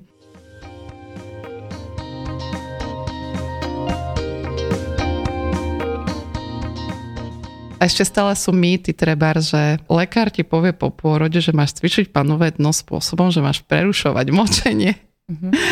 Ešte 7.75 8.07
stále 8.07 8.31
sú 8.39 8.55
mýty, 8.55 8.95
treba, 8.95 9.35
že 9.35 9.83
lekár 9.91 10.31
ti 10.31 10.47
povie 10.47 10.71
po 10.71 10.95
pôrode, 10.95 11.35
že 11.43 11.51
máš 11.51 11.75
cvičiť 11.75 12.07
panové 12.07 12.55
dno 12.55 12.71
spôsobom, 12.71 13.29
že 13.35 13.43
máš 13.43 13.61
prerušovať 13.67 14.25
močenie. 14.31 14.93
Mm-hmm. 15.25 15.53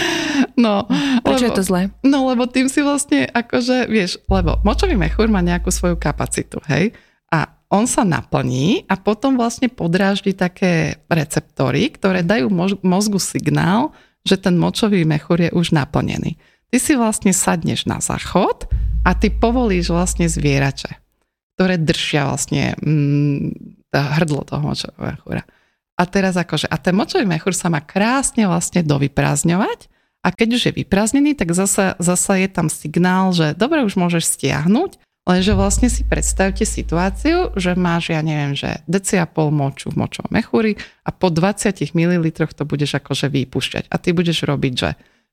No, 0.54 0.86
Prečo 1.26 1.45
lebo, 1.45 1.49
je 1.49 1.58
to 1.58 1.66
zlé? 1.66 1.82
No, 2.06 2.30
lebo 2.30 2.45
tým 2.45 2.70
si 2.70 2.86
vlastne 2.86 3.26
akože, 3.26 3.89
vieš, 3.89 4.22
lebo 4.30 4.62
močový 4.62 4.93
mechúr 4.93 5.30
má 5.30 5.41
nejakú 5.41 5.74
svoju 5.74 5.97
kapacitu, 5.97 6.62
hej? 6.70 6.93
A 7.34 7.49
on 7.74 7.89
sa 7.89 8.06
naplní 8.06 8.86
a 8.86 8.97
potom 8.97 9.34
vlastne 9.34 9.70
podráždi 9.70 10.38
také 10.38 11.01
receptory, 11.10 11.89
ktoré 11.89 12.22
dajú 12.22 12.54
mozgu 12.82 13.18
signál, 13.18 13.93
že 14.22 14.38
ten 14.38 14.58
močový 14.58 15.06
mechúr 15.10 15.49
je 15.49 15.51
už 15.54 15.74
naplnený. 15.74 16.38
Ty 16.70 16.78
si 16.78 16.93
vlastne 16.93 17.34
sadneš 17.34 17.86
na 17.89 17.97
záchod 17.97 18.70
a 19.06 19.14
ty 19.18 19.34
povolíš 19.34 19.93
vlastne 19.93 20.26
zvierače, 20.26 21.03
ktoré 21.56 21.78
držia 21.78 22.30
vlastne 22.30 22.74
mm, 22.82 23.84
hrdlo 23.93 24.41
toho 24.45 24.62
močového 24.62 25.04
mechúra. 25.14 25.43
A 25.93 26.04
teraz 26.10 26.34
akože, 26.34 26.66
a 26.66 26.78
ten 26.82 26.97
močový 26.97 27.30
mechúr 27.30 27.54
sa 27.54 27.70
má 27.70 27.78
krásne 27.78 28.49
vlastne 28.49 28.82
dovyprázdňovať 28.82 29.93
a 30.26 30.28
keď 30.34 30.49
už 30.58 30.62
je 30.72 30.74
vyprázdnený, 30.82 31.38
tak 31.38 31.54
zasa, 31.54 31.99
zasa 32.01 32.39
je 32.41 32.49
tam 32.49 32.72
signál, 32.72 33.36
že 33.36 33.54
dobre, 33.54 33.86
už 33.86 33.99
môžeš 33.99 34.26
stiahnuť, 34.39 34.97
lenže 35.30 35.54
vlastne 35.54 35.91
si 35.93 36.01
predstavte 36.01 36.66
situáciu, 36.66 37.54
že 37.54 37.78
máš, 37.78 38.10
ja 38.10 38.26
neviem, 38.26 38.58
že 38.58 38.82
deci 38.89 39.22
a 39.22 39.30
pol 39.30 39.54
moču 39.54 39.93
v 39.93 40.01
močovom 40.01 40.32
mechúri 40.34 40.80
a 41.06 41.14
po 41.14 41.30
20 41.30 41.93
ml 41.93 42.26
to 42.32 42.64
budeš 42.66 42.97
akože 42.97 43.30
vypúšťať. 43.30 43.91
A 43.91 43.95
ty 44.01 44.16
budeš 44.16 44.49
robiť, 44.49 44.74
že, 44.74 44.89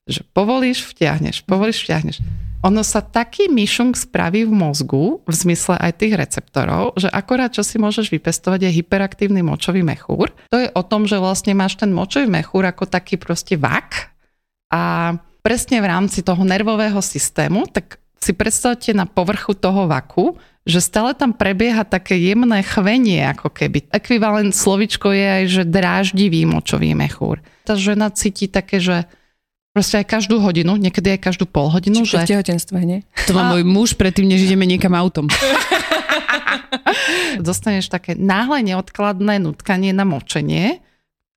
že 0.08 0.24
povolíš, 0.32 0.86
vtiahneš, 0.86 1.44
povolíš, 1.44 1.84
vtiahneš 1.84 2.20
ono 2.60 2.84
sa 2.84 3.00
taký 3.00 3.48
myšung 3.48 3.96
spraví 3.96 4.44
v 4.44 4.52
mozgu, 4.52 5.24
v 5.24 5.32
zmysle 5.32 5.80
aj 5.80 5.92
tých 5.96 6.14
receptorov, 6.16 6.92
že 7.00 7.08
akorát 7.08 7.48
čo 7.48 7.64
si 7.64 7.80
môžeš 7.80 8.12
vypestovať 8.12 8.68
je 8.68 8.76
hyperaktívny 8.80 9.40
močový 9.40 9.80
mechúr. 9.80 10.28
To 10.52 10.60
je 10.60 10.68
o 10.76 10.82
tom, 10.84 11.08
že 11.08 11.16
vlastne 11.16 11.56
máš 11.56 11.80
ten 11.80 11.88
močový 11.88 12.28
mechúr 12.28 12.68
ako 12.68 12.84
taký 12.84 13.16
proste 13.16 13.56
vak 13.56 14.12
a 14.68 15.16
presne 15.40 15.80
v 15.80 15.88
rámci 15.88 16.20
toho 16.20 16.44
nervového 16.44 17.00
systému, 17.00 17.64
tak 17.72 17.96
si 18.20 18.36
predstavte 18.36 18.92
na 18.92 19.08
povrchu 19.08 19.56
toho 19.56 19.88
vaku, 19.88 20.36
že 20.68 20.84
stále 20.84 21.16
tam 21.16 21.32
prebieha 21.32 21.88
také 21.88 22.20
jemné 22.20 22.60
chvenie, 22.60 23.24
ako 23.24 23.48
keby. 23.48 23.88
Ekvivalent 23.88 24.52
slovičko 24.52 25.08
je 25.16 25.26
aj, 25.40 25.44
že 25.48 25.62
dráždivý 25.64 26.44
močový 26.44 26.92
mechúr. 26.92 27.40
Tá 27.64 27.72
žena 27.80 28.12
cíti 28.12 28.44
také, 28.44 28.76
že 28.76 29.08
Proste 29.70 30.02
aj 30.02 30.06
každú 30.10 30.42
hodinu, 30.42 30.74
niekedy 30.74 31.14
aj 31.14 31.30
každú 31.30 31.46
pol 31.46 31.70
hodinu. 31.70 32.02
Čiže 32.02 32.10
že... 32.10 32.18
v 32.26 32.30
tehotenstve, 32.34 32.78
nie? 32.82 33.06
To 33.30 33.38
má 33.38 33.46
a... 33.46 33.50
môj 33.54 33.62
muž 33.62 33.94
predtým, 33.94 34.26
než 34.26 34.50
ideme 34.50 34.66
niekam 34.66 34.98
autom. 34.98 35.30
Dostaneš 37.46 37.86
také 37.86 38.18
náhle 38.18 38.66
neodkladné 38.66 39.38
nutkanie 39.38 39.94
na 39.94 40.02
močenie 40.02 40.82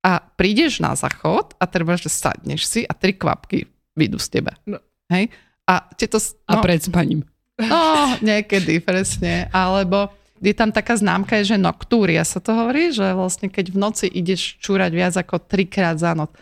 a 0.02 0.18
prídeš 0.18 0.82
na 0.82 0.98
záchod 0.98 1.54
a 1.62 1.64
treba, 1.70 1.94
že 1.94 2.10
sadneš 2.10 2.66
si 2.66 2.80
a 2.82 2.90
tri 2.90 3.14
kvapky 3.14 3.70
vyjdú 3.94 4.18
z 4.18 4.28
teba. 4.28 4.58
No. 4.66 4.82
Hej? 5.14 5.30
A, 5.70 5.86
to, 5.94 6.18
no, 6.18 6.50
a 6.50 6.52
pred 6.58 6.82
spaním. 6.82 7.22
No, 7.54 8.18
niekedy, 8.18 8.82
presne. 8.82 9.46
Alebo 9.54 10.10
je 10.42 10.52
tam 10.52 10.74
taká 10.74 10.98
známka, 10.98 11.38
že 11.46 11.54
noktúria 11.54 12.26
sa 12.26 12.42
to 12.42 12.50
hovorí, 12.50 12.90
že 12.90 13.14
vlastne 13.14 13.46
keď 13.46 13.70
v 13.70 13.78
noci 13.78 14.06
ideš 14.10 14.58
čúrať 14.58 14.90
viac 14.90 15.14
ako 15.14 15.38
trikrát 15.38 15.96
za 15.96 16.18
noc 16.18 16.34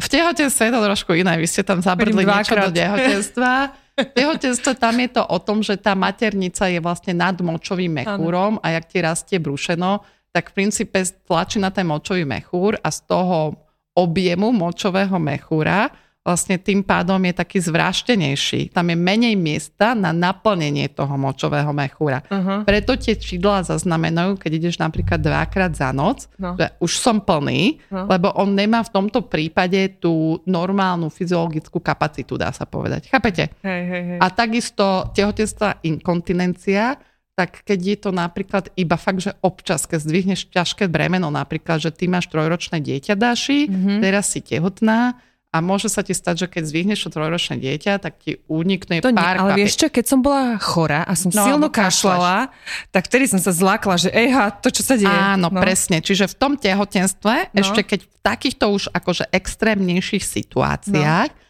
v 0.00 0.08
tehotenstve 0.08 0.62
je 0.66 0.72
to 0.72 0.80
trošku 0.80 1.12
iné. 1.12 1.36
Vy 1.36 1.46
ste 1.46 1.62
tam 1.62 1.84
zabrdli 1.84 2.24
niečo 2.24 2.56
do 2.56 2.72
tehotenstva. 2.72 3.52
V 4.00 4.12
tehotenstve 4.16 4.72
tam 4.80 4.96
je 4.96 5.08
to 5.12 5.22
o 5.22 5.38
tom, 5.38 5.60
že 5.60 5.76
tá 5.76 5.92
maternica 5.92 6.64
je 6.72 6.80
vlastne 6.80 7.12
nad 7.12 7.36
močovým 7.36 8.00
mechúrom 8.00 8.56
a 8.64 8.80
jak 8.80 8.84
ti 8.88 8.98
rastie 9.04 9.36
brušeno, 9.36 10.00
tak 10.32 10.50
v 10.50 10.64
princípe 10.64 10.98
tlačí 11.28 11.60
na 11.60 11.68
ten 11.68 11.84
močový 11.84 12.24
mechúr 12.24 12.80
a 12.80 12.88
z 12.88 13.04
toho 13.04 13.60
objemu 13.92 14.54
močového 14.56 15.20
mechúra 15.20 15.92
vlastne 16.20 16.60
tým 16.60 16.84
pádom 16.84 17.16
je 17.24 17.32
taký 17.32 17.58
zvráštenejší. 17.64 18.76
Tam 18.76 18.92
je 18.92 18.96
menej 18.96 19.34
miesta 19.40 19.96
na 19.96 20.12
naplnenie 20.12 20.92
toho 20.92 21.16
močového 21.16 21.72
mechúra. 21.72 22.20
Uh-huh. 22.28 22.60
Preto 22.68 22.92
tie 23.00 23.16
čidlá 23.16 23.64
zaznamenajú, 23.64 24.36
keď 24.36 24.50
ideš 24.60 24.76
napríklad 24.76 25.16
dvakrát 25.16 25.72
za 25.72 25.88
noc, 25.96 26.28
no. 26.36 26.60
že 26.60 26.76
už 26.76 26.92
som 26.92 27.24
plný, 27.24 27.80
no. 27.88 28.04
lebo 28.04 28.36
on 28.36 28.52
nemá 28.52 28.84
v 28.84 28.92
tomto 28.92 29.24
prípade 29.24 29.96
tú 29.96 30.44
normálnu 30.44 31.08
fyziologickú 31.08 31.80
kapacitu, 31.80 32.36
dá 32.36 32.52
sa 32.52 32.68
povedať. 32.68 33.08
Chápete? 33.08 33.56
Hej, 33.64 33.82
hej, 33.88 34.02
hej. 34.14 34.18
A 34.20 34.26
takisto 34.28 35.08
tehotenstva 35.16 35.80
inkontinencia, 35.88 37.00
tak 37.32 37.64
keď 37.64 37.80
je 37.80 37.96
to 37.96 38.10
napríklad 38.12 38.68
iba 38.76 39.00
fakt, 39.00 39.24
že 39.24 39.32
občas, 39.40 39.88
keď 39.88 40.04
zdvihneš 40.04 40.52
ťažké 40.52 40.92
bremeno, 40.92 41.32
napríklad, 41.32 41.80
že 41.80 41.88
ty 41.88 42.04
máš 42.04 42.28
trojročné 42.28 42.84
dieťa, 42.84 43.16
dáši, 43.16 43.64
mm-hmm. 43.64 43.98
teraz 44.04 44.28
si 44.36 44.44
tehotná, 44.44 45.16
a 45.50 45.58
môže 45.58 45.90
sa 45.90 46.06
ti 46.06 46.14
stať, 46.14 46.46
že 46.46 46.46
keď 46.46 46.62
zvihneš 46.62 46.98
to 47.02 47.10
trojročné 47.10 47.58
dieťa, 47.58 47.98
tak 47.98 48.22
ti 48.22 48.38
unikne 48.46 49.02
to 49.02 49.10
pár 49.10 49.34
nie, 49.34 49.42
Ale 49.42 49.50
vieš 49.58 49.82
čo, 49.82 49.86
keď 49.90 50.04
som 50.06 50.22
bola 50.22 50.54
chorá 50.62 51.02
a 51.02 51.18
som 51.18 51.34
no, 51.34 51.42
silno 51.42 51.66
kašľala, 51.66 52.54
tak 52.94 53.10
vtedy 53.10 53.26
som 53.26 53.42
sa 53.42 53.50
zlákla, 53.50 53.98
že 53.98 54.14
ejha, 54.14 54.54
to 54.62 54.70
čo 54.70 54.86
sa 54.86 54.94
deje. 54.94 55.10
Áno, 55.10 55.50
no. 55.50 55.58
presne. 55.58 55.98
Čiže 55.98 56.30
v 56.30 56.34
tom 56.38 56.52
tehotenstve, 56.54 57.50
no. 57.50 57.58
ešte 57.58 57.82
keď 57.82 58.00
v 58.06 58.14
takýchto 58.22 58.64
už 58.70 58.82
akože 58.94 59.26
extrémnejších 59.34 60.22
situáciách, 60.22 61.30
no 61.34 61.48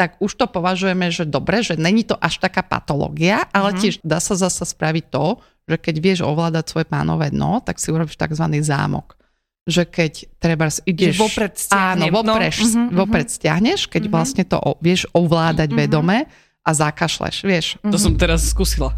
tak 0.00 0.16
už 0.16 0.32
to 0.32 0.48
považujeme, 0.48 1.12
že 1.12 1.28
dobre, 1.28 1.60
že 1.60 1.76
není 1.76 2.08
to 2.08 2.16
až 2.16 2.40
taká 2.40 2.64
patológia, 2.64 3.44
ale 3.52 3.76
uh-huh. 3.76 3.80
tiež 3.84 4.00
dá 4.00 4.16
sa 4.16 4.32
zase 4.32 4.64
spraviť 4.64 5.12
to, 5.12 5.36
že 5.68 5.76
keď 5.76 5.94
vieš 6.00 6.20
ovládať 6.24 6.72
svoje 6.72 6.88
pánové 6.88 7.28
dno, 7.28 7.60
tak 7.60 7.76
si 7.76 7.92
urobíš 7.92 8.16
tzv. 8.16 8.48
zámok 8.64 9.19
že 9.68 9.84
keď 9.84 10.12
treba 10.40 10.72
ideš... 10.88 11.16
Že 11.16 11.20
vopred. 11.20 11.52
Áno, 11.72 12.04
vopred, 12.08 12.52
no. 12.56 12.64
uh-huh, 12.64 12.96
vopred 12.96 13.26
stiahneš, 13.28 13.86
keď 13.86 14.02
uh-huh. 14.08 14.14
vlastne 14.14 14.42
to 14.48 14.56
vieš 14.80 15.04
ovládať 15.12 15.68
uh-huh. 15.70 15.80
vedome 15.84 16.18
a 16.64 16.70
zakašleš, 16.70 17.36
vieš. 17.44 17.66
Uh-huh. 17.80 17.92
To 17.92 17.98
som 18.00 18.12
teraz 18.16 18.48
skúsila. 18.48 18.96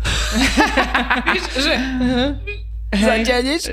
Že... 1.65 1.75
Uh-huh. 1.77 2.31
Hej, 2.93 3.25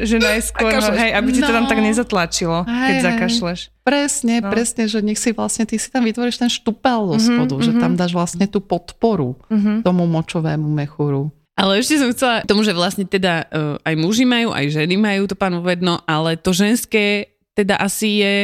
že 0.07 0.15
najskôr, 0.15 0.71
no, 0.71 0.95
hej, 0.95 1.11
aby 1.11 1.29
ti 1.35 1.43
to 1.43 1.51
tam 1.51 1.67
No. 1.67 1.69
tak 1.69 1.83
nezatlačilo, 1.83 2.63
keď 2.63 2.95
Hej, 2.95 3.03
zakašleš. 3.03 3.59
Presne, 3.83 4.39
No. 4.39 4.47
no. 4.47 4.51
presne, 4.55 4.87
že 4.87 5.03
nech 5.03 5.19
si 5.19 5.35
vlastne, 5.35 5.67
ty 5.67 5.75
si 5.75 5.91
tam 5.91 6.07
vytvoríš 6.07 6.39
ten 6.39 6.47
štupel 6.47 7.11
do 7.11 7.17
spodu, 7.19 7.55
že 7.59 7.75
mhm. 7.75 7.79
tam 7.83 7.91
dáš 7.99 8.15
vlastne 8.15 8.47
tú 8.47 8.63
podporu 8.63 9.35
Mhm. 9.51 9.83
tomu 9.83 10.07
močovému 10.07 10.71
mechúru. 10.71 11.35
Ale 11.59 11.83
ešte 11.83 11.99
som 11.99 12.15
chcela 12.15 12.47
tomu, 12.47 12.63
že 12.63 12.71
vlastne 12.71 13.03
teda 13.03 13.43
uh, 13.51 13.75
aj 13.83 13.95
muži 13.99 14.23
majú, 14.23 14.55
aj 14.55 14.71
ženy 14.71 14.95
majú 14.95 15.27
to 15.27 15.35
vedno, 15.59 15.99
ale 16.07 16.39
to 16.39 16.55
ženské 16.55 17.35
teda 17.51 17.75
asi 17.75 18.23
je 18.23 18.35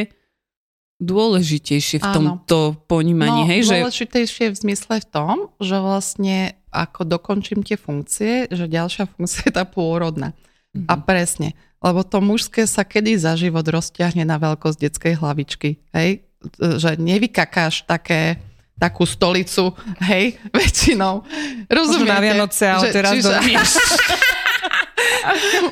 dôležitejšie 1.00 2.00
v 2.00 2.06
Áno. 2.08 2.14
tomto 2.14 2.76
ponímaní, 2.88 3.44
no, 3.44 3.48
hej, 3.48 3.68
že 3.68 3.80
dôležitejšie 3.80 4.46
v 4.52 4.56
zmysle 4.56 4.94
v 5.00 5.06
tom, 5.08 5.36
že 5.60 5.76
vlastne 5.80 6.56
ako 6.72 7.08
dokončím 7.08 7.64
tie 7.64 7.80
funkcie, 7.80 8.48
že 8.52 8.68
ďalšia 8.68 9.08
funkcia 9.08 9.48
je 9.48 9.56
tá 9.56 9.64
pôrodná. 9.64 10.36
Mhm. 10.76 10.88
A 10.88 10.94
presne, 11.00 11.56
lebo 11.80 12.04
to 12.04 12.20
mužské 12.20 12.68
sa 12.68 12.84
kedy 12.84 13.16
za 13.16 13.36
život 13.36 13.64
rozťahne 13.64 14.24
na 14.24 14.36
veľkosť 14.36 14.76
detskej 14.76 15.14
hlavičky, 15.20 15.80
hej? 15.96 16.24
Že 16.60 17.00
nevykakáš 17.00 17.88
také 17.88 18.40
takú 18.76 19.08
stolicu, 19.08 19.72
hej, 20.04 20.36
väčšinou. 20.56 21.24
Rozumiete? 21.66 22.12
na 22.12 22.20
Vianoce, 22.20 22.64
ale 22.68 22.84
Že- 22.88 22.94
teraz 22.94 23.12
do... 23.18 23.30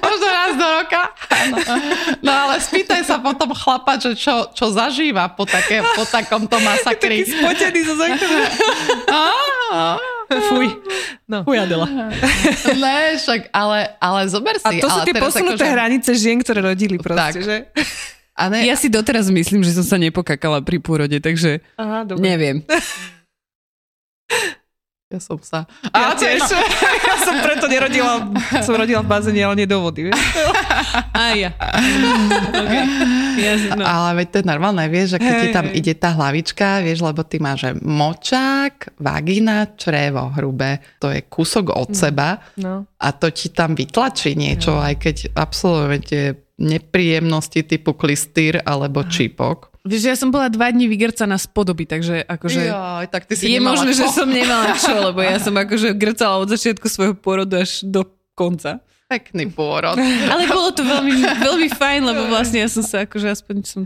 Možno 0.03 0.27
raz 0.27 0.53
do 0.59 0.67
roka. 0.67 1.03
Áno. 1.31 1.57
No 2.21 2.31
ale 2.33 2.59
spýtaj 2.59 3.07
sa 3.07 3.23
potom 3.23 3.55
chlapa, 3.55 3.97
že 3.97 4.19
čo, 4.19 4.51
čo 4.51 4.71
zažíva 4.71 5.31
po, 5.31 5.47
také, 5.47 5.79
po 5.95 6.03
takomto 6.05 6.59
masakri. 6.59 7.23
spotený 7.31 7.81
zo 7.87 7.95
Fuj. 10.51 10.67
No. 11.31 11.45
Fuj, 11.47 11.59
Adela. 11.61 11.87
Ne, 12.75 13.15
však, 13.15 13.55
ale, 13.55 13.95
ale 14.01 14.21
zober 14.27 14.59
si. 14.59 14.67
A 14.67 14.71
to 14.75 14.89
sú 14.91 14.99
tie 15.07 15.15
posunuté 15.15 15.63
akože- 15.63 15.75
hranice 15.75 16.11
žien, 16.19 16.39
ktoré 16.43 16.61
rodili 16.65 16.97
proste, 16.99 17.23
Tak. 17.23 17.33
že? 17.39 17.57
A 18.35 18.51
ne, 18.51 18.66
Ja 18.66 18.74
si 18.74 18.91
doteraz 18.91 19.30
myslím, 19.30 19.62
že 19.62 19.72
som 19.72 19.87
sa 19.87 19.95
nepokakala 19.95 20.59
pri 20.61 20.78
pôrode, 20.78 21.16
takže 21.18 21.62
Aha, 21.78 22.03
dobre. 22.03 22.22
neviem. 22.22 22.57
ja 25.14 25.22
som 25.22 25.39
sa... 25.39 25.62
Ja 25.95 26.11
A, 26.11 26.18
tiež. 26.18 26.43
ja 27.07 27.14
som 27.22 27.39
preto 27.39 27.70
nerodila, 27.70 28.35
som 28.66 28.74
rodila 28.74 28.99
v 28.99 29.07
bazéne, 29.07 29.47
ale 29.47 29.62
nie 29.62 29.68
do 29.70 29.78
vody. 29.78 30.11
vieš? 30.11 30.18
Aj 31.14 31.39
ja. 31.39 31.55
okay. 32.51 32.82
Jasne, 33.39 33.78
no. 33.78 33.87
Ale 33.87 34.18
veď 34.18 34.26
to 34.26 34.37
je 34.43 34.47
normálne, 34.47 34.82
vieš, 34.91 35.14
že 35.14 35.18
keď 35.22 35.35
ti 35.39 35.49
Hej, 35.51 35.55
tam 35.55 35.66
hej. 35.70 35.74
ide 35.78 35.93
tá 35.95 36.11
hlavička, 36.11 36.66
vieš, 36.82 36.99
lebo 37.03 37.22
ty 37.22 37.39
máš 37.39 37.59
že 37.62 37.70
močák, 37.78 38.99
vagina, 38.99 39.70
črevo 39.78 40.35
hrubé, 40.35 40.82
to 40.99 41.14
je 41.14 41.22
kúsok 41.22 41.70
od 41.70 41.95
seba 41.95 42.43
No. 42.59 42.87
a 42.99 43.09
to 43.14 43.30
ti 43.30 43.51
tam 43.51 43.74
vytlačí 43.78 44.35
niečo, 44.35 44.78
aj 44.78 44.95
keď 44.99 45.16
absolvujete 45.35 46.18
nepríjemnosti 46.59 47.67
typu 47.67 47.95
klistýr 47.95 48.63
alebo 48.63 49.03
čípok. 49.07 49.75
Vieš, 49.85 50.01
že 50.01 50.09
ja 50.09 50.17
som 50.17 50.33
bola 50.33 50.49
dva 50.49 50.73
dní 50.73 50.89
vygrcaná 50.89 51.37
z 51.37 51.45
podoby, 51.53 51.85
takže 51.85 52.25
akože... 52.25 52.73
Joj, 52.73 53.07
tak 53.13 53.29
ty 53.29 53.37
si 53.37 53.53
je 53.53 53.61
možné, 53.61 53.93
že 53.93 54.09
čo. 54.09 54.25
som 54.25 54.29
nemala 54.31 54.73
čo, 54.81 54.97
lebo 55.13 55.21
ja 55.21 55.37
som 55.37 55.53
akože 55.53 55.93
grcala 55.93 56.41
od 56.41 56.49
začiatku 56.49 56.89
svojho 56.89 57.15
pôrodu 57.19 57.61
až 57.61 57.85
do 57.85 58.09
konca. 58.33 58.81
Pekný 59.13 59.53
pôrod. 59.53 60.01
Ale 60.33 60.49
bolo 60.49 60.73
to 60.73 60.81
veľmi, 60.81 61.21
veľmi 61.37 61.69
fajn, 61.69 62.01
lebo 62.01 62.33
vlastne 62.33 62.65
ja 62.65 62.69
som 62.73 62.81
sa 62.81 63.05
akože 63.05 63.29
aspoň 63.29 63.57
som... 63.69 63.83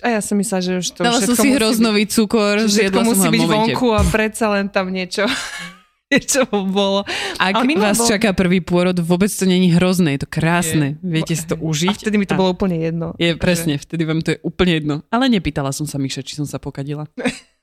A 0.00 0.16
ja 0.16 0.20
som 0.24 0.40
myslela, 0.40 0.64
že 0.64 0.72
už 0.80 0.86
to 0.96 1.00
Dala 1.04 1.20
som 1.20 1.36
si 1.36 1.52
hroznový 1.52 2.08
cukor, 2.08 2.64
zjedla 2.64 3.04
som 3.04 3.12
musí 3.12 3.28
byť 3.28 3.44
vonku 3.44 3.92
a 3.92 4.00
predsa 4.08 4.48
len 4.48 4.72
tam 4.72 4.88
niečo, 4.88 5.28
niečo 6.12 6.48
bolo. 6.48 7.04
Ak 7.36 7.60
vás 7.76 8.00
bol- 8.00 8.08
čaká 8.08 8.32
prvý 8.32 8.64
pôrod, 8.64 8.96
vôbec 8.96 9.28
to 9.28 9.44
není 9.44 9.76
hrozné, 9.76 10.16
je 10.16 10.24
to 10.24 10.28
krásne. 10.28 10.96
Viete 11.04 11.36
si 11.36 11.44
to 11.44 11.54
A 11.54 11.60
užiť. 11.60 12.00
vtedy 12.08 12.16
mi 12.16 12.24
to 12.24 12.32
bolo 12.32 12.56
úplne 12.56 12.80
jedno. 12.80 13.12
Je 13.20 13.36
presne, 13.36 13.76
vtedy 13.76 14.08
vám 14.08 14.24
to 14.24 14.32
je 14.32 14.38
úplne 14.40 14.72
jedno. 14.72 14.94
Ale 15.12 15.28
nepýtala 15.28 15.68
som 15.76 15.84
sa 15.84 16.00
Miše, 16.00 16.24
či 16.24 16.40
som 16.40 16.48
sa 16.48 16.56
pokadila. 16.56 17.04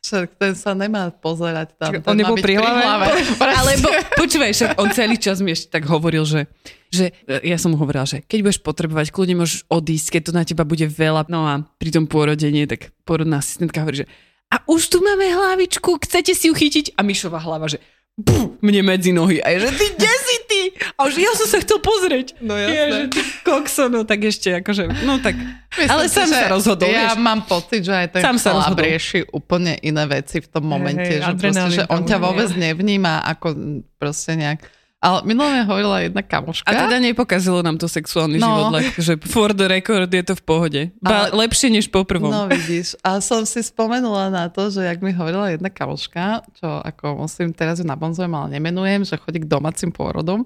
Však 0.00 0.40
ten 0.40 0.56
sa 0.56 0.72
nemá 0.72 1.12
pozerať 1.12 1.76
tam. 1.76 1.92
Čiže 1.92 2.08
on 2.08 2.16
nebol 2.16 2.40
pri 2.40 2.56
hlave? 2.56 3.20
Alebo 3.60 3.88
počúvaj, 4.16 4.56
však 4.56 4.70
on 4.80 4.88
celý 4.96 5.20
čas 5.20 5.44
mi 5.44 5.52
ešte 5.52 5.76
tak 5.76 5.84
hovoril, 5.92 6.24
že, 6.24 6.48
že 6.88 7.12
ja 7.28 7.60
som 7.60 7.76
mu 7.76 7.76
hovorila, 7.76 8.08
že 8.08 8.24
keď 8.24 8.38
budeš 8.40 8.60
potrebovať, 8.64 9.12
kľudne 9.12 9.44
môžeš 9.44 9.68
odísť, 9.68 10.16
keď 10.16 10.22
to 10.24 10.32
na 10.32 10.42
teba 10.48 10.64
bude 10.64 10.88
veľa. 10.88 11.28
No 11.28 11.44
a 11.44 11.68
pri 11.76 11.92
tom 11.92 12.08
pôrode 12.08 12.48
nie, 12.48 12.64
tak 12.64 12.96
pôrodná 13.04 13.44
asistentka 13.44 13.84
hovorí, 13.84 14.02
že 14.02 14.06
a 14.50 14.56
už 14.66 14.82
tu 14.88 14.98
máme 14.98 15.24
hlavičku, 15.24 15.98
chcete 16.00 16.34
si 16.34 16.50
ju 16.50 16.54
chytiť? 16.54 16.94
A 16.94 17.02
Mišová 17.02 17.38
hlava, 17.38 17.66
že 17.66 17.78
puf, 18.16 18.58
mne 18.60 18.84
medzi 18.84 19.10
nohy. 19.10 19.38
A 19.38 19.48
je, 19.48 19.64
že 19.64 19.70
ty, 19.72 19.86
kde 19.94 20.12
si 20.20 20.36
ty? 20.44 20.60
A 20.92 21.08
už 21.08 21.16
ja 21.16 21.32
som 21.32 21.46
sa 21.46 21.56
chcel 21.56 21.78
pozrieť. 21.78 22.36
No 22.38 22.52
Je, 22.52 22.68
že 22.68 22.76
jasné. 22.76 23.08
ty 23.08 23.20
kokso, 23.40 23.86
no 23.86 24.04
tak 24.04 24.20
ešte 24.20 24.60
akože, 24.60 25.06
no 25.06 25.16
tak. 25.18 25.38
Myslím 25.72 25.88
Ale 25.88 26.04
si, 26.04 26.14
sám 26.14 26.28
že 26.28 26.36
sa 26.36 26.48
rozhodol, 26.50 26.86
Ja 26.86 27.14
vieš. 27.14 27.22
mám 27.22 27.40
pocit, 27.42 27.80
že 27.80 27.94
aj 27.94 28.06
ten 28.12 28.20
Sám 28.20 28.36
sa 28.36 28.50
rozhodol. 28.52 28.84
rieši 28.84 29.24
úplne 29.30 29.78
iné 29.80 30.04
veci 30.04 30.36
v 30.36 30.48
tom 30.48 30.66
momente, 30.66 31.16
hej, 31.16 31.22
že, 31.22 31.32
proste, 31.32 31.68
že 31.72 31.82
on 31.88 32.02
ťa 32.02 32.18
vôbec 32.18 32.50
nevníma 32.52 33.24
ako 33.24 33.48
proste 33.96 34.34
nejak... 34.34 34.60
Ale 35.00 35.24
minulé 35.24 35.56
mi 35.56 35.62
hovorila 35.64 36.04
jedna 36.04 36.20
kamoška. 36.20 36.68
A 36.68 36.76
teda 36.76 37.00
nepokazilo 37.00 37.64
nám 37.64 37.80
to 37.80 37.88
sexuálny 37.88 38.36
No. 38.36 38.44
život, 38.44 38.64
like, 38.70 38.92
že 38.94 39.16
for 39.24 39.50
the 39.50 39.64
record 39.64 40.06
je 40.06 40.20
to 40.22 40.36
v 40.36 40.42
pohode. 40.42 40.80
Ba, 41.00 41.24
Ale- 41.26 41.40
lepšie 41.40 41.72
než 41.72 41.88
po 41.88 42.04
prvom. 42.04 42.28
No 42.28 42.44
vidíš, 42.46 43.00
a 43.00 43.16
som 43.18 43.40
si 43.42 43.60
spomenula 43.60 44.28
na 44.28 44.44
to, 44.46 44.68
že 44.68 44.84
jak 44.84 45.00
mi 45.00 45.10
hovorila 45.10 45.48
jedna 45.48 45.68
kamoška, 45.68 46.44
čo 46.52 46.68
ako 46.78 47.16
musím, 47.18 47.50
teraz 47.50 47.80
ju 47.80 47.84
nabonzujem, 47.84 48.28
ale 48.28 48.60
nemenujem, 48.60 49.02
že 49.02 49.16
chodí 49.16 49.40
k 49.40 49.48
domácim 49.48 49.88
pôrodom, 49.88 50.44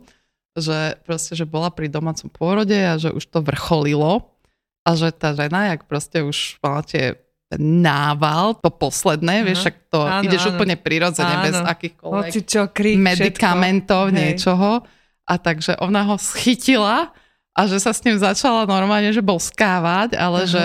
že 0.55 1.03
proste, 1.03 1.35
že 1.35 1.43
bola 1.43 1.67
pri 1.67 1.91
domácom 1.91 2.31
pôrode 2.31 2.79
a 2.79 2.95
že 2.95 3.11
už 3.11 3.27
to 3.27 3.43
vrcholilo 3.43 4.31
a 4.87 4.95
že 4.95 5.11
tá 5.11 5.35
žena, 5.35 5.75
jak 5.75 5.91
proste 5.91 6.23
už 6.23 6.63
mala 6.63 6.87
tie 6.87 7.19
nával, 7.61 8.59
to 8.59 8.69
posledné, 8.71 9.43
Aha. 9.43 9.47
vieš, 9.47 9.59
však 9.67 9.77
to 9.91 10.01
Áno, 10.03 10.23
ideš 10.27 10.43
áno. 10.47 10.51
úplne 10.57 10.77
prirodzene, 10.79 11.35
bez 11.45 11.57
Áno. 11.59 11.67
akýchkoľvek 11.69 12.31
Hoci 12.31 12.41
čo, 12.45 12.63
krik, 12.71 12.99
medikamentov, 12.99 14.11
všetko. 14.11 14.19
Niečoho. 14.19 14.71
A 15.25 15.35
takže 15.41 15.81
ona 15.81 16.05
ho 16.05 16.17
schytila 16.21 17.13
a 17.57 17.61
že 17.65 17.81
sa 17.81 17.95
s 17.95 18.03
ním 18.05 18.21
začala 18.21 18.69
normálne, 18.69 19.09
že 19.15 19.25
boskávať, 19.25 20.19
ale 20.19 20.45
Aha. 20.45 20.51
že 20.51 20.65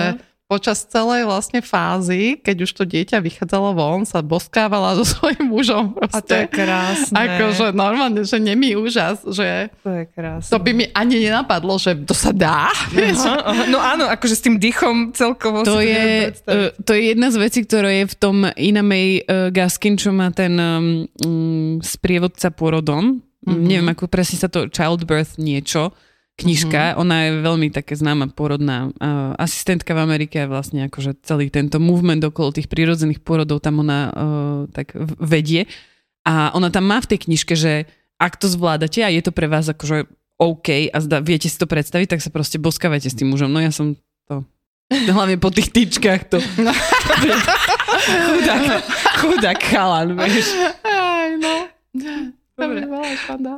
počas 0.50 0.82
celej 0.82 1.30
vlastne 1.30 1.62
fázy, 1.62 2.42
keď 2.42 2.66
už 2.66 2.70
to 2.74 2.82
dieťa 2.82 3.22
vychádzalo 3.22 3.78
von, 3.78 4.02
sa 4.02 4.18
boskávala 4.18 4.98
so 4.98 5.06
svojím 5.14 5.46
mužom. 5.46 5.94
A 6.10 6.18
to 6.18 6.34
je 6.34 6.50
Proste. 6.50 6.58
krásne. 6.58 7.14
Akože 7.14 7.70
normálne, 7.70 8.26
že 8.26 8.42
nemý 8.42 8.74
úžas, 8.74 9.22
že 9.30 9.70
To 9.86 9.94
je 9.94 10.10
krásne. 10.10 10.50
to 10.50 10.58
by 10.58 10.70
mi 10.74 10.90
ani 10.90 11.22
nenapadlo, 11.22 11.78
že 11.78 11.94
to 12.02 12.18
sa 12.18 12.34
dá. 12.34 12.66
Aha. 12.74 13.70
No 13.70 13.78
áno, 13.78 14.10
akože 14.10 14.34
s 14.34 14.42
tým 14.42 14.58
dýchom 14.58 15.14
celkovo 15.14 15.62
To 15.62 15.78
je, 15.78 16.34
uh, 16.34 16.74
to 16.82 16.98
je 16.98 17.14
jedna 17.14 17.30
z 17.30 17.36
vecí, 17.38 17.62
ktorá 17.62 17.86
je 18.02 18.10
v 18.10 18.16
tom 18.18 18.42
Ina 18.58 18.82
May 18.82 19.22
uh, 19.22 19.54
Gaskin, 19.54 19.94
čo 19.94 20.10
má 20.10 20.34
ten 20.34 20.58
um, 20.58 21.06
sprievodca 21.78 22.50
pôrodom. 22.50 23.22
Mm-hmm. 23.46 23.62
Neviem, 23.62 23.88
ako 23.94 24.10
presne 24.10 24.36
sa 24.36 24.50
to 24.50 24.66
Childbirth 24.66 25.38
niečo, 25.38 25.94
knižka. 26.40 26.96
Mm-hmm. 26.96 27.00
Ona 27.04 27.16
je 27.20 27.30
veľmi 27.44 27.68
také 27.68 27.92
známa 27.94 28.32
pôrodná 28.32 28.88
uh, 28.88 29.36
asistentka 29.36 29.92
v 29.92 30.02
Amerike 30.02 30.40
a 30.40 30.50
vlastne 30.50 30.88
akože 30.88 31.20
celý 31.20 31.52
tento 31.52 31.76
movement 31.76 32.24
okolo 32.24 32.56
tých 32.56 32.72
prírodzených 32.72 33.20
pôrodov 33.20 33.60
tam 33.60 33.84
ona 33.84 34.08
uh, 34.08 34.60
tak 34.72 34.96
vedie. 35.20 35.68
A 36.24 36.52
ona 36.56 36.72
tam 36.72 36.88
má 36.88 37.00
v 37.00 37.16
tej 37.16 37.28
knižke, 37.28 37.52
že 37.52 37.84
ak 38.20 38.36
to 38.36 38.48
zvládate 38.48 39.00
a 39.00 39.12
je 39.12 39.24
to 39.24 39.32
pre 39.32 39.48
vás 39.48 39.68
akože 39.68 40.08
OK 40.40 40.88
a 40.88 40.96
zda, 41.00 41.20
viete 41.20 41.52
si 41.52 41.56
to 41.60 41.68
predstaviť, 41.68 42.16
tak 42.16 42.24
sa 42.24 42.32
proste 42.32 42.56
boskávajte 42.56 43.12
s 43.12 43.16
tým 43.16 43.28
mužom. 43.32 43.52
No 43.52 43.60
ja 43.60 43.72
som 43.72 43.96
to 44.24 44.44
Hlavne 45.14 45.38
po 45.38 45.54
tých 45.54 45.70
tyčkách 45.70 46.22
to. 46.26 46.38
chudák, 48.10 48.62
chudák 49.22 49.60
chalan, 49.62 50.18
vieš. 50.18 50.50
Aj, 50.82 51.30
no. 51.38 51.54
Dobre. 52.60 52.80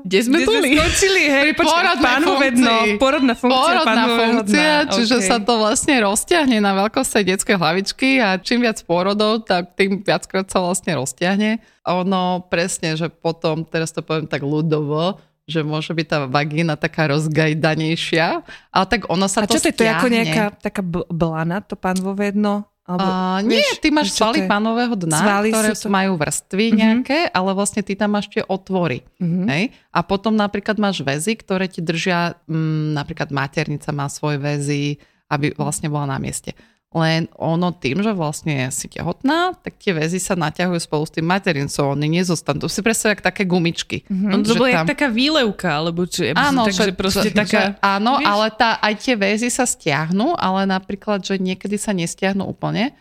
Kde 0.02 0.18
sme 0.20 0.36
Kde 0.36 0.46
sme 0.46 0.58
boli? 0.62 0.68
skočili, 0.72 1.22
hej, 1.26 1.48
počkaj, 1.58 1.74
Porodnej 1.74 2.06
pánvovedno, 2.06 2.70
funkcii. 2.72 2.96
porodná 2.96 3.34
funkcia, 3.34 3.58
Porodná 3.58 4.04
funkcia, 4.08 4.72
čiže 4.88 5.16
okej. 5.18 5.28
sa 5.28 5.36
to 5.38 5.52
vlastne 5.56 5.94
rozťahne 6.00 6.56
na 6.58 6.72
veľkosť 6.78 7.10
tej 7.12 7.24
detskej 7.28 7.56
hlavičky 7.56 8.10
a 8.16 8.28
čím 8.36 8.62
viac 8.62 8.78
pôrodov, 8.82 9.42
tak 9.42 9.74
tým 9.74 10.00
viackrát 10.00 10.46
sa 10.46 10.58
vlastne 10.58 10.94
rozťahne. 10.94 11.50
A 11.82 11.90
ono 11.98 12.22
presne, 12.44 12.94
že 12.94 13.08
potom, 13.08 13.62
teraz 13.62 13.90
to 13.90 14.00
poviem 14.00 14.24
tak 14.24 14.40
ľudovo, 14.40 15.18
že 15.42 15.60
môže 15.60 15.90
byť 15.90 16.06
tá 16.06 16.18
vagína 16.24 16.78
taká 16.78 17.10
rozgajdanejšia, 17.10 18.26
ale 18.70 18.84
tak 18.86 19.10
ono 19.10 19.26
sa 19.26 19.42
A 19.42 19.46
to 19.46 19.58
čo 19.58 19.60
to 19.60 19.68
je, 19.68 19.74
to 19.74 19.84
je 19.84 19.90
ako 19.90 20.08
nejaká 20.08 20.44
taká 20.56 20.80
bl- 20.80 21.08
blana, 21.08 21.60
to 21.60 21.74
pánvovedno? 21.74 22.71
Alebo, 22.82 23.06
A, 23.06 23.38
nie, 23.40 23.62
vieš, 23.62 23.78
ty 23.78 23.88
máš 23.88 24.10
svaly 24.10 24.42
je? 24.42 24.50
pánového 24.50 24.98
dna, 24.98 25.14
Svaly 25.16 25.48
ktoré 25.48 25.70
to- 25.72 25.86
majú 25.88 26.12
vrstvy 26.18 26.66
Mhm. 26.66 26.76
nejaké, 26.76 27.18
ale 27.30 27.50
vlastne 27.52 27.78
ty 27.78 27.94
tam 27.94 28.10
máš 28.10 28.26
tie 28.26 28.42
otvory. 28.42 29.06
Mhm. 29.16 29.46
Hej? 29.46 29.64
A 29.88 30.02
potom 30.02 30.34
napríklad 30.34 30.76
máš 30.76 30.98
väzy, 31.00 31.32
ktoré 31.32 31.70
ti 31.70 31.78
držia, 31.78 32.34
mm, 32.42 32.90
napríklad 32.92 33.30
maternica 33.30 33.90
má 33.90 34.10
svoje 34.10 34.36
väzy, 34.36 34.98
aby 35.30 35.54
vlastne 35.54 35.86
bola 35.86 36.06
na 36.06 36.18
mieste. 36.18 36.58
Len 36.92 37.28
ono 37.40 37.72
tým, 37.72 38.04
že 38.04 38.12
vlastne 38.12 38.68
si 38.68 38.86
tehotná, 38.88 39.56
tak 39.64 39.80
tie 39.80 39.96
väzy 39.96 40.20
sa 40.20 40.36
naťahujú 40.36 40.80
spolu 40.80 41.04
s 41.08 41.12
tým 41.12 41.24
materincom, 41.24 41.96
oni 41.96 42.20
nezostanú. 42.20 42.68
Si 42.68 42.84
predstavia 42.84 43.16
také 43.16 43.48
gumičky. 43.48 44.04
Mm-hmm. 44.04 44.30
No, 44.30 44.44
to 44.44 44.54
bola 44.60 44.84
tam... 44.84 44.86
taká 44.92 45.08
výlevka, 45.08 45.68
alebo 45.80 46.04
čo? 46.04 46.28
Ja 46.28 46.36
áno, 46.36 46.68
tak, 46.68 46.76
že, 46.76 46.92
proste 46.92 47.32
že, 47.32 47.36
taká... 47.36 47.76
Že, 47.76 47.80
áno, 47.80 48.12
vieš? 48.20 48.28
ale 48.28 48.46
tá, 48.52 48.70
aj 48.84 48.94
tie 49.00 49.14
väzy 49.16 49.48
sa 49.48 49.64
stiahnu, 49.64 50.36
ale 50.36 50.68
napríklad, 50.68 51.24
že 51.24 51.40
niekedy 51.40 51.80
sa 51.80 51.96
nestiahnu 51.96 52.44
úplne 52.44 52.92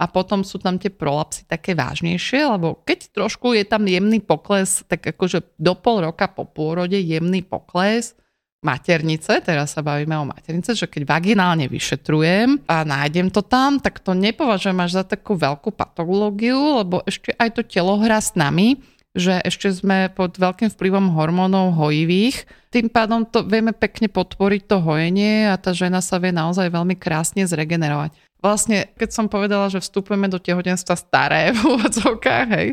a 0.00 0.08
potom 0.08 0.40
sú 0.40 0.56
tam 0.56 0.80
tie 0.80 0.88
prolapsy 0.88 1.44
také 1.44 1.76
vážnejšie, 1.76 2.56
lebo 2.56 2.80
keď 2.88 3.12
trošku 3.12 3.52
je 3.52 3.68
tam 3.68 3.84
jemný 3.84 4.24
pokles, 4.24 4.80
tak 4.88 5.04
akože 5.04 5.60
do 5.60 5.76
pol 5.76 6.00
roka 6.00 6.24
po 6.30 6.48
pôrode 6.48 6.96
jemný 6.96 7.44
pokles, 7.44 8.16
maternice, 8.60 9.40
teraz 9.40 9.72
sa 9.72 9.80
bavíme 9.80 10.12
o 10.20 10.28
maternice, 10.28 10.76
že 10.76 10.84
keď 10.84 11.08
vaginálne 11.08 11.64
vyšetrujem 11.66 12.68
a 12.68 12.84
nájdem 12.84 13.32
to 13.32 13.40
tam, 13.40 13.80
tak 13.80 14.04
to 14.04 14.12
nepovažujem 14.12 14.76
až 14.84 15.00
za 15.00 15.04
takú 15.04 15.32
veľkú 15.32 15.72
patológiu, 15.72 16.84
lebo 16.84 17.00
ešte 17.08 17.32
aj 17.40 17.56
to 17.56 17.62
telo 17.64 17.96
hrá 17.96 18.20
s 18.20 18.36
nami, 18.36 18.76
že 19.16 19.40
ešte 19.42 19.72
sme 19.72 20.12
pod 20.12 20.36
veľkým 20.36 20.70
vplyvom 20.70 21.16
hormónov 21.16 21.74
hojivých. 21.74 22.46
Tým 22.70 22.92
pádom 22.92 23.26
to 23.26 23.42
vieme 23.42 23.74
pekne 23.74 24.06
podporiť 24.06 24.62
to 24.70 24.76
hojenie 24.78 25.50
a 25.50 25.58
tá 25.58 25.74
žena 25.74 25.98
sa 26.04 26.20
vie 26.22 26.30
naozaj 26.30 26.70
veľmi 26.70 26.94
krásne 26.94 27.42
zregenerovať 27.42 28.29
vlastne, 28.40 28.88
keď 28.96 29.10
som 29.12 29.26
povedala, 29.28 29.68
že 29.68 29.84
vstupujeme 29.84 30.26
do 30.26 30.40
tehotenstva 30.40 30.96
staré 30.96 31.52
v 31.56 31.60
úvodzovkách, 31.76 32.48
hej, 32.56 32.68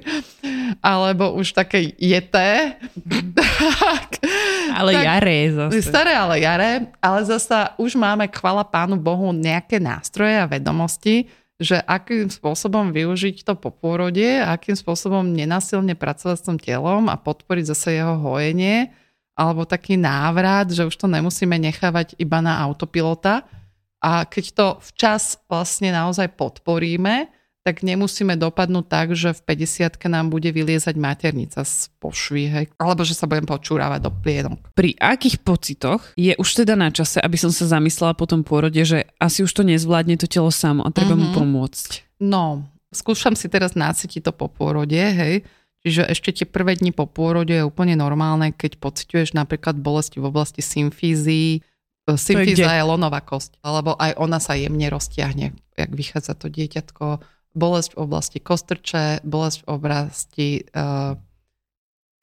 alebo 0.79 1.35
už 1.35 1.53
také 1.53 1.93
jeté. 1.99 2.79
tak, 3.37 4.23
ale 4.73 4.91
tak, 4.97 5.03
jaré 5.03 5.39
zase. 5.53 5.83
Staré, 5.83 6.15
ale 6.15 6.41
jaré, 6.41 6.87
ale 7.03 7.19
zasa 7.27 7.75
už 7.75 7.99
máme, 7.99 8.25
chvala 8.31 8.63
pánu 8.63 8.95
Bohu, 8.97 9.29
nejaké 9.35 9.77
nástroje 9.77 10.39
a 10.39 10.49
vedomosti, 10.49 11.27
že 11.57 11.81
akým 11.81 12.29
spôsobom 12.29 12.93
využiť 12.93 13.41
to 13.41 13.57
po 13.57 13.73
pôrode, 13.73 14.25
akým 14.45 14.77
spôsobom 14.77 15.25
nenasilne 15.25 15.97
pracovať 15.97 16.37
s 16.37 16.45
tým 16.45 16.57
telom 16.61 17.09
a 17.09 17.17
podporiť 17.17 17.65
zase 17.73 17.97
jeho 17.97 18.13
hojenie, 18.21 18.93
alebo 19.33 19.65
taký 19.65 19.97
návrat, 19.97 20.69
že 20.69 20.85
už 20.85 20.93
to 20.93 21.09
nemusíme 21.09 21.57
nechávať 21.57 22.13
iba 22.21 22.41
na 22.41 22.61
autopilota, 22.61 23.45
a 24.03 24.25
keď 24.29 24.45
to 24.53 24.67
včas 24.81 25.41
vlastne 25.49 25.89
naozaj 25.89 26.37
podporíme, 26.37 27.33
tak 27.67 27.83
nemusíme 27.83 28.39
dopadnúť 28.39 28.85
tak, 28.87 29.07
že 29.11 29.35
v 29.35 29.59
50 29.59 29.99
nám 30.07 30.31
bude 30.31 30.47
vyliezať 30.55 30.95
maternica 30.95 31.67
z 31.67 31.91
pošvy, 31.99 32.43
hej? 32.47 32.65
alebo 32.79 33.03
že 33.03 33.11
sa 33.11 33.27
budem 33.27 33.43
počúravať 33.43 33.99
do 33.99 34.07
plienok. 34.07 34.71
Pri 34.71 34.95
akých 34.95 35.43
pocitoch 35.43 36.15
je 36.15 36.31
už 36.39 36.63
teda 36.63 36.79
na 36.79 36.95
čase, 36.95 37.19
aby 37.19 37.35
som 37.35 37.51
sa 37.51 37.67
zamyslela 37.67 38.15
po 38.15 38.23
tom 38.23 38.47
pôrode, 38.47 38.79
že 38.87 39.03
asi 39.19 39.43
už 39.43 39.51
to 39.51 39.67
nezvládne 39.67 40.15
to 40.15 40.31
telo 40.31 40.47
samo 40.47 40.87
a 40.87 40.95
treba 40.95 41.19
mm-hmm. 41.19 41.27
mu 41.27 41.35
mhm. 41.35 41.37
pomôcť? 41.43 41.89
No, 42.23 42.63
skúšam 42.95 43.35
si 43.35 43.51
teraz 43.51 43.75
nácitiť 43.75 44.23
to 44.23 44.31
po 44.31 44.47
pôrode, 44.47 44.95
hej, 44.95 45.43
Čiže 45.85 46.09
ešte 46.09 46.29
tie 46.33 46.47
prvé 46.49 46.75
dni 46.75 46.91
po 46.91 47.07
pôrode 47.07 47.53
je 47.53 47.63
úplne 47.63 47.95
normálne, 47.95 48.51
keď 48.51 48.75
pociťuješ 48.81 49.37
napríklad 49.37 49.79
bolesti 49.79 50.19
v 50.19 50.27
oblasti 50.27 50.59
symfízií, 50.59 51.63
Symfíza 52.15 52.71
je, 52.71 52.79
je 52.79 52.87
lonová 52.87 53.19
kosť, 53.19 53.59
alebo 53.59 53.91
aj 53.99 54.15
ona 54.15 54.39
sa 54.39 54.55
jemne 54.55 54.87
roztiahne, 54.87 55.51
jak 55.75 55.91
vychádza 55.91 56.39
to 56.39 56.47
dieťatko. 56.47 57.19
Bolesť 57.51 57.97
v 57.97 57.99
oblasti 57.99 58.39
kostrče, 58.39 59.27
bolesť 59.27 59.65
v 59.65 59.67
oblasti 59.67 60.49
uh, 60.71 61.19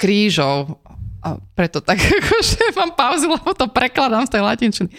krížov. 0.01 0.80
A 1.20 1.37
preto 1.53 1.85
tak 1.85 2.01
akože 2.20 2.72
mám 2.80 2.97
pauzu, 2.97 3.28
lebo 3.28 3.53
to 3.53 3.68
prekladám 3.68 4.24
z 4.24 4.32
tej 4.32 4.43
latinčiny. 4.43 4.91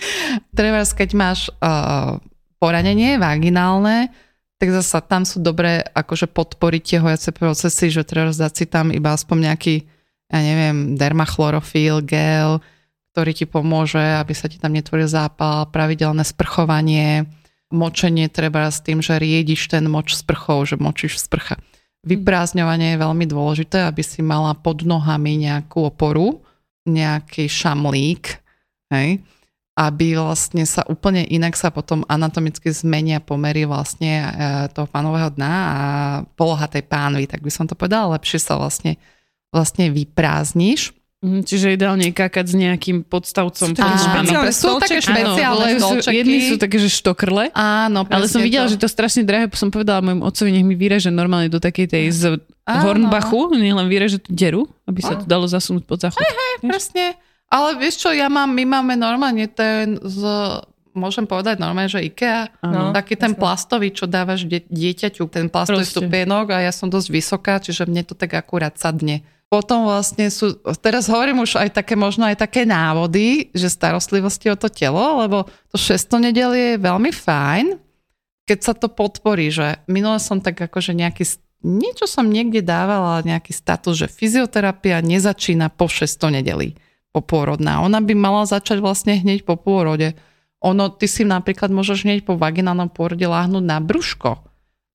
Treba, 0.53 0.85
keď 0.85 1.09
máš 1.17 1.49
uh, 1.65 2.21
poranenie 2.61 3.17
vaginálne, 3.17 4.13
tak 4.61 4.69
zase 4.71 5.01
tam 5.09 5.25
sú 5.27 5.41
dobré 5.41 5.81
akože 5.81 6.31
podporiť 6.31 6.81
tie 6.85 6.99
hojace 7.01 7.29
procesy, 7.35 7.91
že 7.91 8.07
treba 8.07 8.31
dať 8.31 8.53
si 8.53 8.65
tam 8.69 8.93
iba 8.93 9.11
aspoň 9.17 9.51
nejaký, 9.51 9.83
ja 10.31 10.39
neviem, 10.39 10.93
dermachlorofil, 10.95 12.05
gel, 12.07 12.63
ktorý 13.15 13.31
ti 13.31 13.47
pomôže, 13.47 14.03
aby 14.03 14.35
sa 14.35 14.51
ti 14.51 14.59
tam 14.59 14.75
netvoril 14.75 15.07
zápal, 15.07 15.71
pravidelné 15.71 16.27
sprchovanie, 16.27 17.23
močenie 17.71 18.27
treba 18.27 18.67
s 18.67 18.83
tým, 18.83 18.99
že 18.99 19.15
riediš 19.15 19.71
ten 19.71 19.87
moč 19.87 20.19
sprchou, 20.19 20.67
že 20.67 20.75
močíš 20.75 21.23
sprcha. 21.23 21.55
Vyprázdňovanie 22.03 22.99
je 22.99 23.03
veľmi 23.07 23.23
dôležité, 23.23 23.87
aby 23.87 24.03
si 24.03 24.19
mala 24.19 24.51
pod 24.51 24.83
nohami 24.83 25.47
nejakú 25.47 25.95
oporu, 25.95 26.43
nejaký 26.83 27.47
šamlík, 27.47 28.35
hej, 28.91 29.23
aby 29.79 30.19
vlastne 30.19 30.67
sa 30.67 30.83
úplne 30.83 31.23
inak 31.23 31.55
sa 31.55 31.71
potom 31.71 32.03
anatomicky 32.11 32.67
zmenia 32.75 33.23
pomery 33.23 33.63
vlastne 33.63 34.11
e, 34.11 34.27
toho 34.75 34.91
pánového 34.91 35.31
dna 35.31 35.53
a 35.55 35.79
poloha 36.35 36.67
tej 36.67 36.83
pánvy, 36.83 37.31
tak 37.31 37.39
by 37.39 37.47
som 37.47 37.63
to 37.63 37.79
povedala, 37.79 38.19
lepšie 38.19 38.43
sa 38.43 38.59
vlastne, 38.59 38.99
vlastne 39.55 39.87
vyprázdniš 39.87 40.91
čiže 41.23 41.73
ideálne 41.73 42.11
kakať 42.11 42.45
s 42.45 42.55
nejakým 42.55 42.97
podstavcom. 43.07 43.71
Sú 43.71 43.77
také 43.77 43.97
špeciálne, 43.97 44.51
sú 44.51 44.69
také 44.77 44.99
špeciálne 45.01 45.69
stolčeky. 45.79 46.15
Jedni 46.21 46.37
sú 46.45 46.55
také, 46.59 46.77
že 46.77 46.89
štokrle. 46.91 47.49
Áno, 47.55 48.05
Ale 48.05 48.27
som 48.29 48.43
videla, 48.43 48.67
to. 48.69 48.75
že 48.75 48.77
to 48.83 48.89
strašne 48.91 49.23
drahé. 49.25 49.49
Som 49.55 49.73
povedala 49.73 50.03
môjmu 50.05 50.21
otcovi, 50.21 50.49
nech 50.53 50.65
mi 50.67 50.75
vyreže 50.77 51.09
normálne 51.09 51.49
do 51.49 51.57
takej 51.57 51.87
tej 51.89 52.05
z 52.13 52.23
áno. 52.67 52.81
Hornbachu, 52.85 53.55
nech 53.57 53.73
len 53.73 53.87
vyreže 53.89 54.21
tú 54.21 54.35
deru, 54.35 54.69
aby 54.85 54.99
sa 55.01 55.17
to 55.17 55.25
dalo 55.25 55.49
zasunúť 55.49 55.83
pod 55.87 56.03
záchod. 56.03 56.21
Hej, 56.21 56.33
hej, 56.33 56.55
presne. 56.65 57.05
Ale 57.49 57.77
vieš 57.77 58.05
čo, 58.05 58.09
ja 58.09 58.25
mám, 58.27 58.51
my 58.51 58.65
máme 58.65 58.93
normálne 58.97 59.45
ten 59.47 60.01
z 60.01 60.21
môžem 60.95 61.27
povedať 61.27 61.59
normálne, 61.59 61.91
že 61.91 62.07
IKEA, 62.07 62.47
ano, 62.63 62.95
taký 62.95 63.19
ten 63.19 63.35
plastový, 63.35 63.91
čo 63.91 64.07
dávaš 64.07 64.47
dieťaťu, 64.47 65.27
ten 65.27 65.51
plastový 65.51 65.83
Proste. 65.83 65.99
stupienok 65.99 66.55
a 66.55 66.63
ja 66.63 66.71
som 66.71 66.87
dosť 66.87 67.07
vysoká, 67.11 67.59
čiže 67.59 67.83
mne 67.83 68.07
to 68.07 68.15
tak 68.15 68.31
akurát 68.31 68.79
sadne. 68.79 69.27
Potom 69.45 69.85
vlastne 69.85 70.33
sú, 70.33 70.57
teraz 70.81 71.05
hovorím 71.05 71.45
už 71.45 71.61
aj 71.61 71.69
také, 71.77 71.93
možno 71.93 72.25
aj 72.25 72.41
také 72.41 72.65
návody, 72.65 73.53
že 73.53 73.69
starostlivosti 73.69 74.49
o 74.49 74.57
to 74.57 74.67
telo, 74.73 75.21
lebo 75.21 75.45
to 75.69 75.77
šesto 75.77 76.17
nedelie 76.17 76.75
je 76.75 76.81
veľmi 76.81 77.13
fajn, 77.13 77.77
keď 78.49 78.59
sa 78.61 78.73
to 78.73 78.89
podporí, 78.89 79.53
že 79.53 79.81
minule 79.85 80.17
som 80.17 80.41
tak 80.41 80.57
akože 80.57 80.97
nejaký, 80.97 81.29
niečo 81.61 82.09
som 82.09 82.25
niekde 82.25 82.65
dávala, 82.65 83.25
nejaký 83.25 83.53
status, 83.53 84.05
že 84.05 84.07
fyzioterapia 84.09 85.01
nezačína 85.05 85.69
po 85.69 85.89
šesto 85.89 86.33
nedelí 86.33 86.73
popôrodná. 87.13 87.85
Ona 87.85 88.01
by 88.01 88.13
mala 88.17 88.43
začať 88.49 88.81
vlastne 88.81 89.15
hneď 89.21 89.45
po 89.45 89.55
pôrode. 89.55 90.17
Ono, 90.65 90.89
ty 90.89 91.05
si 91.05 91.21
napríklad 91.21 91.69
môžeš 91.69 92.03
hneď 92.03 92.25
po 92.25 92.33
vaginálnom 92.35 92.89
pôrode 92.89 93.23
láhnuť 93.23 93.63
na 93.63 93.77
brúško 93.77 94.41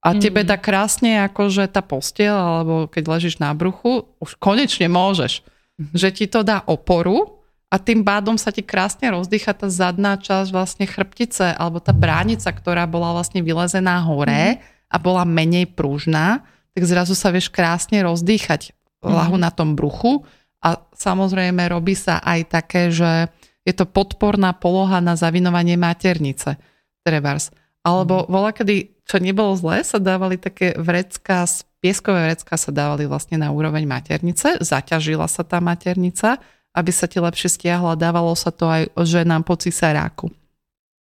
a 0.00 0.16
mm. 0.16 0.20
tebe 0.20 0.40
dá 0.48 0.56
krásne 0.56 1.20
akože 1.28 1.68
tá 1.68 1.84
postiel, 1.84 2.32
alebo 2.32 2.88
keď 2.88 3.04
ležíš 3.04 3.36
na 3.36 3.52
bruchu, 3.52 4.08
už 4.16 4.40
konečne 4.40 4.88
môžeš. 4.88 5.44
Mm. 5.76 5.92
Že 5.92 6.08
ti 6.16 6.24
to 6.24 6.40
dá 6.40 6.64
oporu 6.64 7.44
a 7.68 7.76
tým 7.76 8.00
bádom 8.00 8.40
sa 8.40 8.48
ti 8.48 8.64
krásne 8.64 9.12
rozdýcha 9.12 9.52
tá 9.52 9.68
zadná 9.68 10.16
časť 10.16 10.48
vlastne 10.50 10.84
chrbtice, 10.88 11.52
alebo 11.52 11.84
tá 11.84 11.92
bránica, 11.92 12.48
ktorá 12.48 12.88
bola 12.88 13.12
vlastne 13.12 13.44
vylezená 13.44 14.00
hore 14.08 14.56
mm. 14.56 14.88
a 14.88 14.96
bola 14.96 15.28
menej 15.28 15.68
pružná, 15.68 16.48
tak 16.72 16.82
zrazu 16.88 17.12
sa 17.12 17.28
vieš 17.28 17.52
krásne 17.52 18.00
rozdýchať 18.00 18.72
lahu 19.04 19.36
mm. 19.36 19.42
na 19.44 19.50
tom 19.52 19.76
bruchu 19.76 20.24
a 20.60 20.80
samozrejme 20.92 21.60
robí 21.68 21.92
sa 21.96 22.20
aj 22.20 22.40
také, 22.48 22.92
že 22.92 23.28
je 23.64 23.72
to 23.76 23.84
podporná 23.84 24.56
poloha 24.56 25.00
na 25.04 25.16
zavinovanie 25.16 25.76
maternice. 25.76 26.56
Trebárs. 27.00 27.52
Alebo 27.80 28.28
voľa, 28.28 28.52
kedy 28.52 28.99
čo 29.10 29.18
nebolo 29.18 29.58
zlé, 29.58 29.82
sa 29.82 29.98
dávali 29.98 30.38
také 30.38 30.78
vrecká, 30.78 31.42
pieskové 31.82 32.30
vrecká 32.30 32.54
sa 32.54 32.70
dávali 32.70 33.10
vlastne 33.10 33.42
na 33.42 33.50
úroveň 33.50 33.82
maternice, 33.82 34.62
zaťažila 34.62 35.26
sa 35.26 35.42
tá 35.42 35.58
maternica, 35.58 36.38
aby 36.70 36.94
sa 36.94 37.10
ti 37.10 37.18
lepšie 37.18 37.50
stiahla, 37.58 37.98
dávalo 37.98 38.30
sa 38.38 38.54
to 38.54 38.70
aj 38.70 38.86
ženám 39.02 39.42
po 39.42 39.58
cisáráku. 39.58 40.30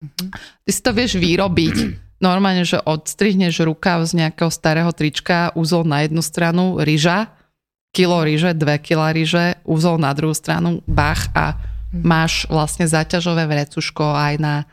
Mm-hmm. 0.02 0.28
Ty 0.66 0.70
si 0.74 0.80
to 0.82 0.90
vieš 0.90 1.14
vyrobiť. 1.22 1.76
Normálne, 2.18 2.66
že 2.66 2.82
odstrihneš 2.82 3.62
rukav 3.62 4.02
z 4.04 4.26
nejakého 4.26 4.50
starého 4.50 4.90
trička, 4.90 5.54
úzol 5.54 5.86
na 5.86 6.02
jednu 6.02 6.20
stranu, 6.20 6.82
ryža, 6.82 7.30
kilo 7.94 8.26
ryže, 8.26 8.58
dve 8.58 8.76
kila 8.82 9.14
ryže, 9.14 9.62
úzol 9.62 10.02
na 10.02 10.10
druhú 10.10 10.34
stranu, 10.34 10.82
bach 10.90 11.30
a 11.30 11.54
mm-hmm. 11.54 12.02
máš 12.02 12.50
vlastne 12.50 12.90
zaťažové 12.90 13.46
vrecuško 13.46 14.02
aj 14.02 14.34
na, 14.42 14.66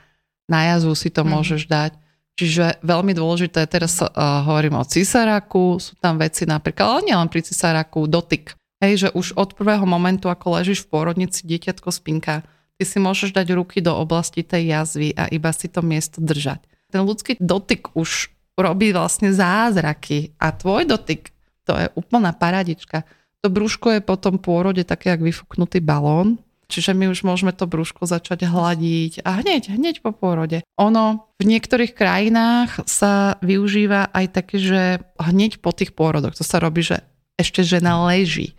na 0.50 0.74
jazvu 0.74 0.98
si 0.98 1.14
to 1.14 1.22
mm-hmm. 1.22 1.38
môžeš 1.38 1.70
dať 1.70 2.07
Čiže 2.38 2.86
veľmi 2.86 3.18
dôležité, 3.18 3.66
teraz 3.66 3.98
uh, 3.98 4.14
hovorím 4.46 4.78
o 4.78 4.86
cisáraku, 4.86 5.82
sú 5.82 5.98
tam 5.98 6.22
veci 6.22 6.46
napríklad, 6.46 6.86
ale 6.86 7.02
nielen 7.10 7.34
pri 7.34 7.42
cisáraku, 7.42 8.06
dotyk. 8.06 8.54
Hej, 8.78 8.94
že 8.94 9.10
už 9.18 9.34
od 9.34 9.58
prvého 9.58 9.90
momentu, 9.90 10.30
ako 10.30 10.62
ležíš 10.62 10.86
v 10.86 10.94
pôrodnici, 10.94 11.50
dieťatko 11.50 11.90
spinka, 11.90 12.46
ty 12.78 12.84
si 12.86 13.02
môžeš 13.02 13.34
dať 13.34 13.58
ruky 13.58 13.82
do 13.82 13.90
oblasti 13.90 14.46
tej 14.46 14.70
jazvy 14.70 15.18
a 15.18 15.26
iba 15.34 15.50
si 15.50 15.66
to 15.66 15.82
miesto 15.82 16.22
držať. 16.22 16.62
Ten 16.94 17.02
ľudský 17.02 17.42
dotyk 17.42 17.98
už 17.98 18.30
robí 18.54 18.94
vlastne 18.94 19.34
zázraky 19.34 20.38
a 20.38 20.54
tvoj 20.54 20.86
dotyk, 20.86 21.34
to 21.66 21.74
je 21.74 21.90
úplná 21.98 22.38
paradička. 22.38 23.02
To 23.42 23.50
brúško 23.50 23.98
je 23.98 24.02
po 24.06 24.14
tom 24.14 24.38
pôrode 24.38 24.86
také, 24.86 25.10
jak 25.10 25.26
vyfúknutý 25.26 25.82
balón 25.82 26.38
Čiže 26.68 26.92
my 26.92 27.08
už 27.08 27.24
môžeme 27.24 27.56
to 27.56 27.64
brúško 27.64 28.04
začať 28.04 28.44
hľadiť 28.44 29.24
a 29.24 29.40
hneď, 29.40 29.72
hneď 29.72 30.04
po 30.04 30.12
pôrode. 30.12 30.68
Ono 30.76 31.32
v 31.40 31.44
niektorých 31.48 31.96
krajinách 31.96 32.84
sa 32.84 33.40
využíva 33.40 34.12
aj 34.12 34.26
také, 34.36 34.60
že 34.60 34.82
hneď 35.16 35.64
po 35.64 35.72
tých 35.72 35.96
pôrodoch, 35.96 36.36
to 36.36 36.44
sa 36.44 36.60
robí, 36.60 36.84
že 36.84 37.08
ešte 37.40 37.64
žena 37.64 38.04
leží 38.12 38.58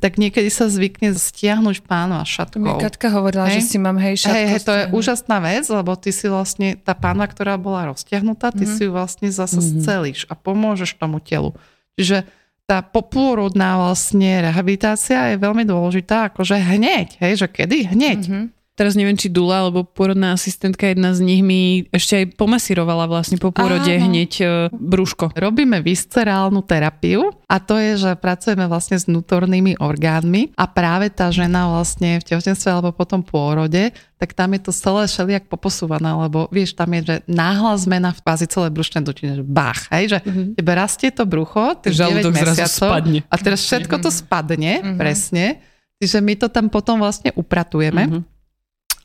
tak 0.00 0.16
niekedy 0.16 0.48
sa 0.48 0.72
zvykne 0.72 1.12
stiahnuť 1.12 1.84
pánva 1.84 2.24
šatkou. 2.24 2.64
Mi 2.64 2.72
Katka 2.80 3.12
hovorila, 3.12 3.52
hej? 3.52 3.60
že 3.60 3.76
si 3.76 3.76
mám 3.76 4.00
hej 4.00 4.16
šatku. 4.16 4.32
Hej, 4.32 4.44
hej, 4.48 4.60
to 4.64 4.72
je 4.72 4.84
úžasná 4.96 5.36
vec, 5.44 5.68
lebo 5.68 5.92
ty 6.00 6.10
si 6.10 6.26
vlastne, 6.26 6.80
tá 6.80 6.96
pánva, 6.96 7.28
ktorá 7.28 7.60
bola 7.60 7.92
roztiahnutá, 7.92 8.50
ty 8.50 8.64
mm-hmm. 8.64 8.80
si 8.80 8.88
ju 8.88 8.90
vlastne 8.96 9.28
zase 9.28 9.60
mm-hmm. 9.60 9.80
scelíš 9.84 10.20
a 10.32 10.34
pomôžeš 10.34 10.96
tomu 10.96 11.20
telu. 11.20 11.52
Čiže 12.00 12.24
tá 12.70 12.86
popôrodná 12.86 13.82
vlastne 13.82 14.46
rehabilitácia 14.46 15.34
je 15.34 15.42
veľmi 15.42 15.66
dôležitá, 15.66 16.30
akože 16.30 16.54
hneď, 16.54 17.18
hej, 17.18 17.42
že 17.42 17.46
kedy? 17.50 17.90
Hneď. 17.90 18.20
Mm-hmm. 18.22 18.44
Teraz 18.78 18.96
neviem, 18.96 19.18
či 19.18 19.28
Dula 19.28 19.66
alebo 19.68 19.84
pôrodná 19.84 20.32
asistentka, 20.32 20.88
jedna 20.88 21.12
z 21.12 21.20
nich 21.20 21.44
mi 21.44 21.84
ešte 21.92 22.24
aj 22.24 22.26
pomasírovala 22.40 23.04
vlastne 23.10 23.36
po 23.36 23.52
pôrode 23.52 23.92
Áno. 23.92 24.08
hneď 24.08 24.32
e, 24.40 24.44
brúško. 24.72 25.36
Robíme 25.36 25.84
viscerálnu 25.84 26.64
terapiu 26.64 27.28
a 27.44 27.60
to 27.60 27.76
je, 27.76 28.00
že 28.00 28.10
pracujeme 28.16 28.64
vlastne 28.70 28.96
s 28.96 29.04
vnútornými 29.04 29.76
orgánmi 29.76 30.56
a 30.56 30.64
práve 30.64 31.12
tá 31.12 31.28
žena 31.28 31.68
vlastne 31.68 32.22
v 32.22 32.24
tehotenstve 32.24 32.72
alebo 32.72 32.96
potom 32.96 33.20
pôrode, 33.20 33.92
tak 34.16 34.32
tam 34.32 34.56
je 34.56 34.60
to 34.64 34.72
celé 34.72 35.04
šeliak 35.12 35.44
poposúvané, 35.52 36.16
lebo 36.16 36.48
vieš, 36.48 36.72
tam 36.72 36.88
je, 36.96 37.00
že 37.04 37.16
náhla 37.28 37.76
zmena 37.76 38.16
v 38.16 38.22
kvázi 38.24 38.48
celé 38.48 38.72
brušné 38.72 39.04
dutine, 39.04 39.36
že 39.36 39.44
bach, 39.44 39.92
hej, 39.92 40.16
že 40.16 40.18
mm-hmm. 40.24 40.56
tebe 40.56 40.72
rastie 40.72 41.12
to 41.12 41.28
brucho, 41.28 41.76
ty 41.84 41.92
9 41.92 42.32
mesiacov 42.32 42.96
spadne. 42.96 43.20
a 43.28 43.34
teraz 43.36 43.60
všetko 43.60 43.96
to 44.00 44.08
spadne, 44.08 44.72
mm-hmm. 44.80 44.96
presne, 44.96 45.60
Čiže 46.00 46.18
my 46.24 46.34
to 46.40 46.48
tam 46.48 46.72
potom 46.72 47.04
vlastne 47.04 47.28
upratujeme. 47.36 48.08
Mm-hmm. 48.08 48.39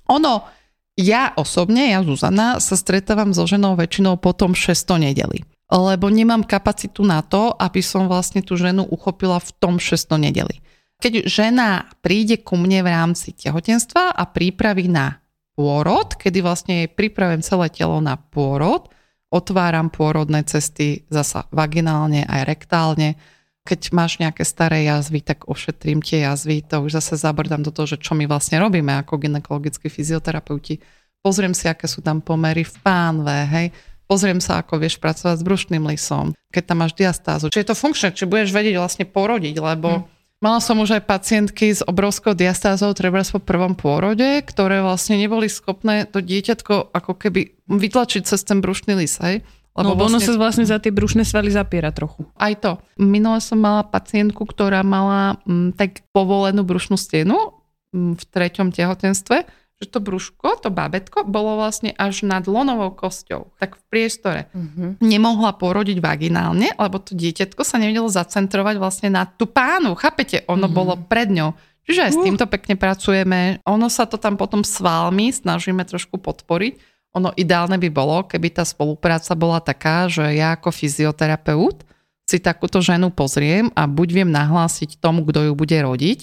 Ono, 0.10 0.46
ja 0.96 1.36
osobne, 1.36 1.92
ja 1.92 2.00
Zuzana, 2.06 2.64
sa 2.64 2.76
stretávam 2.80 3.36
so 3.36 3.44
ženou 3.44 3.76
väčšinou 3.76 4.16
potom 4.16 4.56
600 4.56 5.12
nedeli. 5.12 5.44
Lebo 5.68 6.08
nemám 6.08 6.46
kapacitu 6.46 7.02
na 7.02 7.26
to, 7.26 7.52
aby 7.58 7.82
som 7.82 8.06
vlastne 8.06 8.46
tú 8.46 8.56
ženu 8.56 8.86
uchopila 8.86 9.42
v 9.42 9.50
tom 9.58 9.76
600 9.82 10.30
nedeli. 10.30 10.62
Keď 11.02 11.28
žena 11.28 11.92
príde 12.00 12.40
ku 12.40 12.56
mne 12.56 12.86
v 12.86 12.90
rámci 12.94 13.36
tehotenstva 13.36 14.16
a 14.16 14.24
prípravy 14.30 14.88
na 14.88 15.20
pôrod, 15.58 16.16
kedy 16.16 16.40
vlastne 16.40 16.74
jej 16.86 16.90
pripravím 16.92 17.44
celé 17.44 17.68
telo 17.74 18.00
na 18.00 18.16
pôrod, 18.16 18.88
otváram 19.34 19.92
pôrodné 19.92 20.48
cesty 20.48 21.04
zasa 21.12 21.50
vaginálne 21.52 22.24
aj 22.24 22.42
rektálne, 22.48 23.20
keď 23.66 23.98
máš 23.98 24.22
nejaké 24.22 24.46
staré 24.46 24.86
jazvy, 24.86 25.26
tak 25.26 25.50
ošetrím 25.50 26.06
tie 26.06 26.22
jazvy. 26.22 26.62
To 26.70 26.86
už 26.86 27.02
zase 27.02 27.18
zabrdám 27.18 27.66
do 27.66 27.74
toho, 27.74 27.90
že 27.90 27.98
čo 27.98 28.14
my 28.14 28.30
vlastne 28.30 28.62
robíme 28.62 28.94
ako 29.02 29.18
ginekologickí 29.18 29.90
fyzioterapeuti. 29.90 30.78
Pozriem 31.26 31.58
si, 31.58 31.66
aké 31.66 31.90
sú 31.90 32.06
tam 32.06 32.22
pomery 32.22 32.62
v 32.62 32.76
pánve, 32.86 33.34
hej. 33.50 33.68
Pozriem 34.06 34.38
sa, 34.38 34.62
ako 34.62 34.78
vieš 34.78 35.02
pracovať 35.02 35.42
s 35.42 35.44
brušným 35.44 35.82
lisom, 35.90 36.38
keď 36.54 36.64
tam 36.70 36.86
máš 36.86 36.94
diastázu. 36.94 37.50
Či 37.50 37.66
je 37.66 37.70
to 37.74 37.82
funkčné, 37.82 38.14
či 38.14 38.30
budeš 38.30 38.54
vedieť 38.54 38.78
vlastne 38.78 39.10
porodiť, 39.10 39.58
lebo 39.58 39.90
hmm. 39.90 40.06
mala 40.46 40.62
som 40.62 40.78
už 40.78 41.02
aj 41.02 41.10
pacientky 41.10 41.74
s 41.74 41.82
obrovskou 41.82 42.38
diastázou, 42.38 42.94
treba 42.94 43.26
po 43.26 43.42
prvom 43.42 43.74
pôrode, 43.74 44.46
ktoré 44.46 44.86
vlastne 44.86 45.18
neboli 45.18 45.50
schopné 45.50 46.06
to 46.06 46.22
dieťatko 46.22 46.94
ako 46.94 47.18
keby 47.18 47.58
vytlačiť 47.66 48.30
cez 48.30 48.46
ten 48.46 48.62
brušný 48.62 48.94
lis, 48.94 49.18
hej. 49.26 49.42
Lebo 49.76 49.92
no, 49.92 50.00
vlastne... 50.00 50.24
ono 50.24 50.24
sa 50.24 50.40
vlastne 50.40 50.66
za 50.66 50.80
tie 50.80 50.88
brušné 50.90 51.28
svaly 51.28 51.52
zapiera 51.52 51.92
trochu. 51.92 52.24
Aj 52.40 52.56
to. 52.56 52.80
Minule 52.96 53.44
som 53.44 53.60
mala 53.60 53.84
pacientku, 53.84 54.48
ktorá 54.48 54.80
mala 54.88 55.44
m, 55.44 55.70
mm, 55.70 55.70
tak 55.76 56.00
povolenú 56.16 56.64
brušnú 56.64 56.96
stenu 56.96 57.60
m, 57.92 58.12
mm, 58.12 58.14
v 58.16 58.24
treťom 58.24 58.72
tehotenstve, 58.72 59.44
že 59.76 59.92
to 59.92 60.00
brúško, 60.00 60.64
to 60.64 60.72
bábetko, 60.72 61.28
bolo 61.28 61.60
vlastne 61.60 61.92
až 62.00 62.24
nad 62.24 62.48
lonovou 62.48 62.96
kosťou, 62.96 63.52
tak 63.60 63.76
v 63.76 63.84
priestore. 63.92 64.42
Uh-huh. 64.56 64.96
Nemohla 65.04 65.52
porodiť 65.60 66.00
vaginálne, 66.00 66.72
lebo 66.80 66.96
to 67.04 67.12
dieťatko 67.12 67.60
sa 67.68 67.76
nevedelo 67.76 68.08
zacentrovať 68.08 68.80
vlastne 68.80 69.12
na 69.12 69.28
tú 69.28 69.44
pánu. 69.44 69.92
Chápete? 70.00 70.48
Ono 70.48 70.72
uh-huh. 70.72 70.72
bolo 70.72 70.96
pred 70.96 71.28
ňou. 71.28 71.52
Čiže 71.86 72.02
aj 72.02 72.12
s 72.16 72.24
týmto 72.24 72.46
pekne 72.48 72.80
pracujeme. 72.80 73.62
Ono 73.68 73.88
sa 73.92 74.08
to 74.08 74.16
tam 74.16 74.40
potom 74.40 74.64
s 74.64 74.80
valmi 74.80 75.30
snažíme 75.30 75.84
trošku 75.86 76.18
podporiť 76.18 76.95
ono 77.16 77.32
ideálne 77.40 77.80
by 77.80 77.90
bolo, 77.90 78.28
keby 78.28 78.52
tá 78.52 78.68
spolupráca 78.68 79.32
bola 79.40 79.64
taká, 79.64 80.12
že 80.12 80.36
ja 80.36 80.60
ako 80.60 80.76
fyzioterapeut 80.76 81.88
si 82.28 82.44
takúto 82.44 82.84
ženu 82.84 83.14
pozriem 83.14 83.72
a 83.72 83.88
buď 83.88 84.08
viem 84.12 84.30
nahlásiť 84.30 85.00
tomu, 85.00 85.24
kto 85.24 85.48
ju 85.48 85.54
bude 85.56 85.78
rodiť, 85.80 86.20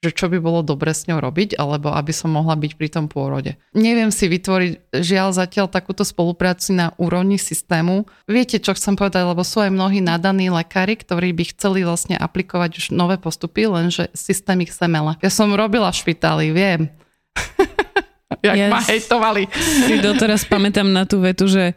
že 0.00 0.16
čo 0.16 0.32
by 0.32 0.40
bolo 0.40 0.64
dobre 0.64 0.96
s 0.96 1.04
ňou 1.04 1.20
robiť, 1.20 1.60
alebo 1.60 1.92
aby 1.92 2.08
som 2.08 2.32
mohla 2.32 2.56
byť 2.56 2.72
pri 2.72 2.88
tom 2.88 3.04
pôrode. 3.04 3.60
Neviem 3.76 4.08
si 4.08 4.32
vytvoriť 4.32 4.96
žiaľ 4.96 5.36
zatiaľ 5.36 5.68
takúto 5.68 6.08
spoluprácu 6.08 6.72
na 6.72 6.96
úrovni 6.96 7.36
systému. 7.36 8.08
Viete, 8.24 8.56
čo 8.56 8.72
chcem 8.72 8.96
povedať, 8.96 9.28
lebo 9.28 9.44
sú 9.44 9.60
aj 9.60 9.68
mnohí 9.68 10.00
nadaní 10.00 10.48
lekári, 10.48 10.96
ktorí 10.96 11.36
by 11.36 11.52
chceli 11.52 11.84
vlastne 11.84 12.16
aplikovať 12.16 12.80
už 12.80 12.86
nové 12.96 13.20
postupy, 13.20 13.68
lenže 13.68 14.08
systém 14.16 14.64
ich 14.64 14.72
semele. 14.72 15.20
Ja 15.20 15.28
som 15.28 15.52
robila 15.52 15.92
v 15.92 16.00
špitáli, 16.00 16.48
viem. 16.48 16.88
jak 18.46 18.56
ja 18.56 18.66
ma 18.70 18.80
hejtovali. 18.82 19.50
Si 19.86 19.98
doteraz 19.98 20.46
pamätám 20.46 20.86
na 20.86 21.04
tú 21.04 21.18
vetu, 21.20 21.50
že 21.50 21.74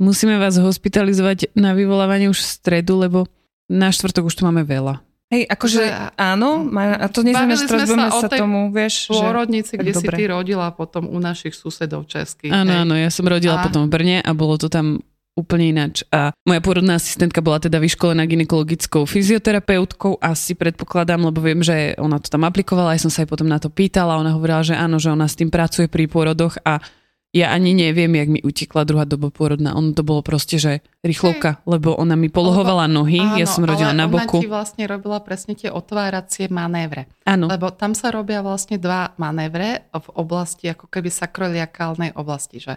musíme 0.00 0.40
vás 0.40 0.56
hospitalizovať 0.56 1.52
na 1.54 1.76
vyvolávanie 1.76 2.32
už 2.32 2.40
v 2.40 2.48
stredu, 2.48 2.98
lebo 2.98 3.28
na 3.70 3.92
štvrtok 3.92 4.28
už 4.28 4.34
tu 4.40 4.42
máme 4.48 4.64
veľa. 4.64 5.04
Hej, 5.32 5.48
akože 5.48 5.80
že, 5.80 6.12
áno, 6.20 6.68
a 6.76 7.08
to 7.08 7.24
že 7.24 7.32
budeme 7.32 7.56
sa, 7.56 8.12
sa 8.12 8.28
tomu, 8.28 8.68
vieš, 8.68 9.08
pôrodnici, 9.08 9.80
kde 9.80 9.96
dobre. 9.96 10.12
si 10.12 10.18
ty 10.20 10.22
rodila 10.28 10.68
potom 10.76 11.08
u 11.08 11.16
našich 11.16 11.56
susedov 11.56 12.04
českých. 12.04 12.52
Áno, 12.52 12.84
áno, 12.84 12.92
ja 12.92 13.08
som 13.08 13.24
rodila 13.24 13.56
a... 13.56 13.64
potom 13.64 13.88
v 13.88 13.90
Brne 13.96 14.18
a 14.20 14.30
bolo 14.36 14.60
to 14.60 14.68
tam 14.68 15.00
úplne 15.32 15.72
ináč. 15.72 16.04
A 16.12 16.36
moja 16.44 16.60
pôrodná 16.60 17.00
asistentka 17.00 17.40
bola 17.40 17.56
teda 17.60 17.80
vyškolená 17.80 18.28
ginekologickou 18.28 19.08
fyzioterapeutkou, 19.08 20.20
asi 20.20 20.52
predpokladám, 20.52 21.24
lebo 21.24 21.40
viem, 21.40 21.64
že 21.64 21.96
ona 21.96 22.20
to 22.20 22.28
tam 22.28 22.44
aplikovala, 22.44 22.92
aj 22.92 23.08
som 23.08 23.12
sa 23.12 23.24
aj 23.24 23.28
potom 23.32 23.48
na 23.48 23.56
to 23.56 23.72
pýtala, 23.72 24.20
ona 24.20 24.36
hovorila, 24.36 24.60
že 24.60 24.76
áno, 24.76 25.00
že 25.00 25.08
ona 25.08 25.24
s 25.24 25.38
tým 25.38 25.48
pracuje 25.48 25.88
pri 25.88 26.04
pôrodoch 26.04 26.60
a 26.68 26.84
ja 27.32 27.48
ani 27.48 27.72
neviem, 27.72 28.12
jak 28.12 28.28
mi 28.28 28.40
utekla 28.44 28.84
druhá 28.84 29.08
doba 29.08 29.32
pôrodná. 29.32 29.72
Ono 29.72 29.96
to 29.96 30.04
bolo 30.04 30.20
proste, 30.20 30.60
že 30.60 30.84
rýchlovka, 31.00 31.64
lebo 31.64 31.96
ona 31.96 32.12
mi 32.12 32.28
polohovala 32.28 32.84
nohy, 32.92 33.24
áno, 33.24 33.40
ja 33.40 33.48
som 33.48 33.64
rodila 33.64 33.96
na 33.96 34.04
boku. 34.04 34.36
Ona 34.36 34.44
ti 34.44 34.52
vlastne 34.52 34.84
robila 34.84 35.16
presne 35.24 35.56
tie 35.56 35.72
otváracie 35.72 36.52
manévre. 36.52 37.08
Áno. 37.24 37.48
Lebo 37.48 37.72
tam 37.72 37.96
sa 37.96 38.12
robia 38.12 38.44
vlastne 38.44 38.76
dva 38.76 39.16
manévre 39.16 39.88
v 39.96 40.08
oblasti, 40.12 40.68
ako 40.68 40.92
keby 40.92 41.08
sakroliakálnej 41.08 42.12
oblasti, 42.20 42.60
že 42.60 42.76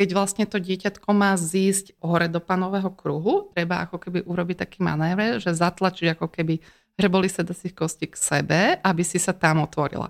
keď 0.00 0.08
vlastne 0.16 0.44
to 0.48 0.56
dieťatko 0.56 1.08
má 1.12 1.36
zísť 1.36 2.00
hore 2.00 2.26
do 2.26 2.40
panového 2.40 2.88
kruhu, 2.92 3.52
treba 3.52 3.84
ako 3.84 4.00
keby 4.00 4.18
urobiť 4.24 4.56
taký 4.64 4.78
manéver, 4.80 5.38
že 5.38 5.52
zatlačiť 5.52 6.16
ako 6.16 6.26
keby 6.32 6.58
hreboli 6.96 7.28
sedacích 7.28 7.76
kostí 7.76 8.08
k 8.08 8.16
sebe, 8.16 8.60
aby 8.80 9.02
si 9.04 9.20
sa 9.20 9.36
tam 9.36 9.64
otvorila. 9.64 10.08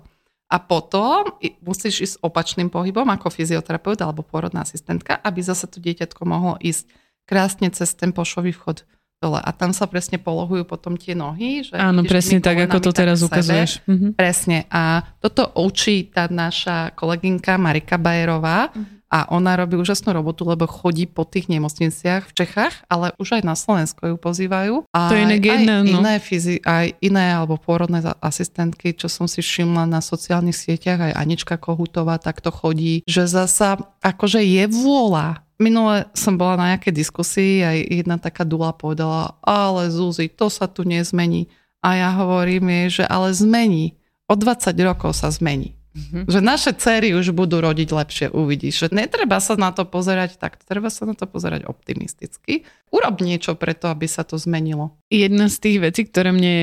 A 0.53 0.57
potom 0.61 1.33
musíš 1.65 1.95
ísť 2.01 2.15
opačným 2.21 2.69
pohybom 2.69 3.09
ako 3.09 3.33
fyzioterapeut 3.33 3.97
alebo 4.05 4.21
pôrodná 4.21 4.61
asistentka, 4.61 5.17
aby 5.17 5.41
zase 5.41 5.65
to 5.65 5.81
dieťatko 5.81 6.21
mohlo 6.29 6.61
ísť 6.61 6.85
krásne 7.25 7.73
cez 7.73 7.97
ten 7.97 8.13
pošový 8.13 8.53
vchod 8.53 8.85
dole. 9.23 9.39
A 9.39 9.49
tam 9.55 9.71
sa 9.71 9.87
presne 9.87 10.19
polohujú 10.19 10.67
potom 10.67 10.99
tie 10.99 11.15
nohy. 11.15 11.63
Že 11.63 11.79
Áno, 11.79 12.03
presne 12.03 12.43
tak, 12.43 12.59
ako 12.59 12.77
to 12.85 12.91
teraz 12.91 13.23
ukazuješ. 13.23 13.81
Mhm. 13.87 14.19
Presne. 14.19 14.67
A 14.69 15.01
toto 15.23 15.47
učí 15.57 16.11
tá 16.11 16.27
naša 16.27 16.91
kolegynka 16.93 17.55
Marika 17.57 17.97
Bajerová, 17.97 18.69
mhm 18.75 18.92
a 19.13 19.29
ona 19.29 19.53
robí 19.53 19.77
úžasnú 19.77 20.09
robotu, 20.09 20.41
lebo 20.41 20.65
chodí 20.65 21.05
po 21.05 21.21
tých 21.21 21.45
nemocniciach 21.45 22.25
v 22.25 22.33
Čechách, 22.33 22.81
ale 22.89 23.13
už 23.21 23.37
aj 23.37 23.43
na 23.45 23.53
Slovensko 23.53 24.09
ju 24.09 24.17
pozývajú. 24.17 24.89
A 24.89 25.13
to 25.13 25.13
je 25.13 25.29
iné 25.29 25.37
aj, 25.37 25.85
no. 25.85 26.01
iné 26.01 26.17
fyzi, 26.17 26.57
aj 26.65 26.97
iné 26.97 27.37
alebo 27.37 27.61
pôrodné 27.61 28.01
asistentky, 28.25 28.97
čo 28.97 29.05
som 29.05 29.29
si 29.29 29.45
všimla 29.45 29.85
na 29.85 30.01
sociálnych 30.01 30.57
sieťach, 30.57 31.13
aj 31.13 31.13
Anička 31.13 31.61
Kohutová 31.61 32.17
takto 32.17 32.49
chodí, 32.49 33.05
že 33.05 33.29
zasa 33.29 33.77
akože 34.01 34.41
je 34.41 34.65
vôľa 34.65 35.45
Minule 35.61 36.09
som 36.17 36.33
bola 36.33 36.57
na 36.57 36.65
nejakej 36.73 36.91
diskusii 36.91 37.61
aj 37.61 37.77
jedna 37.87 38.17
taká 38.17 38.41
dula 38.43 38.73
povedala, 38.73 39.37
ale 39.45 39.87
Zuzi, 39.93 40.27
to 40.27 40.49
sa 40.49 40.65
tu 40.65 40.81
nezmení. 40.81 41.47
A 41.79 41.93
ja 41.93 42.09
hovorím 42.19 42.67
jej, 42.67 42.99
že 42.99 43.03
ale 43.05 43.31
zmení. 43.31 43.95
O 44.27 44.33
20 44.33 44.73
rokov 44.81 45.13
sa 45.13 45.29
zmení. 45.29 45.77
Mm-hmm. 45.93 46.23
Že 46.25 46.39
naše 46.41 46.71
cery 46.73 47.13
už 47.13 47.37
budú 47.37 47.61
rodiť 47.61 47.89
lepšie, 47.93 48.25
uvidíš. 48.33 48.89
Že 48.89 48.97
netreba 48.97 49.37
sa 49.37 49.53
na 49.53 49.69
to 49.69 49.85
pozerať 49.85 50.41
tak, 50.41 50.57
treba 50.65 50.89
sa 50.89 51.05
na 51.05 51.13
to 51.13 51.29
pozerať 51.29 51.69
optimisticky. 51.69 52.65
Urob 52.89 53.21
niečo 53.21 53.53
preto, 53.53 53.93
aby 53.93 54.09
sa 54.09 54.25
to 54.25 54.41
zmenilo. 54.41 54.97
Jedna 55.13 55.53
z 55.53 55.57
tých 55.61 55.77
vecí, 55.85 56.01
ktoré 56.09 56.33
mne 56.33 56.55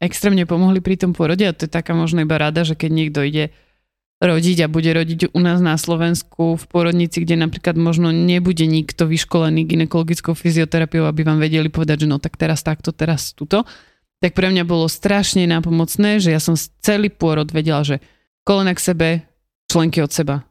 extrémne 0.00 0.48
pomohli 0.48 0.80
pri 0.80 0.96
tom 0.96 1.12
porode, 1.12 1.44
a 1.44 1.52
to 1.52 1.68
je 1.68 1.72
taká 1.72 1.92
možno 1.92 2.24
iba 2.24 2.40
rada, 2.40 2.64
že 2.64 2.72
keď 2.72 2.90
niekto 2.90 3.20
ide 3.20 3.44
rodiť 4.20 4.64
a 4.64 4.72
bude 4.72 4.92
rodiť 4.92 5.32
u 5.32 5.40
nás 5.40 5.64
na 5.64 5.76
Slovensku 5.80 6.56
v 6.56 6.64
porodnici, 6.68 7.24
kde 7.24 7.40
napríklad 7.40 7.76
možno 7.80 8.12
nebude 8.12 8.68
nikto 8.68 9.08
vyškolený 9.08 9.64
ginekologickou 9.64 10.36
fyzioterapiou, 10.36 11.08
aby 11.08 11.24
vám 11.24 11.40
vedeli 11.40 11.72
povedať, 11.72 12.04
že 12.04 12.08
no 12.08 12.20
tak 12.20 12.36
teraz 12.36 12.60
takto, 12.60 12.92
teraz 12.92 13.32
tuto, 13.32 13.64
tak 14.20 14.36
pre 14.36 14.52
mňa 14.52 14.68
bolo 14.68 14.84
strašne 14.92 15.48
nápomocné, 15.48 16.20
že 16.20 16.36
ja 16.36 16.40
som 16.40 16.52
celý 16.84 17.08
pôrod 17.08 17.48
vedela, 17.48 17.80
že 17.80 18.04
kolena 18.50 18.74
k 18.74 18.80
sebe, 18.82 19.08
členky 19.70 20.02
od 20.02 20.10
seba. 20.10 20.42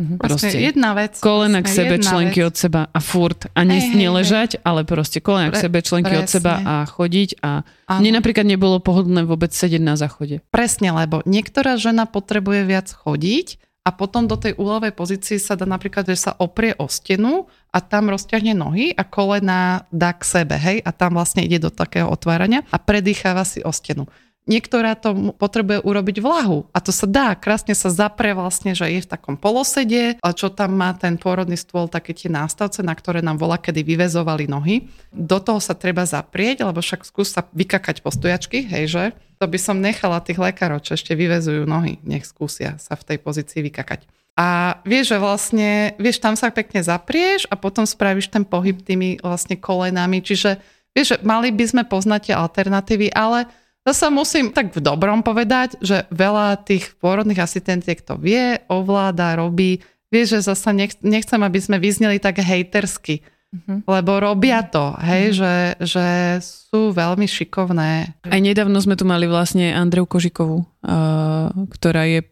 Mhm. 0.00 0.16
Proste 0.16 0.56
jedna 0.56 0.96
vec. 0.96 1.20
Kolena 1.20 1.60
k 1.60 1.68
sebe, 1.68 2.00
členky 2.00 2.40
vec. 2.40 2.48
od 2.48 2.54
seba 2.56 2.88
a 2.88 2.98
furt. 3.04 3.44
A 3.52 3.60
ne, 3.60 3.76
hey, 3.76 3.92
neležať, 3.92 4.56
hey. 4.56 4.64
ale 4.64 4.88
proste 4.88 5.20
kolena 5.20 5.52
Pre, 5.52 5.60
k 5.60 5.64
sebe, 5.68 5.78
členky 5.84 6.16
presne. 6.16 6.24
od 6.24 6.28
seba 6.32 6.54
a 6.64 6.74
chodiť. 6.88 7.44
A 7.44 7.60
ano. 7.92 8.00
mne 8.00 8.16
napríklad 8.16 8.48
nebolo 8.48 8.80
pohodlné 8.80 9.28
vôbec 9.28 9.52
sedieť 9.52 9.84
na 9.84 10.00
záchode. 10.00 10.40
Presne, 10.48 10.96
lebo 10.96 11.20
niektorá 11.28 11.76
žena 11.76 12.08
potrebuje 12.08 12.64
viac 12.64 12.88
chodiť 12.88 13.60
a 13.84 13.92
potom 13.92 14.24
do 14.24 14.40
tej 14.40 14.56
úľavej 14.56 14.96
pozície 14.96 15.36
sa 15.36 15.52
dá 15.52 15.68
napríklad, 15.68 16.08
že 16.08 16.16
sa 16.16 16.32
oprie 16.40 16.72
o 16.80 16.88
stenu 16.88 17.52
a 17.68 17.84
tam 17.84 18.08
rozťahne 18.08 18.56
nohy 18.56 18.96
a 18.96 19.04
kolena 19.04 19.84
dá 19.92 20.16
k 20.16 20.24
sebe, 20.24 20.56
hej, 20.56 20.80
a 20.80 20.90
tam 20.94 21.20
vlastne 21.20 21.44
ide 21.44 21.60
do 21.60 21.68
takého 21.68 22.08
otvárania 22.08 22.64
a 22.72 22.78
predýcháva 22.80 23.44
si 23.44 23.60
o 23.60 23.74
stenu 23.74 24.08
niektorá 24.46 24.98
to 24.98 25.34
potrebuje 25.38 25.82
urobiť 25.86 26.16
vlahu 26.18 26.66
a 26.74 26.78
to 26.82 26.90
sa 26.90 27.06
dá, 27.06 27.34
krásne 27.38 27.74
sa 27.78 27.88
zapre 27.92 28.34
vlastne, 28.34 28.74
že 28.74 28.90
je 28.90 29.00
v 29.02 29.10
takom 29.10 29.38
polosede, 29.38 30.18
a 30.18 30.34
čo 30.34 30.50
tam 30.50 30.74
má 30.74 30.94
ten 30.98 31.14
pôrodný 31.14 31.54
stôl, 31.54 31.86
také 31.86 32.10
tie 32.14 32.26
nástavce, 32.26 32.82
na 32.82 32.94
ktoré 32.94 33.22
nám 33.22 33.38
volá, 33.38 33.58
kedy 33.58 33.86
vyvezovali 33.86 34.50
nohy. 34.50 34.90
Do 35.14 35.38
toho 35.38 35.62
sa 35.62 35.78
treba 35.78 36.02
zaprieť, 36.02 36.66
lebo 36.66 36.82
však 36.82 37.06
skús 37.06 37.30
sa 37.30 37.46
vykakať 37.54 38.02
po 38.02 38.10
stojačky, 38.10 38.66
hej 38.66 38.84
že? 38.90 39.04
To 39.38 39.50
by 39.50 39.58
som 39.58 39.82
nechala 39.82 40.22
tých 40.22 40.38
lekárov, 40.38 40.82
čo 40.82 40.94
ešte 40.94 41.18
vyvezujú 41.18 41.66
nohy, 41.66 41.98
nech 42.06 42.26
skúsia 42.26 42.78
sa 42.78 42.94
v 42.94 43.14
tej 43.14 43.18
pozícii 43.18 43.62
vykakať. 43.66 44.06
A 44.32 44.80
vieš, 44.88 45.12
že 45.12 45.18
vlastne, 45.20 45.92
vieš, 46.00 46.16
tam 46.16 46.32
sa 46.40 46.48
pekne 46.48 46.80
zaprieš 46.80 47.44
a 47.52 47.54
potom 47.54 47.84
spravíš 47.84 48.32
ten 48.32 48.48
pohyb 48.48 48.80
tými 48.80 49.20
vlastne 49.20 49.60
kolenami, 49.60 50.24
čiže 50.24 50.56
vieš, 50.96 51.14
že 51.14 51.16
mali 51.20 51.52
by 51.52 51.64
sme 51.68 51.82
poznať 51.84 52.32
tie 52.32 52.34
alternatívy, 52.40 53.12
ale 53.12 53.44
Zasa 53.82 54.14
musím 54.14 54.54
tak 54.54 54.70
v 54.70 54.78
dobrom 54.78 55.26
povedať, 55.26 55.74
že 55.82 56.06
veľa 56.14 56.62
tých 56.62 56.94
pôrodných 57.02 57.42
asistentiek 57.42 57.98
to 57.98 58.14
vie, 58.14 58.62
ovláda, 58.70 59.34
robí. 59.34 59.82
Vieš, 60.14 60.38
že 60.38 60.54
zasa 60.54 60.70
nech, 60.70 60.94
nechcem, 61.02 61.40
aby 61.42 61.58
sme 61.58 61.82
vyzneli 61.82 62.22
tak 62.22 62.38
hejtersky, 62.38 63.26
uh-huh. 63.50 63.82
lebo 63.82 64.22
robia 64.22 64.62
to, 64.62 64.94
hej, 65.02 65.34
uh-huh. 65.34 65.38
že, 65.40 65.54
že 65.82 66.06
sú 66.44 66.94
veľmi 66.94 67.26
šikovné. 67.26 68.22
Aj 68.22 68.40
nedávno 68.40 68.78
sme 68.78 68.94
tu 68.94 69.02
mali 69.02 69.26
vlastne 69.26 69.74
Andreu 69.74 70.06
Kožikovú, 70.06 70.62
uh, 70.62 71.50
ktorá 71.74 72.06
je 72.06 72.22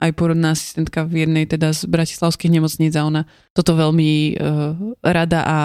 aj 0.00 0.10
porodná 0.16 0.52
asistentka 0.52 1.04
v 1.04 1.24
jednej 1.24 1.44
teda 1.48 1.72
z 1.72 1.88
bratislavských 1.88 2.52
nemocníc 2.52 2.92
a 2.96 3.04
ona 3.04 3.22
toto 3.56 3.72
veľmi 3.76 4.36
uh, 4.36 4.96
rada 5.04 5.40
a 5.44 5.58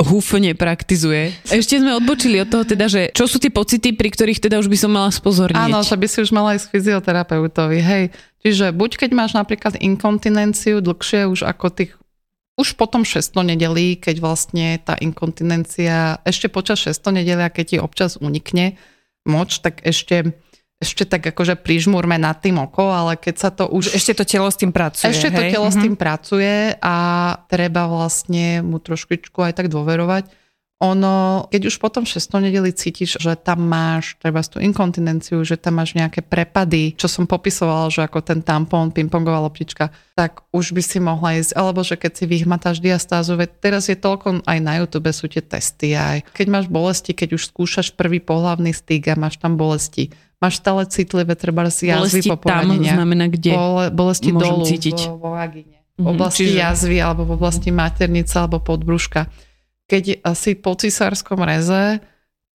húfne 0.00 0.56
praktizuje. 0.56 1.36
Ešte 1.52 1.76
sme 1.76 1.92
odbočili 1.96 2.40
od 2.40 2.48
toho 2.48 2.64
teda, 2.64 2.88
že 2.88 3.12
čo 3.12 3.28
sú 3.28 3.36
tie 3.36 3.52
pocity, 3.52 3.92
pri 3.92 4.08
ktorých 4.08 4.40
teda 4.40 4.56
už 4.58 4.72
by 4.72 4.78
som 4.80 4.90
mala 4.92 5.12
spozorniť. 5.12 5.58
Áno, 5.58 5.84
že 5.84 5.96
by 6.00 6.06
si 6.08 6.18
už 6.24 6.32
mala 6.32 6.56
ísť 6.56 6.72
fyzioterapeutovi, 6.72 7.78
hej. 7.78 8.04
Čiže 8.40 8.72
buď 8.72 9.04
keď 9.06 9.10
máš 9.12 9.36
napríklad 9.36 9.76
inkontinenciu 9.78 10.80
dlhšie 10.80 11.28
už 11.28 11.44
ako 11.44 11.66
tých 11.70 11.92
už 12.52 12.76
potom 12.76 13.00
6 13.00 13.32
nedelí, 13.48 13.96
keď 13.96 14.20
vlastne 14.20 14.76
tá 14.84 14.92
inkontinencia, 15.00 16.20
ešte 16.20 16.52
počas 16.52 16.84
6 16.84 17.00
nedelia, 17.16 17.48
keď 17.48 17.64
ti 17.64 17.76
občas 17.80 18.20
unikne 18.20 18.76
moč, 19.24 19.64
tak 19.64 19.80
ešte 19.88 20.36
ešte 20.82 21.06
tak 21.06 21.22
akože 21.22 21.54
prižmúrme 21.62 22.18
nad 22.18 22.42
tým 22.42 22.58
oko, 22.58 22.90
ale 22.90 23.14
keď 23.14 23.34
sa 23.38 23.48
to 23.54 23.70
už... 23.70 23.94
Ešte 23.94 24.18
to 24.18 24.26
telo 24.26 24.50
s 24.50 24.58
tým 24.58 24.74
pracuje, 24.74 25.14
Ešte 25.14 25.30
hej? 25.30 25.36
to 25.38 25.42
telo 25.46 25.70
mm-hmm. 25.70 25.78
s 25.78 25.84
tým 25.86 25.94
pracuje 25.94 26.54
a 26.82 26.96
treba 27.46 27.86
vlastne 27.86 28.60
mu 28.66 28.82
trošku 28.82 29.38
aj 29.38 29.54
tak 29.54 29.70
dôverovať. 29.70 30.42
Ono, 30.82 31.46
keď 31.46 31.70
už 31.70 31.78
potom 31.78 32.02
6 32.02 32.18
nedeli 32.42 32.74
cítiš, 32.74 33.14
že 33.22 33.38
tam 33.38 33.70
máš 33.70 34.18
treba 34.18 34.42
tú 34.42 34.58
inkontinenciu, 34.58 35.46
že 35.46 35.54
tam 35.54 35.78
máš 35.78 35.94
nejaké 35.94 36.26
prepady, 36.26 36.98
čo 36.98 37.06
som 37.06 37.22
popisovala, 37.22 37.86
že 37.86 38.02
ako 38.02 38.18
ten 38.18 38.42
tampón, 38.42 38.90
pingpongová 38.90 39.38
loptička, 39.46 39.94
tak 40.18 40.42
už 40.50 40.74
by 40.74 40.82
si 40.82 40.98
mohla 40.98 41.38
ísť, 41.38 41.54
alebo 41.54 41.86
že 41.86 41.94
keď 41.94 42.12
si 42.18 42.24
vyhmatáš 42.26 42.82
diastázu, 42.82 43.38
veď 43.38 43.50
teraz 43.62 43.86
je 43.86 43.94
toľko, 43.94 44.42
aj 44.42 44.58
na 44.58 44.82
YouTube 44.82 45.14
sú 45.14 45.30
tie 45.30 45.38
testy, 45.38 45.94
aj 45.94 46.26
keď 46.34 46.46
máš 46.50 46.66
bolesti, 46.66 47.14
keď 47.14 47.38
už 47.38 47.54
skúšaš 47.54 47.94
prvý 47.94 48.18
pohlavný 48.18 48.74
styk 48.74 49.06
a 49.06 49.14
máš 49.14 49.38
tam 49.38 49.54
bolesti, 49.54 50.10
máš 50.42 50.58
stále 50.58 50.82
citlivé 50.90 51.38
treba 51.38 51.70
si 51.70 51.86
jazvy 51.86 52.26
po 52.26 52.34
tam 52.42 52.74
znamená 52.82 53.30
kde? 53.30 53.54
Bole, 53.54 53.84
bolesti 53.94 54.34
dolu 54.34 54.66
cítiť. 54.66 55.14
vo, 55.14 55.22
vo 55.22 55.30
vagíne. 55.38 55.78
V 55.94 56.02
mhm, 56.02 56.18
oblasti 56.18 56.50
čiže... 56.50 56.58
jazvy 56.58 56.98
alebo 56.98 57.22
v 57.22 57.32
oblasti 57.38 57.70
maternice 57.70 58.34
alebo 58.34 58.58
podbruška. 58.58 59.30
Keď 59.86 60.26
asi 60.26 60.58
po 60.58 60.74
cisárskom 60.74 61.38
reze, 61.46 62.02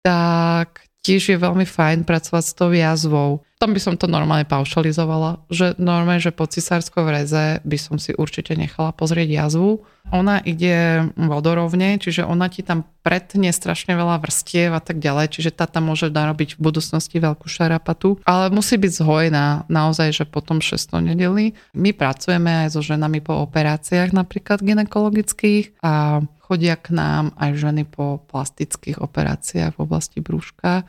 tak 0.02 0.90
tiež 1.06 1.36
je 1.36 1.38
veľmi 1.38 1.70
fajn 1.70 2.10
pracovať 2.10 2.44
s 2.44 2.54
tou 2.58 2.74
jazvou. 2.74 3.46
Tam 3.56 3.72
by 3.72 3.80
som 3.80 3.96
to 3.96 4.12
normálne 4.12 4.44
paušalizovala, 4.44 5.48
že 5.48 5.80
normálne, 5.80 6.20
že 6.20 6.36
po 6.36 6.44
cisárskom 6.44 7.08
reze 7.08 7.64
by 7.64 7.78
som 7.80 7.96
si 7.96 8.12
určite 8.12 8.52
nechala 8.52 8.92
pozrieť 8.92 9.32
jazvu. 9.32 9.80
Ona 10.12 10.44
ide 10.44 11.08
vodorovne, 11.16 11.96
čiže 11.96 12.28
ona 12.28 12.52
ti 12.52 12.68
tam 12.68 12.84
pretne 13.00 13.56
strašne 13.56 13.96
veľa 13.96 14.20
vrstiev 14.20 14.76
a 14.76 14.84
tak 14.84 15.00
ďalej, 15.00 15.40
čiže 15.40 15.56
tá 15.56 15.72
tam 15.72 15.88
môže 15.88 16.12
narobiť 16.12 16.60
v 16.60 16.64
budúcnosti 16.68 17.16
veľkú 17.16 17.48
šarapatu, 17.48 18.20
ale 18.28 18.52
musí 18.52 18.76
byť 18.76 18.92
zhojená 18.92 19.72
naozaj, 19.72 20.12
že 20.12 20.26
potom 20.28 20.60
600 20.60 21.16
nedeli. 21.16 21.56
My 21.72 21.96
pracujeme 21.96 22.68
aj 22.68 22.76
so 22.76 22.84
ženami 22.84 23.24
po 23.24 23.40
operáciách 23.40 24.12
napríklad 24.12 24.60
ginekologických 24.60 25.80
a 25.80 26.20
chodia 26.44 26.76
k 26.78 26.94
nám 26.94 27.34
aj 27.40 27.52
ženy 27.58 27.88
po 27.90 28.22
plastických 28.30 29.02
operáciách 29.02 29.74
v 29.74 29.82
oblasti 29.82 30.22
brúška. 30.22 30.86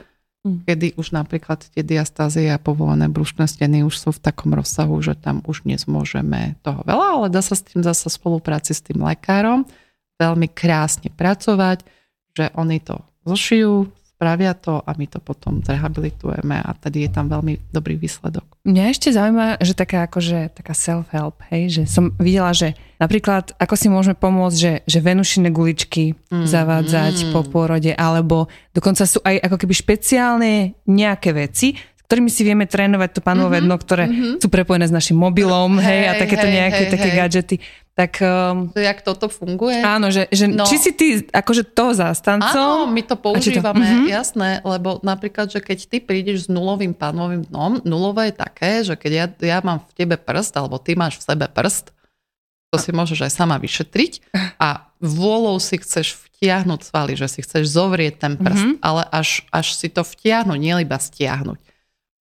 Kedy 0.66 0.94
už 0.94 1.16
napríklad 1.16 1.66
tie 1.72 1.82
diastázie 1.82 2.50
a 2.52 2.62
povolené 2.62 3.10
brušné 3.10 3.46
steny 3.50 3.82
už 3.82 3.94
sú 3.98 4.10
v 4.14 4.22
takom 4.22 4.54
rozsahu, 4.54 4.98
že 5.02 5.18
tam 5.18 5.42
už 5.46 5.66
nezmôžeme 5.66 6.58
toho 6.62 6.80
veľa, 6.86 7.06
ale 7.20 7.26
dá 7.32 7.42
sa 7.42 7.58
s 7.58 7.66
tým 7.66 7.82
zase 7.82 8.06
spolupráci 8.06 8.72
s 8.74 8.84
tým 8.84 9.02
lekárom 9.02 9.66
veľmi 10.16 10.48
krásne 10.52 11.12
pracovať, 11.12 11.84
že 12.36 12.52
oni 12.56 12.80
to 12.80 13.00
zošijú, 13.28 13.90
spravia 14.16 14.56
to 14.56 14.80
a 14.80 14.96
my 14.96 15.04
to 15.04 15.20
potom 15.20 15.60
zrehabilitujeme 15.60 16.56
a 16.56 16.72
tady 16.72 17.04
je 17.04 17.10
tam 17.12 17.28
veľmi 17.28 17.68
dobrý 17.68 18.00
výsledok. 18.00 18.48
Mňa 18.64 18.82
ešte 18.88 19.12
zaujíma, 19.12 19.60
že 19.60 19.76
taká 19.76 20.08
akože 20.08 20.56
taká 20.56 20.72
self-help, 20.72 21.36
hej, 21.52 21.68
že 21.68 21.82
som 21.84 22.16
videla, 22.16 22.56
že 22.56 22.72
napríklad 22.96 23.52
ako 23.60 23.76
si 23.76 23.92
môžeme 23.92 24.16
pomôcť, 24.16 24.56
že, 24.56 24.72
že 24.88 25.04
venušine 25.04 25.52
guličky 25.52 26.16
mm, 26.32 26.48
zavádzať 26.48 27.28
mm. 27.28 27.30
po 27.36 27.44
pôrode, 27.44 27.92
alebo 27.92 28.48
dokonca 28.72 29.04
sú 29.04 29.20
aj 29.20 29.36
ako 29.52 29.56
keby 29.60 29.74
špeciálne 29.76 30.52
nejaké 30.88 31.36
veci, 31.36 31.76
ktorými 32.06 32.30
si 32.30 32.46
vieme 32.46 32.64
trénovať 32.70 33.18
to 33.18 33.20
panové 33.20 33.58
mm-hmm, 33.60 33.82
ktoré 33.82 34.04
mm-hmm. 34.06 34.34
sú 34.38 34.48
prepojené 34.48 34.86
s 34.88 34.94
našim 34.94 35.18
mobilom, 35.18 35.76
hej, 35.76 36.06
hej 36.06 36.08
a 36.08 36.12
takéto 36.16 36.46
hej, 36.48 36.54
nejaké 36.56 36.82
hej, 36.86 36.92
také 36.94 37.08
hej. 37.12 37.18
gadžety. 37.18 37.56
Tak, 37.96 38.20
um, 38.20 38.68
to, 38.76 38.80
jak 38.84 39.00
toto 39.00 39.32
funguje? 39.32 39.80
Áno, 39.80 40.12
že, 40.12 40.28
že 40.28 40.44
no. 40.52 40.68
či 40.68 40.76
si 40.76 40.92
ty 40.92 41.24
akože 41.32 41.64
to 41.72 41.96
zástancom? 41.96 42.84
Áno, 42.84 42.92
my 42.92 43.00
to 43.00 43.16
používame, 43.16 43.88
to, 43.88 44.04
uh-huh. 44.04 44.12
jasné, 44.12 44.60
lebo 44.68 45.00
napríklad, 45.00 45.48
že 45.48 45.64
keď 45.64 45.78
ty 45.88 45.96
prídeš 46.04 46.44
s 46.44 46.48
nulovým 46.52 46.92
panovým 46.92 47.48
dnom, 47.48 47.80
nulové 47.88 48.28
je 48.28 48.34
také, 48.36 48.84
že 48.84 49.00
keď 49.00 49.12
ja, 49.16 49.26
ja 49.56 49.58
mám 49.64 49.80
v 49.80 49.92
tebe 49.96 50.20
prst, 50.20 50.52
alebo 50.60 50.76
ty 50.76 50.92
máš 50.92 51.24
v 51.24 51.24
sebe 51.24 51.48
prst, 51.48 51.96
to 52.68 52.76
si 52.76 52.92
môžeš 52.92 53.24
aj 53.24 53.32
sama 53.32 53.56
vyšetriť 53.56 54.28
a 54.60 54.92
vôľou 55.00 55.56
si 55.56 55.80
chceš 55.80 56.20
vtiahnuť 56.28 56.92
svaly, 56.92 57.16
že 57.16 57.32
si 57.32 57.40
chceš 57.40 57.64
zovrieť 57.72 58.20
ten 58.20 58.36
prst, 58.36 58.76
uh-huh. 58.76 58.84
ale 58.84 59.08
až, 59.08 59.40
až 59.48 59.72
si 59.72 59.88
to 59.88 60.04
vtiahnuť, 60.04 60.58
nie 60.60 60.84
iba 60.84 61.00
stiahnuť. 61.00 61.65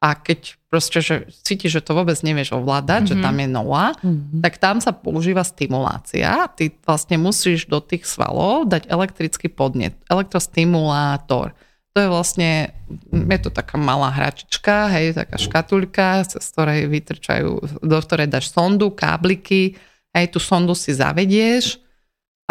A 0.03 0.13
keď 0.13 0.59
proste, 0.67 0.99
že 0.99 1.15
cítiš, 1.41 1.79
že 1.79 1.85
to 1.85 1.95
vôbec 1.95 2.19
nevieš 2.19 2.53
ovládať, 2.53 3.07
mm-hmm. 3.07 3.19
že 3.19 3.23
tam 3.23 3.35
je 3.39 3.47
nula, 3.47 3.85
mm-hmm. 3.95 4.41
tak 4.43 4.53
tam 4.59 4.77
sa 4.83 4.91
používa 4.91 5.41
stimulácia. 5.41 6.51
Ty 6.51 6.75
vlastne 6.83 7.15
musíš 7.17 7.65
do 7.65 7.79
tých 7.79 8.05
svalov 8.05 8.67
dať 8.69 8.91
elektrický 8.91 9.47
podnet, 9.49 9.95
elektrostimulátor. 10.11 11.55
To 11.95 12.03
je 12.03 12.11
vlastne, 12.11 12.75
je 13.09 13.39
to 13.39 13.47
taká 13.55 13.79
malá 13.79 14.11
hračička, 14.11 14.91
hej, 14.91 15.15
taká 15.15 15.39
škatulka, 15.39 16.27
z 16.27 16.43
ktorej 16.43 16.91
vytrčajú, 16.91 17.51
do 17.79 17.97
ktorej 18.03 18.27
dáš 18.27 18.51
sondu, 18.51 18.91
kábliky, 18.91 19.79
hej, 20.11 20.27
tú 20.27 20.43
sondu 20.43 20.75
si 20.75 20.91
zavedieš 20.91 21.79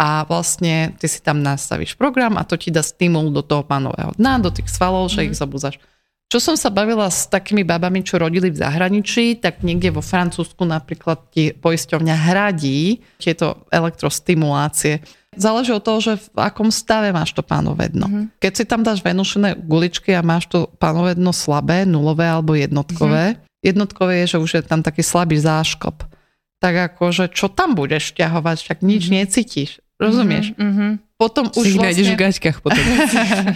a 0.01 0.25
vlastne 0.27 0.97
ty 0.99 1.05
si 1.05 1.21
tam 1.21 1.39
nastavíš 1.45 1.95
program 1.95 2.35
a 2.35 2.43
to 2.43 2.57
ti 2.57 2.73
dá 2.73 2.81
stimul 2.81 3.31
do 3.31 3.45
toho 3.45 3.61
panového 3.61 4.17
dna, 4.17 4.43
do 4.43 4.51
tých 4.51 4.67
svalov, 4.67 5.13
že 5.13 5.23
mm. 5.23 5.25
ich 5.29 5.37
zabúzaš. 5.37 5.77
Čo 6.25 6.41
som 6.41 6.55
sa 6.57 6.73
bavila 6.73 7.05
s 7.05 7.29
takými 7.29 7.61
babami, 7.61 8.01
čo 8.01 8.17
rodili 8.17 8.49
v 8.49 8.57
zahraničí, 8.57 9.37
tak 9.37 9.61
niekde 9.61 9.93
vo 9.93 10.01
Francúzsku 10.01 10.65
napríklad 10.65 11.29
ti 11.29 11.53
poisťovňa 11.53 12.15
hradí 12.17 12.97
tieto 13.21 13.69
elektrostimulácie. 13.69 15.05
Záleží 15.37 15.69
od 15.75 15.85
toho, 15.85 15.99
že 16.01 16.13
v 16.17 16.39
akom 16.41 16.73
stave 16.73 17.13
máš 17.13 17.35
to 17.35 17.45
pánovedno. 17.45 18.09
Mm-hmm. 18.09 18.25
Keď 18.41 18.53
si 18.57 18.63
tam 18.65 18.81
dáš 18.81 19.05
venušené 19.05 19.59
guličky 19.59 20.17
a 20.17 20.25
máš 20.25 20.49
to 20.49 20.65
pánovedno 20.81 21.29
slabé, 21.29 21.85
nulové 21.85 22.25
alebo 22.25 22.57
jednotkové, 22.57 23.37
mm-hmm. 23.37 23.61
jednotkové 23.61 24.13
je, 24.25 24.35
že 24.35 24.41
už 24.41 24.51
je 24.57 24.63
tam 24.65 24.81
taký 24.81 25.05
slabý 25.05 25.37
zášklop. 25.37 26.09
Tak 26.57 26.95
akože 26.95 27.29
čo 27.35 27.53
tam 27.53 27.77
budeš 27.77 28.17
ťahovať, 28.17 28.57
však 28.65 28.79
nič 28.81 29.03
mm-hmm. 29.05 29.19
necítiš. 29.21 29.69
Rozumieš? 30.01 30.57
Mm-hmm. 30.57 31.04
Potom 31.15 31.47
už 31.47 31.63
si 31.63 31.79
vlastne... 31.79 32.11
v 32.11 32.19
gaťkách 32.19 32.57
potom. 32.59 32.83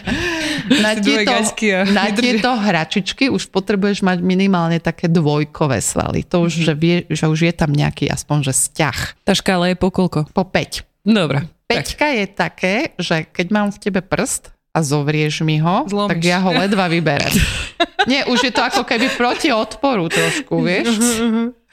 na, 0.85 0.95
tieto, 0.95 1.35
a 1.35 1.83
na 1.91 2.07
tieto 2.15 2.55
hračičky 2.55 3.27
už 3.27 3.51
potrebuješ 3.51 3.99
mať 3.99 4.23
minimálne 4.23 4.79
také 4.79 5.11
dvojkové 5.11 5.83
svaly. 5.83 6.23
To 6.31 6.47
už, 6.47 6.63
že, 6.63 6.71
vie, 6.71 7.03
že 7.11 7.27
už 7.27 7.51
je 7.51 7.53
tam 7.53 7.75
nejaký 7.75 8.07
aspoň, 8.07 8.47
že 8.47 8.53
vzťah. 8.55 8.97
Tá 9.27 9.35
škála 9.35 9.75
je 9.75 9.75
po 9.75 9.91
koľko? 9.91 10.31
Po 10.31 10.47
5. 10.47 11.03
Dobre. 11.03 11.51
Tak. 11.67 11.83
Peťka 11.83 12.07
je 12.15 12.25
také, 12.31 12.75
že 12.95 13.27
keď 13.27 13.47
mám 13.51 13.67
v 13.75 13.77
tebe 13.83 13.99
prst 13.99 14.55
a 14.71 14.79
zovrieš 14.79 15.43
mi 15.43 15.59
ho, 15.59 15.83
Zlomíš. 15.83 16.15
tak 16.15 16.19
ja 16.23 16.39
ho 16.39 16.55
ledva 16.55 16.87
vyberem. 16.87 17.33
Nie, 18.09 18.23
už 18.23 18.39
je 18.47 18.51
to 18.55 18.63
ako 18.63 18.87
keby 18.87 19.11
proti 19.19 19.51
odporu 19.51 20.07
trošku, 20.07 20.63
vieš? 20.63 20.95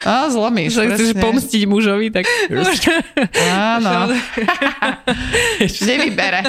A 0.05 0.29
zlomíš, 0.29 0.77
Že 0.77 0.93
chceš 0.93 1.11
pomstiť 1.17 1.63
mužovi, 1.65 2.13
tak... 2.13 2.29
Áno. 3.49 4.13
Nevybere. 5.89 6.45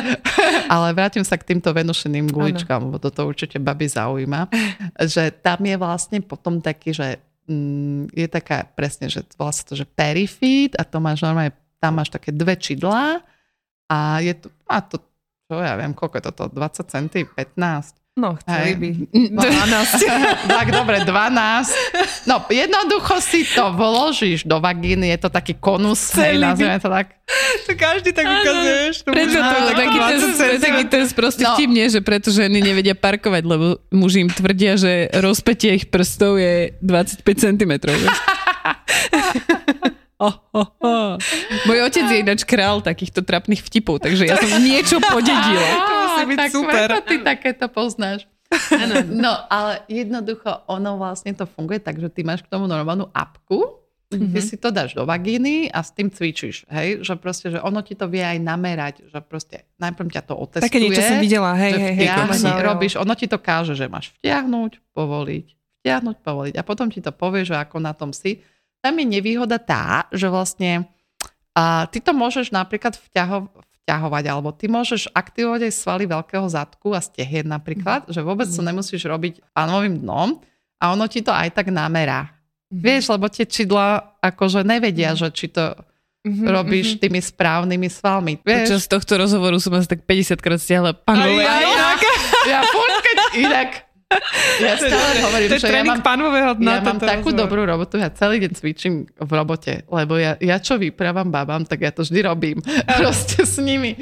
Ale 0.68 0.92
vrátim 0.92 1.24
sa 1.24 1.40
k 1.40 1.56
týmto 1.56 1.72
venušeným 1.72 2.28
guličkám, 2.28 2.84
lebo 2.84 3.00
toto 3.00 3.24
určite 3.24 3.56
babi 3.64 3.88
zaujíma. 3.88 4.52
Že 5.00 5.32
tam 5.40 5.64
je 5.64 5.76
vlastne 5.80 6.20
potom 6.20 6.60
taký, 6.60 6.92
že 6.92 7.24
mm, 7.48 8.12
je 8.12 8.28
taká 8.28 8.68
presne, 8.68 9.08
že 9.08 9.24
volá 9.40 9.56
sa 9.56 9.64
to, 9.64 9.80
že 9.80 9.88
perifit 9.88 10.76
a 10.76 10.84
to 10.84 11.00
máš 11.00 11.24
normálne, 11.24 11.56
tam 11.80 12.04
máš 12.04 12.12
také 12.12 12.36
dve 12.36 12.60
čidlá 12.60 13.24
a 13.88 14.20
je 14.20 14.36
to, 14.36 14.52
má 14.68 14.84
to, 14.84 15.00
čo 15.48 15.56
ja 15.64 15.80
viem, 15.80 15.96
koľko 15.96 16.20
je 16.20 16.24
toto, 16.28 16.44
20 16.52 16.84
centy, 16.92 17.24
15? 17.24 17.97
No, 18.18 18.34
chceli 18.42 18.74
by. 18.76 18.90
12. 19.30 19.46
tak 20.58 20.74
dobre, 20.74 21.06
12. 21.06 22.26
No, 22.26 22.42
jednoducho 22.50 23.22
si 23.22 23.46
to 23.46 23.70
vložíš 23.70 24.42
do 24.42 24.58
vagíny, 24.58 25.14
je 25.14 25.20
to 25.22 25.30
taký 25.30 25.54
konus, 25.54 26.18
hej, 26.18 26.42
nazveme 26.42 26.82
to 26.82 26.90
tak. 26.90 27.14
To 27.70 27.78
každý 27.78 28.10
tak 28.18 28.26
ukazuješ. 28.26 29.06
To 29.06 29.14
Prečo 29.14 29.38
to 29.38 29.54
je 29.54 29.76
taký 29.76 29.98
taký 30.58 30.84
ten 30.90 31.06
sprostý 31.06 31.44
No. 31.46 31.54
vtip, 31.54 31.70
nie? 31.70 31.86
Že 31.86 32.02
preto 32.02 32.34
ženy 32.34 32.58
nevedia 32.58 32.98
parkovať, 32.98 33.44
lebo 33.46 33.78
muži 33.94 34.26
im 34.26 34.32
tvrdia, 34.34 34.80
že 34.80 35.14
rozpetie 35.14 35.78
ich 35.78 35.86
prstov 35.92 36.42
je 36.42 36.74
25 36.82 37.22
cm. 37.22 37.74
Oh, 40.18 40.34
oh, 40.58 40.70
oh. 40.82 41.10
Môj 41.70 41.86
otec 41.86 42.10
je 42.10 42.18
ináč 42.26 42.42
král 42.42 42.82
takýchto 42.82 43.22
trapných 43.22 43.62
vtipov, 43.62 44.02
takže 44.02 44.26
ja 44.26 44.42
som 44.42 44.50
niečo 44.66 44.98
podedila. 44.98 45.70
musí 46.18 46.24
byť 46.34 46.38
tak 46.38 46.52
super. 46.52 46.74
preto 46.74 46.98
ty 47.06 47.16
takéto 47.22 47.66
poznáš. 47.70 48.20
No, 49.12 49.34
ale 49.52 49.84
jednoducho 49.92 50.64
ono 50.72 50.96
vlastne 50.96 51.36
to 51.36 51.44
funguje 51.46 51.84
tak, 51.84 52.00
že 52.00 52.08
ty 52.08 52.24
máš 52.24 52.42
k 52.42 52.50
tomu 52.50 52.64
normálnu 52.64 53.12
apku, 53.12 53.84
mm-hmm. 54.08 54.32
ty 54.32 54.40
si 54.40 54.56
to 54.56 54.72
dáš 54.72 54.96
do 54.96 55.04
vagíny 55.04 55.68
a 55.68 55.84
s 55.84 55.92
tým 55.92 56.08
cvičíš, 56.08 56.64
hej, 56.72 57.04
že 57.04 57.20
proste, 57.20 57.52
že 57.52 57.60
ono 57.60 57.84
ti 57.84 57.92
to 57.92 58.08
vie 58.08 58.24
aj 58.24 58.40
namerať, 58.40 58.96
že 59.12 59.20
proste 59.20 59.68
najprv 59.84 60.08
ťa 60.16 60.24
to 60.24 60.34
otestuje. 60.40 60.72
Také 60.72 60.80
niečo 60.80 61.04
som 61.04 61.20
videla, 61.20 61.52
hej, 61.60 61.76
že 61.76 61.80
hej, 61.92 62.08
hej. 62.08 62.40
to 62.40 62.62
robíš, 62.64 62.94
ono 62.96 63.14
ti 63.20 63.28
to 63.28 63.36
káže, 63.36 63.76
že 63.76 63.92
máš 63.92 64.16
vtiahnuť, 64.16 64.96
povoliť, 64.96 65.46
vtiahnuť, 65.84 66.16
povoliť 66.24 66.56
a 66.56 66.64
potom 66.64 66.88
ti 66.88 67.04
to 67.04 67.12
povie, 67.12 67.44
že 67.44 67.60
ako 67.60 67.84
na 67.84 67.92
tom 67.92 68.16
si. 68.16 68.40
Tam 68.82 68.94
je 68.96 69.06
nevýhoda 69.06 69.58
tá, 69.58 70.06
že 70.14 70.30
vlastne 70.30 70.88
a 71.58 71.90
ty 71.90 71.98
to 71.98 72.14
môžeš 72.14 72.54
napríklad 72.54 72.94
vťaho, 72.94 73.50
vťahovať, 73.82 74.24
alebo 74.30 74.54
ty 74.54 74.70
môžeš 74.70 75.10
aktivovať 75.10 75.68
aj 75.68 75.74
svaly 75.74 76.06
veľkého 76.06 76.46
zadku 76.46 76.94
a 76.94 77.02
stehien 77.02 77.50
napríklad, 77.50 78.06
že 78.14 78.22
vôbec 78.22 78.46
to 78.46 78.62
nemusíš 78.62 79.02
robiť 79.10 79.42
pánovým 79.58 80.06
dnom 80.06 80.38
a 80.78 80.84
ono 80.94 81.10
ti 81.10 81.26
to 81.26 81.34
aj 81.34 81.58
tak 81.58 81.74
namerá. 81.74 82.30
Vieš, 82.70 83.16
lebo 83.16 83.26
tie 83.32 83.48
čidla 83.48 84.20
akože 84.22 84.62
nevedia, 84.62 85.18
že 85.18 85.34
či 85.34 85.50
to 85.50 85.74
Mhm, 86.28 86.44
robíš 86.44 86.88
mhm. 86.96 87.00
tými 87.00 87.20
správnymi 87.24 87.88
svalmi. 87.88 88.34
Vieš, 88.44 88.68
Počas 88.68 88.84
tohto 88.92 89.16
rozhovoru 89.16 89.56
som 89.64 89.72
asi 89.80 89.88
tak 89.88 90.04
50 90.04 90.44
krát 90.44 90.60
stiahla 90.60 90.92
panové. 90.92 91.40
ja, 91.48 91.96
ja 92.44 92.60
furt, 92.68 93.00
keď 93.00 93.18
inak, 93.40 93.70
ja 94.64 94.74
stále 94.80 95.12
hovorím, 95.20 95.48
To 95.52 95.56
je 95.60 95.62
že 95.62 95.68
ja 95.68 95.84
mám, 95.84 96.00
pánového 96.02 96.52
dna. 96.56 96.72
ja 96.80 96.82
mám 96.82 97.00
takú 97.00 97.30
rozhovor. 97.30 97.42
dobrú 97.44 97.62
robotu, 97.68 97.96
ja 98.00 98.10
celý 98.10 98.40
deň 98.40 98.52
cvičím 98.56 98.94
v 99.04 99.32
robote, 99.32 99.84
lebo 99.92 100.16
ja, 100.16 100.40
ja 100.40 100.58
čo 100.64 100.80
vyprávam 100.80 101.28
babám, 101.28 101.68
tak 101.68 101.84
ja 101.84 101.92
to 101.92 102.08
vždy 102.08 102.20
robím. 102.24 102.58
Proste 103.00 103.44
s 103.44 103.60
nimi. 103.60 104.00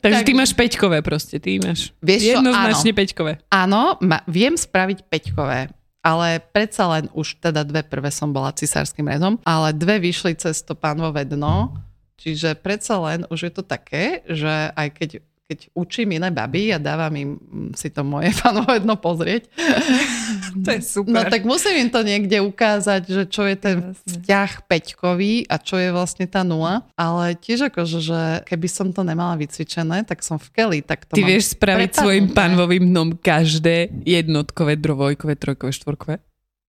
Takže 0.00 0.22
ty 0.24 0.32
máš 0.32 0.56
peťkové 0.56 1.04
proste, 1.04 1.36
ty 1.36 1.60
máš 1.60 1.92
Vieš 2.00 2.20
čo, 2.20 2.30
jednoznačne 2.40 2.92
peťkové. 2.96 3.32
Áno, 3.52 4.00
ma, 4.00 4.24
viem 4.24 4.56
spraviť 4.56 5.04
peťkové, 5.06 5.68
ale 6.00 6.28
predsa 6.56 6.88
len 6.88 7.12
už 7.12 7.44
teda 7.44 7.60
dve 7.62 7.84
prvé 7.84 8.08
som 8.08 8.32
bola 8.32 8.56
cisárským 8.56 9.04
rezom, 9.04 9.36
ale 9.44 9.76
dve 9.76 10.00
vyšli 10.00 10.32
cez 10.40 10.64
to 10.64 10.72
pánové 10.72 11.28
dno, 11.28 11.76
čiže 12.16 12.56
predsa 12.56 12.96
len 13.04 13.28
už 13.28 13.48
je 13.48 13.52
to 13.52 13.62
také, 13.62 14.24
že 14.24 14.72
aj 14.72 14.88
keď 14.96 15.10
keď 15.50 15.74
učím 15.74 16.14
iné 16.14 16.30
baby 16.30 16.70
a 16.70 16.78
dávam 16.78 17.10
im 17.18 17.30
si 17.74 17.90
to 17.90 18.06
moje 18.06 18.30
pánové 18.40 18.78
dno 18.78 18.94
pozrieť, 18.94 19.50
To 20.50 20.70
je 20.70 20.82
super. 20.82 21.14
no 21.14 21.22
tak 21.26 21.46
musím 21.46 21.86
im 21.86 21.90
to 21.90 22.02
niekde 22.02 22.42
ukázať, 22.42 23.02
že 23.06 23.22
čo 23.30 23.46
je 23.46 23.54
ten 23.54 23.76
Jasne. 23.80 24.02
vzťah 24.02 24.50
peťkový 24.66 25.46
a 25.46 25.62
čo 25.62 25.78
je 25.78 25.94
vlastne 25.94 26.26
tá 26.26 26.42
nula. 26.42 26.82
Ale 26.98 27.38
tiež 27.38 27.70
akože, 27.70 27.98
že 28.02 28.20
keby 28.50 28.66
som 28.66 28.90
to 28.90 29.06
nemala 29.06 29.38
vycvičené, 29.38 30.02
tak 30.02 30.26
som 30.26 30.42
v 30.42 30.50
keli. 30.50 30.78
Tak 30.82 31.06
to 31.06 31.14
Ty 31.14 31.22
vieš 31.22 31.54
spraviť 31.54 31.94
prepadnuté. 31.94 32.02
svojim 32.02 32.26
panvovým 32.34 32.82
dnom 32.82 33.08
každé 33.14 33.94
jednotkové, 34.02 34.74
dvojkové, 34.74 35.38
trojkové, 35.38 35.70
štvorkové? 35.70 36.14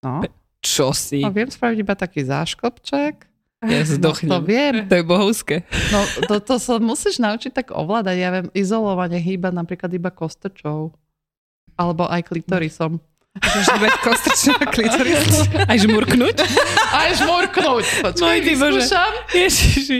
No. 0.05 0.21
Čo 0.61 0.93
si? 0.93 1.25
No, 1.25 1.33
viem 1.33 1.49
spraviť 1.49 1.77
iba 1.81 1.97
taký 1.97 2.21
zášklopček. 2.21 3.30
Ja 3.61 3.81
No, 3.85 3.85
to 3.85 3.93
zdochnem. 3.93 4.41
viem. 4.41 4.75
To 4.89 4.95
je 4.97 5.05
bohovské. 5.05 5.55
No, 5.93 5.99
to, 6.25 6.35
to 6.41 6.55
sa 6.57 6.81
musíš 6.81 7.21
naučiť 7.21 7.51
tak 7.53 7.67
ovládať. 7.69 8.15
Ja 8.17 8.29
viem 8.33 8.47
izolovane 8.57 9.21
hýbať 9.21 9.53
napríklad 9.53 9.91
iba 9.93 10.09
kostrčou. 10.09 10.97
Alebo 11.77 12.09
aj 12.09 12.25
klitorisom. 12.25 12.97
Môžeš 13.31 13.67
dať 13.79 13.95
kostrčná 14.03 14.55
klitoris. 14.75 15.47
Aj 15.71 15.77
žmurknúť? 15.79 16.37
Aj 16.91 17.09
žmurknúť. 17.15 17.85
Môj 18.19 18.37
ty 18.43 18.53
Bože. 18.59 18.83
Ježiši. 19.31 19.99